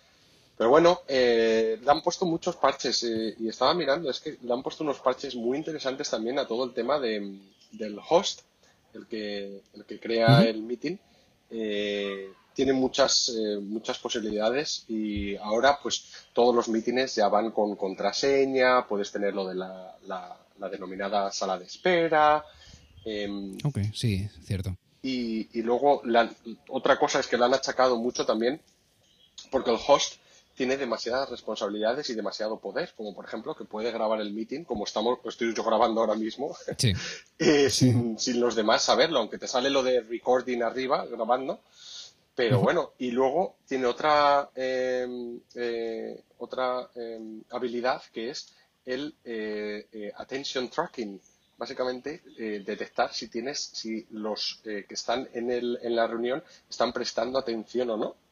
Pero 0.57 0.71
bueno, 0.71 1.01
eh, 1.07 1.79
le 1.83 1.91
han 1.91 2.03
puesto 2.03 2.25
muchos 2.25 2.57
parches 2.57 3.03
eh, 3.03 3.35
y 3.39 3.49
estaba 3.49 3.75
mirando, 3.75 4.11
es 4.11 4.21
que 4.21 4.39
le 4.41 4.53
han 4.53 4.63
puesto 4.63 4.85
unos 4.85 5.01
parches 5.01 5.35
muy 5.35 5.59
interesantes 5.59 6.09
también 6.09 6.39
a 6.39 6.47
todo 6.47 6.65
el 6.65 6.73
tema 6.73 6.99
de, 6.99 7.39
del 7.73 7.99
host, 8.09 8.41
el 8.95 9.07
que, 9.07 9.63
el 9.75 9.85
que 9.85 10.01
crea 10.01 10.43
el 10.45 10.63
meeting. 10.63 10.97
Eh, 11.51 12.31
tiene 12.55 12.73
muchas, 12.73 13.31
muchas 13.61 13.99
posibilidades 13.99 14.87
y 14.89 15.37
ahora 15.37 15.79
pues 15.83 16.27
todos 16.33 16.55
los 16.55 16.71
mítines 16.71 17.15
ya 17.15 17.29
van 17.29 17.51
con 17.51 17.77
contraseña, 17.77 18.87
puedes 18.89 19.13
tener 19.13 19.35
lo 19.35 19.47
de 19.47 19.57
la, 19.57 19.95
la, 20.07 20.69
denominada 20.71 21.31
sala 21.33 21.59
de 21.59 21.67
espera. 21.67 22.43
Em, 23.05 23.59
ok, 23.63 23.81
sí, 23.93 24.27
cierto. 24.43 24.75
Y, 25.03 25.59
y 25.59 25.63
luego 25.63 26.01
la, 26.07 26.31
otra 26.71 26.99
cosa 26.99 27.21
es 27.21 27.27
que 27.27 27.37
le 27.37 27.45
han 27.45 27.53
achacado 27.53 27.99
mucho 27.99 28.25
también 28.25 28.59
porque 29.51 29.71
el 29.71 29.79
host 29.87 30.15
tiene 30.57 30.79
demasiadas 30.79 31.29
responsabilidades 31.29 32.09
y 32.09 32.15
demasiado 32.15 32.59
poder, 32.59 32.93
como 32.97 33.15
por 33.15 33.27
ejemplo 33.27 33.55
que 33.55 33.67
puede 33.67 33.93
grabar 33.93 34.21
el 34.23 34.33
meeting, 34.33 34.65
como 34.65 34.85
estamos, 34.85 35.19
estoy 35.27 35.55
yo 35.55 35.63
grabando 35.63 36.01
ahora 36.01 36.15
mismo, 36.15 36.57
eh, 37.39 37.71
sin, 37.71 38.19
sin, 38.19 38.41
los 38.41 38.57
demás 38.57 38.83
saberlo, 38.83 39.19
aunque 39.21 39.39
te 39.39 39.47
sale 39.47 39.69
lo 39.69 39.83
de 39.83 40.01
recording 40.01 40.63
arriba, 40.63 41.05
grabando. 41.07 41.61
Pero 42.35 42.61
bueno, 42.61 42.93
y 42.99 43.13
luego 43.13 43.57
tiene 43.67 43.87
otra, 43.87 44.51
em, 44.55 45.41
eh, 45.55 46.23
otra 46.39 46.91
em, 46.95 47.43
habilidad 47.51 48.03
que 48.13 48.29
es 48.31 48.53
el 48.85 49.15
eh, 49.25 50.13
attention 50.17 50.69
tracking. 50.69 51.21
Básicamente, 51.59 52.21
detectar 52.67 53.15
si 53.15 53.29
tienes, 53.29 53.59
si 53.59 54.07
los 54.11 54.61
que 54.63 54.85
están 54.91 55.27
en, 55.33 55.51
el, 55.51 55.79
en 55.81 55.97
la 55.97 56.07
reunión 56.07 56.45
están 56.69 56.93
prestando 56.93 57.39
atención 57.39 57.89
o 57.89 57.97
no 57.97 58.26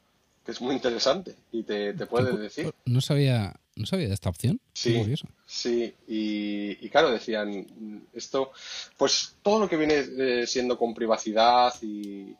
que 0.45 0.51
es 0.51 0.61
muy 0.61 0.75
interesante 0.75 1.35
y 1.51 1.63
te, 1.63 1.93
puede 2.05 2.37
decir. 2.37 2.71
No 2.85 3.01
sabía, 3.01 3.59
no 3.75 3.85
sabía 3.87 4.07
de 4.07 4.13
esta 4.13 4.29
opción. 4.29 4.61
Sí, 4.73 5.03
sí 5.45 5.95
y, 6.07 6.89
claro, 6.89 7.11
decían 7.11 8.05
esto, 8.13 8.51
pues 8.95 9.35
todo 9.41 9.59
lo 9.59 9.67
que 9.69 9.77
viene 9.77 9.95
eh, 9.95 10.47
siendo 10.47 10.77
con 10.77 10.93
privacidad 10.93 11.73
y, 11.81 12.35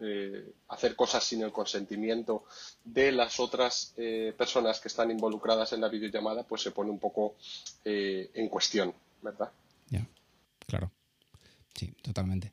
eh, 0.00 0.52
hacer 0.68 0.94
cosas 0.94 1.24
sin 1.24 1.42
el 1.42 1.50
consentimiento 1.50 2.44
de 2.84 3.10
las 3.10 3.40
otras 3.40 3.94
eh, 3.96 4.32
personas 4.36 4.80
que 4.80 4.88
están 4.88 5.10
involucradas 5.10 5.72
en 5.72 5.80
la 5.80 5.88
videollamada, 5.88 6.42
pues 6.42 6.62
se 6.62 6.72
pone 6.72 6.90
un 6.90 6.98
poco 6.98 7.36
en 7.84 8.48
cuestión, 8.48 8.92
¿verdad? 9.22 9.50
Ya, 9.90 10.06
claro. 10.66 10.90
Sí, 11.74 11.92
totalmente. 12.02 12.52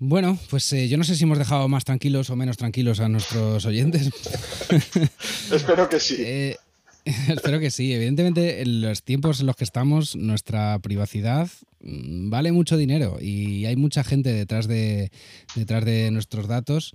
Bueno, 0.00 0.38
pues 0.48 0.72
eh, 0.72 0.88
yo 0.88 0.96
no 0.96 1.02
sé 1.02 1.16
si 1.16 1.24
hemos 1.24 1.38
dejado 1.38 1.66
más 1.68 1.84
tranquilos 1.84 2.30
o 2.30 2.36
menos 2.36 2.56
tranquilos 2.56 3.00
a 3.00 3.08
nuestros 3.08 3.66
oyentes. 3.66 4.10
espero 5.52 5.88
que 5.88 5.98
sí. 5.98 6.16
Eh, 6.20 6.56
espero 7.28 7.58
que 7.58 7.72
sí. 7.72 7.92
Evidentemente, 7.92 8.62
en 8.62 8.80
los 8.80 9.02
tiempos 9.02 9.40
en 9.40 9.46
los 9.46 9.56
que 9.56 9.64
estamos, 9.64 10.14
nuestra 10.14 10.78
privacidad 10.78 11.48
mm, 11.80 12.30
vale 12.30 12.52
mucho 12.52 12.76
dinero 12.76 13.18
y 13.20 13.64
hay 13.64 13.74
mucha 13.74 14.04
gente 14.04 14.32
detrás 14.32 14.68
de, 14.68 15.10
detrás 15.56 15.84
de 15.84 16.12
nuestros 16.12 16.46
datos. 16.46 16.94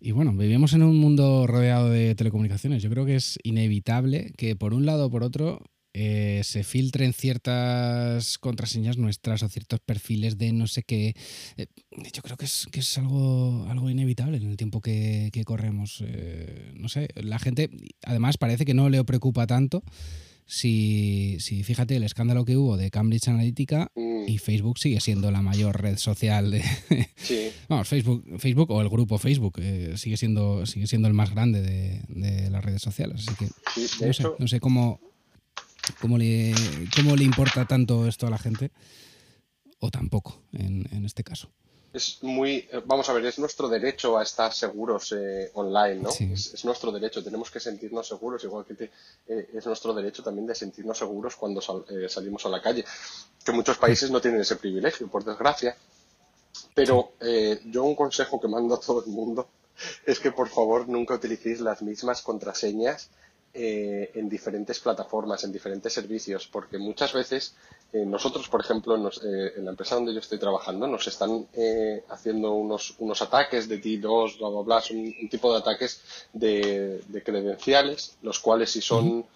Y 0.00 0.12
bueno, 0.12 0.32
vivimos 0.32 0.74
en 0.74 0.84
un 0.84 0.98
mundo 0.98 1.48
rodeado 1.48 1.90
de 1.90 2.14
telecomunicaciones. 2.14 2.84
Yo 2.84 2.90
creo 2.90 3.04
que 3.04 3.16
es 3.16 3.38
inevitable 3.42 4.32
que 4.36 4.54
por 4.54 4.74
un 4.74 4.86
lado 4.86 5.06
o 5.06 5.10
por 5.10 5.24
otro 5.24 5.60
eh, 5.94 6.40
se 6.42 6.64
filtren 6.64 7.12
ciertas 7.12 8.38
contraseñas 8.38 8.96
nuestras 8.96 9.42
o 9.42 9.48
ciertos 9.48 9.80
perfiles 9.80 10.38
de 10.38 10.52
no 10.52 10.66
sé 10.66 10.84
qué. 10.84 11.14
Eh, 11.58 11.66
yo 12.14 12.22
creo 12.22 12.38
que 12.38 12.46
es, 12.46 12.66
que 12.72 12.80
es 12.80 12.96
algo, 12.96 13.66
algo 13.68 13.90
inevitable 13.90 14.38
en 14.38 14.48
el 14.48 14.56
tiempo 14.56 14.80
que, 14.80 15.30
corremos. 15.44 16.02
Eh, 16.06 16.72
no 16.76 16.88
sé, 16.88 17.08
la 17.16 17.38
gente, 17.38 17.68
además, 18.04 18.38
parece 18.38 18.64
que 18.64 18.72
no 18.72 18.88
le 18.88 19.04
preocupa 19.04 19.46
tanto. 19.46 19.82
Si, 20.46 21.36
si, 21.40 21.62
fíjate 21.62 21.96
el 21.96 22.02
escándalo 22.02 22.44
que 22.44 22.56
hubo 22.56 22.76
de 22.76 22.90
Cambridge 22.90 23.28
Analytica 23.28 23.90
mm. 23.94 24.28
y 24.28 24.38
Facebook 24.38 24.78
sigue 24.78 25.00
siendo 25.00 25.30
la 25.30 25.40
mayor 25.40 25.80
red 25.80 25.98
social 25.98 26.50
de 26.50 26.62
vamos 27.68 27.88
Facebook 27.88 28.24
Facebook 28.38 28.70
o 28.72 28.82
el 28.82 28.88
grupo 28.88 29.18
Facebook 29.18 29.62
sigue 29.94 30.16
siendo 30.16 30.66
sigue 30.66 30.88
siendo 30.88 31.06
el 31.06 31.14
más 31.14 31.30
grande 31.30 31.62
de, 31.62 32.50
las 32.50 32.62
redes 32.62 32.82
sociales 32.82 33.24
así 33.26 33.36
que 33.36 34.04
no, 34.04 34.12
sé, 34.12 34.24
no 34.36 34.48
sé 34.48 34.58
cómo 34.58 35.00
¿Cómo 36.00 36.18
le, 36.18 36.54
cómo 36.94 37.16
le 37.16 37.24
importa 37.24 37.64
tanto 37.64 38.06
esto 38.06 38.26
a 38.26 38.30
la 38.30 38.38
gente? 38.38 38.70
O 39.78 39.90
tampoco, 39.90 40.42
en, 40.52 40.86
en 40.92 41.04
este 41.04 41.24
caso 41.24 41.50
es 41.92 42.22
muy, 42.22 42.68
vamos 42.86 43.08
a 43.08 43.12
ver, 43.12 43.26
es 43.26 43.38
nuestro 43.38 43.68
derecho 43.68 44.16
a 44.16 44.22
estar 44.22 44.52
seguros 44.52 45.12
eh, 45.12 45.50
online, 45.54 45.96
¿no? 45.96 46.08
Es, 46.08 46.64
nuestro 46.64 46.90
derecho, 46.90 47.22
tenemos 47.22 47.50
que 47.50 47.60
sentirnos 47.60 48.08
seguros, 48.08 48.42
igual 48.44 48.64
que 48.64 48.90
eh, 49.28 49.50
es 49.52 49.66
nuestro 49.66 49.92
derecho 49.92 50.22
también 50.22 50.46
de 50.46 50.54
sentirnos 50.54 50.96
seguros 50.96 51.36
cuando 51.36 51.60
eh, 51.90 52.08
salimos 52.08 52.46
a 52.46 52.48
la 52.48 52.62
calle, 52.62 52.84
que 53.44 53.52
muchos 53.52 53.76
países 53.76 54.10
no 54.10 54.20
tienen 54.20 54.40
ese 54.40 54.56
privilegio, 54.56 55.08
por 55.08 55.24
desgracia. 55.24 55.76
Pero 56.74 57.12
yo 57.66 57.84
un 57.84 57.94
consejo 57.94 58.40
que 58.40 58.48
mando 58.48 58.74
a 58.74 58.80
todo 58.80 59.04
el 59.04 59.10
mundo 59.10 59.48
es 60.06 60.18
que 60.18 60.32
por 60.32 60.48
favor 60.48 60.88
nunca 60.88 61.14
utilicéis 61.14 61.60
las 61.60 61.82
mismas 61.82 62.22
contraseñas 62.22 63.10
eh, 63.54 64.10
en 64.14 64.30
diferentes 64.30 64.80
plataformas, 64.80 65.44
en 65.44 65.52
diferentes 65.52 65.92
servicios, 65.92 66.48
porque 66.50 66.78
muchas 66.78 67.12
veces 67.12 67.54
eh, 67.92 68.02
nosotros, 68.06 68.48
por 68.48 68.62
ejemplo, 68.62 68.96
eh, 68.96 69.52
en 69.56 69.66
la 69.66 69.72
empresa 69.72 69.94
donde 69.94 70.14
yo 70.14 70.20
estoy 70.20 70.38
trabajando, 70.38 70.86
nos 70.86 71.06
están 71.06 71.46
haciendo 72.08 72.52
unos, 72.52 72.94
unos 72.98 73.20
ataques 73.20 73.68
de 73.68 73.78
T2, 73.78 74.38
bla, 74.38 74.48
bla, 74.48 74.60
bla, 74.62 74.80
son 74.80 74.96
un 74.96 75.28
tipo 75.28 75.52
de 75.52 75.58
ataques 75.58 76.00
de, 76.32 77.02
credenciales, 77.22 78.16
los 78.22 78.40
cuales 78.40 78.70
si 78.70 78.80
son, 78.80 79.26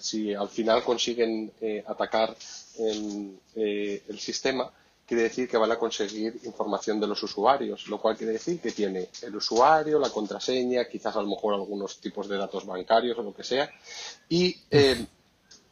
si 0.00 0.34
al 0.34 0.48
final 0.48 0.82
consiguen 0.82 1.52
atacar 1.86 2.34
el 2.78 4.18
sistema, 4.18 4.72
quiere 5.10 5.24
decir 5.24 5.48
que 5.48 5.56
van 5.56 5.72
a 5.72 5.76
conseguir 5.76 6.38
información 6.44 7.00
de 7.00 7.08
los 7.08 7.20
usuarios, 7.20 7.88
lo 7.88 7.98
cual 7.98 8.16
quiere 8.16 8.34
decir 8.34 8.60
que 8.60 8.70
tiene 8.70 9.08
el 9.22 9.34
usuario, 9.34 9.98
la 9.98 10.08
contraseña, 10.08 10.84
quizás 10.84 11.16
a 11.16 11.20
lo 11.20 11.26
mejor 11.26 11.54
algunos 11.54 11.98
tipos 11.98 12.28
de 12.28 12.36
datos 12.36 12.64
bancarios 12.64 13.18
o 13.18 13.22
lo 13.24 13.34
que 13.34 13.42
sea, 13.42 13.68
y 14.28 14.56
eh, 14.70 15.04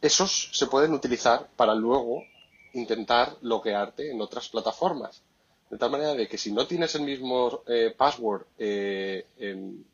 esos 0.01 0.49
se 0.51 0.67
pueden 0.67 0.91
utilizar 0.91 1.47
para 1.55 1.73
luego 1.73 2.21
intentar 2.73 3.37
loguearte 3.39 4.11
en 4.11 4.19
otras 4.19 4.49
plataformas. 4.49 5.21
De 5.69 5.77
tal 5.77 5.89
manera 5.89 6.15
de 6.15 6.27
que 6.27 6.37
si 6.37 6.51
no 6.51 6.67
tienes 6.67 6.93
el 6.95 7.03
mismo 7.03 7.61
eh, 7.65 7.95
password 7.97 8.41
eh, 8.57 9.25
en, 9.37 9.85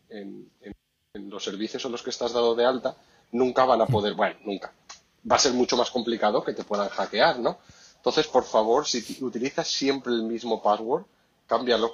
los 1.14 1.44
servicios 1.44 1.86
en 1.86 1.92
los 1.92 2.02
que 2.02 2.10
estás 2.10 2.34
dado 2.34 2.56
de 2.56 2.66
alta, 2.66 2.98
nunca 3.32 3.64
van 3.64 3.82
a 3.82 3.86
poder, 3.86 4.16
bueno, 4.16 4.38
nunca. 4.44 4.74
Va 5.30 5.36
a 5.36 5.40
ser 5.40 5.54
mucho 5.54 5.78
más 5.78 5.92
complicado 5.92 6.44
que 6.44 6.54
te 6.54 6.64
puedan 6.64 6.90
hackear, 6.90 7.38
¿no? 7.38 7.60
Entonces, 8.06 8.28
por 8.28 8.44
favor, 8.44 8.86
si 8.86 9.04
utilizas 9.22 9.68
siempre 9.68 10.14
el 10.14 10.22
mismo 10.22 10.62
password, 10.62 11.06
cámbialo. 11.48 11.92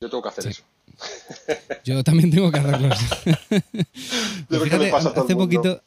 Yo 0.00 0.08
tengo 0.08 0.22
que 0.22 0.28
hacer 0.30 0.46
eso. 0.46 0.62
Yo 1.84 2.02
también 2.02 2.30
tengo 2.30 2.50
que 2.50 2.60
hacerlo. 2.60 2.88
hace 5.14 5.36
poquito, 5.36 5.82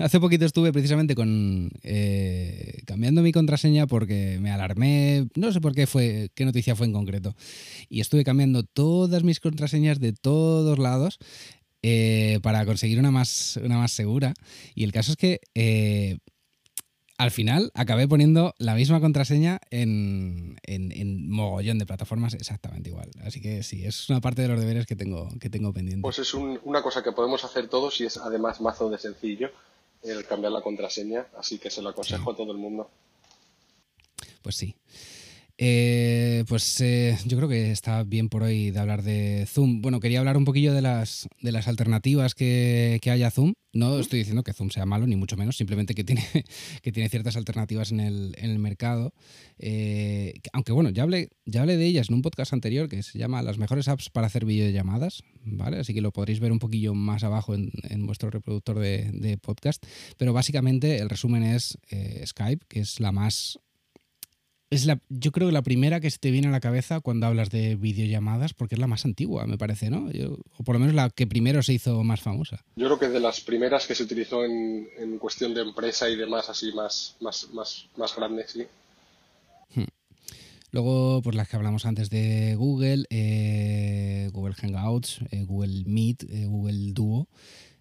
hace, 0.00 0.18
poquito 0.18 0.44
estuve 0.44 0.72
precisamente 0.72 1.14
con 1.14 1.70
eh, 1.84 2.82
cambiando 2.84 3.22
mi 3.22 3.30
contraseña 3.30 3.86
porque 3.86 4.38
me 4.40 4.50
alarmé, 4.50 5.28
no 5.36 5.52
sé 5.52 5.60
por 5.60 5.72
qué 5.72 5.86
fue, 5.86 6.30
qué 6.34 6.44
noticia 6.44 6.74
fue 6.74 6.86
en 6.86 6.92
concreto, 6.92 7.36
y 7.88 8.00
estuve 8.00 8.24
cambiando 8.24 8.64
todas 8.64 9.22
mis 9.22 9.38
contraseñas 9.38 10.00
de 10.00 10.14
todos 10.14 10.80
lados 10.80 11.20
eh, 11.82 12.40
para 12.42 12.66
conseguir 12.66 12.98
una 12.98 13.12
más, 13.12 13.56
una 13.62 13.78
más 13.78 13.92
segura. 13.92 14.34
Y 14.74 14.82
el 14.82 14.90
caso 14.90 15.12
es 15.12 15.16
que 15.16 15.40
eh, 15.54 16.18
al 17.20 17.30
final 17.30 17.70
acabé 17.74 18.08
poniendo 18.08 18.54
la 18.56 18.74
misma 18.74 18.98
contraseña 18.98 19.60
en, 19.68 20.56
mogollón 21.28 21.78
de 21.78 21.84
plataformas 21.84 22.32
exactamente 22.32 22.88
igual. 22.88 23.10
Así 23.22 23.42
que 23.42 23.62
sí, 23.62 23.84
es 23.84 24.08
una 24.08 24.22
parte 24.22 24.40
de 24.40 24.48
los 24.48 24.58
deberes 24.58 24.86
que 24.86 24.96
tengo, 24.96 25.28
que 25.38 25.50
tengo 25.50 25.70
pendiente. 25.70 26.00
Pues 26.00 26.18
es 26.18 26.32
una 26.32 26.82
cosa 26.82 27.02
que 27.02 27.12
podemos 27.12 27.44
hacer 27.44 27.68
todos 27.68 28.00
y 28.00 28.06
es 28.06 28.16
además 28.16 28.62
mazo 28.62 28.88
de 28.88 28.96
sencillo 28.96 29.50
el 30.02 30.24
cambiar 30.24 30.52
la 30.52 30.62
contraseña, 30.62 31.26
así 31.36 31.58
que 31.58 31.68
se 31.68 31.82
lo 31.82 31.90
aconsejo 31.90 32.30
a 32.30 32.36
todo 32.36 32.52
el 32.52 32.58
mundo. 32.58 32.88
Pues 34.40 34.56
sí. 34.56 34.74
Eh, 35.62 36.42
pues 36.48 36.80
eh, 36.80 37.18
yo 37.26 37.36
creo 37.36 37.46
que 37.46 37.70
está 37.70 38.02
bien 38.02 38.30
por 38.30 38.42
hoy 38.42 38.70
de 38.70 38.78
hablar 38.78 39.02
de 39.02 39.44
Zoom. 39.46 39.82
Bueno, 39.82 40.00
quería 40.00 40.20
hablar 40.20 40.38
un 40.38 40.46
poquillo 40.46 40.72
de 40.72 40.80
las, 40.80 41.28
de 41.42 41.52
las 41.52 41.68
alternativas 41.68 42.34
que, 42.34 42.98
que 43.02 43.10
hay 43.10 43.24
a 43.24 43.30
Zoom. 43.30 43.52
No 43.74 43.98
estoy 43.98 44.20
diciendo 44.20 44.42
que 44.42 44.54
Zoom 44.54 44.70
sea 44.70 44.86
malo, 44.86 45.06
ni 45.06 45.16
mucho 45.16 45.36
menos, 45.36 45.58
simplemente 45.58 45.94
que 45.94 46.02
tiene, 46.02 46.24
que 46.82 46.92
tiene 46.92 47.10
ciertas 47.10 47.36
alternativas 47.36 47.92
en 47.92 48.00
el, 48.00 48.34
en 48.38 48.50
el 48.50 48.58
mercado. 48.58 49.12
Eh, 49.58 50.32
aunque 50.54 50.72
bueno, 50.72 50.88
ya 50.88 51.02
hablé, 51.02 51.28
ya 51.44 51.60
hablé 51.60 51.76
de 51.76 51.84
ellas 51.84 52.08
en 52.08 52.14
un 52.14 52.22
podcast 52.22 52.54
anterior 52.54 52.88
que 52.88 53.02
se 53.02 53.18
llama 53.18 53.42
Las 53.42 53.58
mejores 53.58 53.86
apps 53.88 54.08
para 54.08 54.28
hacer 54.28 54.46
videollamadas, 54.46 55.22
¿vale? 55.44 55.80
Así 55.80 55.92
que 55.92 56.00
lo 56.00 56.10
podréis 56.10 56.40
ver 56.40 56.52
un 56.52 56.58
poquillo 56.58 56.94
más 56.94 57.22
abajo 57.22 57.54
en, 57.54 57.70
en 57.82 58.06
vuestro 58.06 58.30
reproductor 58.30 58.78
de, 58.78 59.10
de, 59.12 59.36
podcast. 59.36 59.84
Pero 60.16 60.32
básicamente 60.32 60.96
el 61.00 61.10
resumen 61.10 61.42
es 61.42 61.76
Skype, 62.24 62.64
que 62.66 62.80
es 62.80 62.98
la 62.98 63.12
más 63.12 63.58
es 64.70 64.86
la, 64.86 65.00
yo 65.08 65.32
creo 65.32 65.48
que 65.48 65.52
la 65.52 65.62
primera 65.62 66.00
que 66.00 66.10
se 66.10 66.18
te 66.18 66.30
viene 66.30 66.46
a 66.46 66.52
la 66.52 66.60
cabeza 66.60 67.00
cuando 67.00 67.26
hablas 67.26 67.50
de 67.50 67.74
videollamadas, 67.74 68.54
porque 68.54 68.76
es 68.76 68.78
la 68.78 68.86
más 68.86 69.04
antigua, 69.04 69.46
me 69.46 69.58
parece, 69.58 69.90
¿no? 69.90 70.08
o 70.56 70.64
por 70.64 70.76
lo 70.76 70.78
menos 70.78 70.94
la 70.94 71.10
que 71.10 71.26
primero 71.26 71.62
se 71.62 71.72
hizo 71.72 72.04
más 72.04 72.20
famosa. 72.20 72.64
Yo 72.76 72.86
creo 72.86 72.98
que 72.98 73.08
de 73.08 73.20
las 73.20 73.40
primeras 73.40 73.86
que 73.86 73.96
se 73.96 74.04
utilizó 74.04 74.44
en, 74.44 74.88
en 74.96 75.18
cuestión 75.18 75.54
de 75.54 75.62
empresa 75.62 76.08
y 76.08 76.16
demás, 76.16 76.48
así 76.48 76.72
más, 76.72 77.16
más, 77.20 77.48
más, 77.52 77.88
más 77.96 78.14
grandes, 78.14 78.52
sí. 78.52 78.64
Hmm. 79.74 79.88
Luego, 80.70 81.20
pues 81.22 81.34
las 81.34 81.48
que 81.48 81.56
hablamos 81.56 81.84
antes 81.84 82.10
de 82.10 82.54
Google, 82.54 83.06
eh, 83.10 84.30
Google 84.32 84.54
Hangouts, 84.54 85.18
eh, 85.32 85.42
Google 85.44 85.82
Meet, 85.84 86.24
eh, 86.30 86.46
Google 86.46 86.92
Duo, 86.92 87.28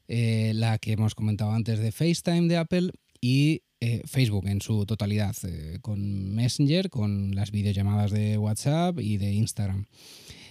la 0.07 0.79
que 0.79 0.93
hemos 0.93 1.13
comentado 1.13 1.51
antes 1.51 1.77
de 1.77 1.91
FaceTime 1.91 2.47
de 2.47 2.57
Apple 2.57 2.91
y 3.21 3.61
eh, 3.81 4.01
Facebook 4.05 4.47
en 4.47 4.61
su 4.61 4.85
totalidad, 4.85 5.35
eh, 5.43 5.79
con 5.81 6.33
Messenger, 6.35 6.89
con 6.89 7.33
las 7.33 7.51
videollamadas 7.51 8.11
de 8.11 8.37
WhatsApp 8.37 8.99
y 8.99 9.17
de 9.17 9.31
Instagram. 9.31 9.85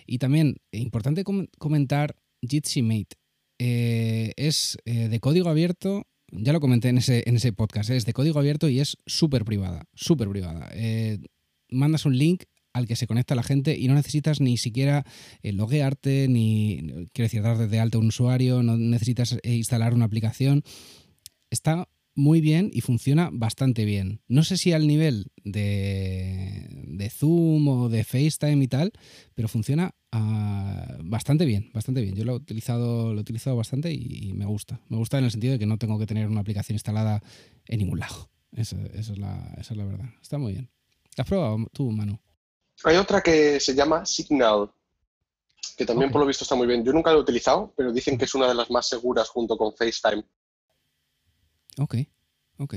Y 0.06 0.18
también, 0.18 0.56
importante 0.72 1.24
comentar 1.58 2.16
Jitsi 2.40 2.80
Mate. 2.80 3.16
Eh, 3.58 4.32
es 4.36 4.78
eh, 4.86 5.08
de 5.08 5.20
código 5.20 5.50
abierto, 5.50 6.06
ya 6.30 6.52
lo 6.52 6.60
comenté 6.60 6.88
en 6.88 6.98
ese, 6.98 7.24
en 7.26 7.36
ese 7.36 7.52
podcast, 7.52 7.90
es 7.90 8.06
de 8.06 8.12
código 8.12 8.38
abierto 8.38 8.68
y 8.68 8.80
es 8.80 8.96
súper 9.06 9.44
privada, 9.44 9.84
súper 9.94 10.28
privada. 10.28 10.70
mandas 11.68 12.06
un 12.06 12.16
link 12.16 12.44
al 12.72 12.86
que 12.86 12.96
se 12.96 13.06
conecta 13.06 13.34
la 13.34 13.42
gente 13.42 13.76
y 13.78 13.88
no 13.88 13.94
necesitas 13.94 14.40
ni 14.40 14.56
siquiera 14.56 15.04
loguearte, 15.42 16.28
ni, 16.28 17.06
quiero 17.12 17.26
decir, 17.26 17.42
dar 17.42 17.90
de 17.90 17.98
un 17.98 18.06
usuario, 18.06 18.62
no 18.62 18.76
necesitas 18.76 19.36
instalar 19.42 19.92
una 19.92 20.04
aplicación. 20.04 20.62
Está 21.50 21.88
muy 22.18 22.40
bien 22.40 22.68
y 22.72 22.80
funciona 22.80 23.30
bastante 23.32 23.84
bien. 23.84 24.20
No 24.26 24.42
sé 24.42 24.56
si 24.56 24.72
al 24.72 24.88
nivel 24.88 25.30
de, 25.44 26.66
de 26.68 27.10
Zoom 27.10 27.68
o 27.68 27.88
de 27.88 28.02
FaceTime 28.02 28.64
y 28.64 28.66
tal, 28.66 28.92
pero 29.36 29.46
funciona 29.46 29.94
uh, 30.12 30.98
bastante 31.04 31.44
bien, 31.44 31.70
bastante 31.72 32.00
bien. 32.00 32.16
Yo 32.16 32.24
lo 32.24 32.32
he 32.32 32.34
utilizado, 32.34 33.12
lo 33.12 33.18
he 33.18 33.20
utilizado 33.20 33.56
bastante 33.56 33.92
y, 33.92 34.32
me 34.34 34.46
gusta. 34.46 34.80
Me 34.88 34.96
gusta 34.96 35.18
en 35.18 35.26
el 35.26 35.30
sentido 35.30 35.52
de 35.52 35.60
que 35.60 35.66
no 35.66 35.78
tengo 35.78 35.96
que 35.96 36.06
tener 36.06 36.26
una 36.26 36.40
aplicación 36.40 36.74
instalada 36.74 37.22
en 37.66 37.78
ningún 37.78 38.00
lado. 38.00 38.28
Eso, 38.50 38.76
eso 38.94 39.12
es, 39.12 39.18
la, 39.18 39.54
esa 39.56 39.74
es 39.74 39.78
la 39.78 39.84
verdad. 39.84 40.08
Está 40.20 40.38
muy 40.38 40.54
bien. 40.54 40.68
¿Has 41.16 41.26
probado 41.26 41.68
tú, 41.72 41.88
Manu? 41.92 42.18
Hay 42.82 42.96
otra 42.96 43.22
que 43.22 43.60
se 43.60 43.76
llama 43.76 44.04
Signal, 44.04 44.68
que 45.76 45.86
también 45.86 46.10
por 46.10 46.20
lo 46.20 46.26
visto 46.26 46.42
está 46.42 46.56
muy 46.56 46.66
bien. 46.66 46.84
Yo 46.84 46.92
nunca 46.92 47.12
lo 47.12 47.18
he 47.18 47.22
utilizado, 47.22 47.72
pero 47.76 47.92
dicen 47.92 48.18
que 48.18 48.24
es 48.24 48.34
una 48.34 48.48
de 48.48 48.54
las 48.54 48.72
más 48.72 48.88
seguras 48.88 49.28
junto 49.28 49.56
con 49.56 49.72
FaceTime. 49.72 50.24
Ok, 51.78 51.96
ok. 52.58 52.74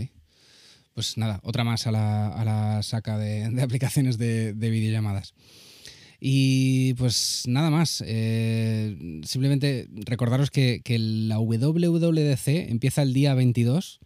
Pues 0.94 1.18
nada, 1.18 1.40
otra 1.44 1.64
más 1.64 1.88
a 1.88 1.92
la, 1.92 2.28
a 2.28 2.46
la 2.46 2.84
saca 2.84 3.18
de, 3.18 3.46
aplicaciones 3.62 4.18
de, 4.18 4.54
videollamadas. 4.54 5.34
Y 6.20 6.94
pues 6.96 7.44
nada 7.48 7.72
más, 7.72 8.04
eh, 8.06 9.22
simplemente 9.24 9.88
recordaros 9.92 10.52
que, 10.52 10.82
que, 10.84 11.00
la 11.00 11.40
WWDC 11.40 12.70
empieza 12.70 13.02
el 13.02 13.14
día 13.14 13.34
22 13.34 14.00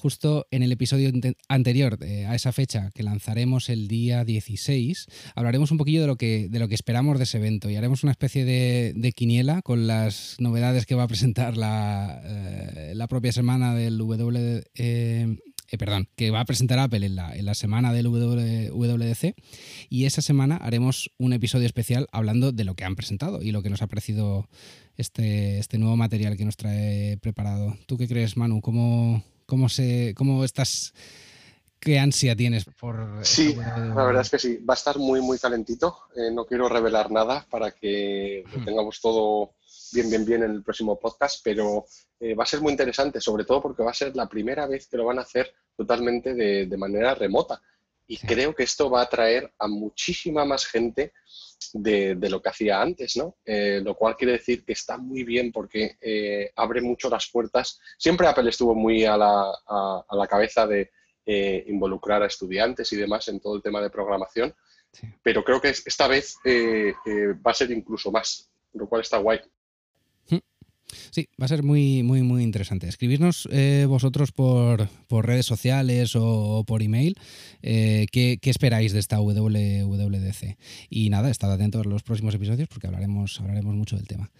justo 0.00 0.46
en 0.50 0.62
el 0.62 0.72
episodio 0.72 1.12
anterior 1.48 1.98
eh, 2.00 2.24
a 2.24 2.34
esa 2.34 2.52
fecha 2.52 2.90
que 2.94 3.02
lanzaremos 3.02 3.68
el 3.68 3.86
día 3.86 4.24
16, 4.24 5.06
hablaremos 5.34 5.70
un 5.70 5.78
poquillo 5.78 6.00
de 6.00 6.06
lo 6.06 6.16
que, 6.16 6.48
de 6.48 6.58
lo 6.58 6.68
que 6.68 6.74
esperamos 6.74 7.18
de 7.18 7.24
ese 7.24 7.36
evento 7.36 7.68
y 7.68 7.76
haremos 7.76 8.02
una 8.02 8.12
especie 8.12 8.44
de, 8.44 9.12
quiniela 9.14 9.60
con 9.60 9.86
las 9.86 10.36
novedades 10.38 10.86
que 10.86 10.94
va 10.94 11.02
a 11.02 11.08
presentar 11.08 11.56
la, 11.56 12.22
eh, 12.24 12.92
la 12.94 13.08
propia 13.08 13.32
semana 13.32 13.74
del 13.74 13.98
W. 13.98 14.62
Eh, 14.74 15.36
perdón, 15.78 16.08
que 16.16 16.30
va 16.30 16.40
a 16.40 16.44
presentar 16.44 16.78
Apple 16.78 17.04
en 17.06 17.16
la, 17.16 17.36
en 17.36 17.44
la 17.44 17.54
semana 17.54 17.92
del 17.92 18.08
WWDC 18.08 19.34
y 19.88 20.04
esa 20.04 20.22
semana 20.22 20.56
haremos 20.56 21.10
un 21.18 21.32
episodio 21.32 21.66
especial 21.66 22.08
hablando 22.10 22.52
de 22.52 22.64
lo 22.64 22.74
que 22.74 22.84
han 22.84 22.96
presentado 22.96 23.42
y 23.42 23.52
lo 23.52 23.62
que 23.62 23.70
nos 23.70 23.82
ha 23.82 23.86
parecido 23.86 24.48
este, 24.96 25.58
este 25.58 25.78
nuevo 25.78 25.96
material 25.96 26.36
que 26.36 26.44
nos 26.44 26.56
trae 26.56 27.18
preparado. 27.18 27.76
¿Tú 27.86 27.96
qué 27.96 28.08
crees, 28.08 28.36
Manu? 28.36 28.60
¿Cómo, 28.60 29.22
¿Cómo, 29.50 29.68
se, 29.68 30.14
cómo 30.16 30.44
estás? 30.44 30.94
¿Qué 31.80 31.98
ansia 31.98 32.36
tienes 32.36 32.64
por...? 32.66 33.18
Sí, 33.22 33.56
la 33.56 34.04
verdad 34.04 34.22
es 34.22 34.30
que 34.30 34.38
sí. 34.38 34.58
Va 34.58 34.74
a 34.74 34.76
estar 34.76 34.96
muy, 34.96 35.20
muy 35.20 35.40
calentito. 35.40 36.04
Eh, 36.14 36.30
no 36.32 36.44
quiero 36.44 36.68
revelar 36.68 37.10
nada 37.10 37.44
para 37.50 37.72
que 37.72 38.44
lo 38.54 38.64
tengamos 38.64 39.00
todo 39.00 39.54
bien, 39.92 40.08
bien, 40.08 40.24
bien 40.24 40.44
en 40.44 40.52
el 40.52 40.62
próximo 40.62 41.00
podcast, 41.00 41.40
pero 41.42 41.84
eh, 42.20 42.34
va 42.36 42.44
a 42.44 42.46
ser 42.46 42.60
muy 42.60 42.70
interesante, 42.70 43.20
sobre 43.20 43.44
todo 43.44 43.60
porque 43.60 43.82
va 43.82 43.90
a 43.90 43.94
ser 43.94 44.14
la 44.14 44.28
primera 44.28 44.68
vez 44.68 44.86
que 44.86 44.96
lo 44.96 45.06
van 45.06 45.18
a 45.18 45.22
hacer 45.22 45.52
totalmente 45.76 46.32
de, 46.32 46.66
de 46.66 46.76
manera 46.76 47.16
remota. 47.16 47.60
Y 48.06 48.18
creo 48.18 48.54
que 48.54 48.62
esto 48.62 48.88
va 48.88 49.00
a 49.00 49.04
atraer 49.04 49.52
a 49.58 49.66
muchísima 49.66 50.44
más 50.44 50.64
gente 50.64 51.12
de, 51.72 52.16
lo 52.28 52.40
que 52.40 52.48
hacía 52.48 52.80
antes, 52.80 53.16
¿no? 53.16 53.36
Eh, 53.44 53.80
lo 53.82 53.94
cual 53.94 54.16
quiere 54.16 54.32
decir 54.32 54.64
que 54.64 54.72
está 54.72 54.96
muy 54.98 55.24
bien 55.24 55.52
porque 55.52 55.96
eh, 56.00 56.50
abre 56.56 56.80
mucho 56.80 57.08
las 57.08 57.28
puertas. 57.30 57.80
Siempre 57.98 58.26
Apple 58.26 58.48
estuvo 58.48 58.74
muy 58.74 59.04
a 59.04 59.16
la, 59.16 59.52
a, 59.66 60.04
la 60.16 60.26
cabeza 60.26 60.66
de 60.66 60.90
eh, 61.26 61.64
involucrar 61.68 62.22
a 62.22 62.26
estudiantes 62.26 62.92
y 62.92 62.96
demás 62.96 63.28
en 63.28 63.40
todo 63.40 63.56
el 63.56 63.62
tema 63.62 63.80
de 63.80 63.90
programación, 63.90 64.54
pero 65.22 65.44
creo 65.44 65.60
que 65.60 65.68
esta 65.68 66.08
vez 66.08 66.36
va 66.44 67.50
a 67.50 67.54
ser 67.54 67.70
incluso 67.70 68.10
más, 68.10 68.50
lo 68.72 68.88
cual 68.88 69.02
está 69.02 69.18
guay. 69.18 69.40
Sí, 71.10 71.28
va 71.40 71.46
a 71.46 71.48
ser 71.48 71.62
muy, 71.62 72.02
muy, 72.02 72.22
muy 72.22 72.42
interesante. 72.42 72.88
Escribirnos 72.88 73.48
eh, 73.50 73.86
vosotros 73.88 74.32
por, 74.32 74.88
redes 75.08 75.46
sociales 75.46 76.14
o, 76.16 76.64
por 76.66 76.82
email 76.82 77.16
eh, 77.62 78.06
¿qué, 78.10 78.38
esperáis 78.42 78.92
de 78.92 78.98
esta 78.98 79.18
WWDC. 79.20 80.56
Y 80.88 81.10
nada, 81.10 81.30
estad 81.30 81.52
atentos 81.52 81.86
a 81.86 81.88
los 81.88 82.02
próximos 82.02 82.34
episodios 82.34 82.68
porque 82.68 82.86
hablaremos, 82.86 83.40
hablaremos 83.40 83.74
mucho 83.74 83.96
del 83.96 84.06
tema. 84.06 84.30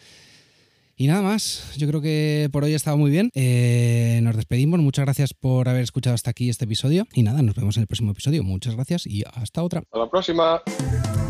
Y 1.00 1.06
nada 1.06 1.22
más, 1.22 1.74
yo 1.78 1.88
creo 1.88 2.02
que 2.02 2.50
por 2.52 2.62
hoy 2.62 2.74
ha 2.74 2.76
estado 2.76 2.98
muy 2.98 3.10
bien. 3.10 3.30
Eh, 3.34 4.20
nos 4.22 4.36
despedimos, 4.36 4.80
muchas 4.80 5.06
gracias 5.06 5.32
por 5.32 5.66
haber 5.66 5.82
escuchado 5.82 6.12
hasta 6.14 6.30
aquí 6.30 6.50
este 6.50 6.66
episodio. 6.66 7.06
Y 7.14 7.22
nada, 7.22 7.40
nos 7.40 7.54
vemos 7.54 7.78
en 7.78 7.82
el 7.82 7.86
próximo 7.86 8.12
episodio. 8.12 8.44
Muchas 8.44 8.74
gracias 8.74 9.06
y 9.06 9.22
hasta 9.32 9.62
otra. 9.62 9.80
Hasta 9.80 9.98
la 9.98 10.10
próxima. 10.10 10.60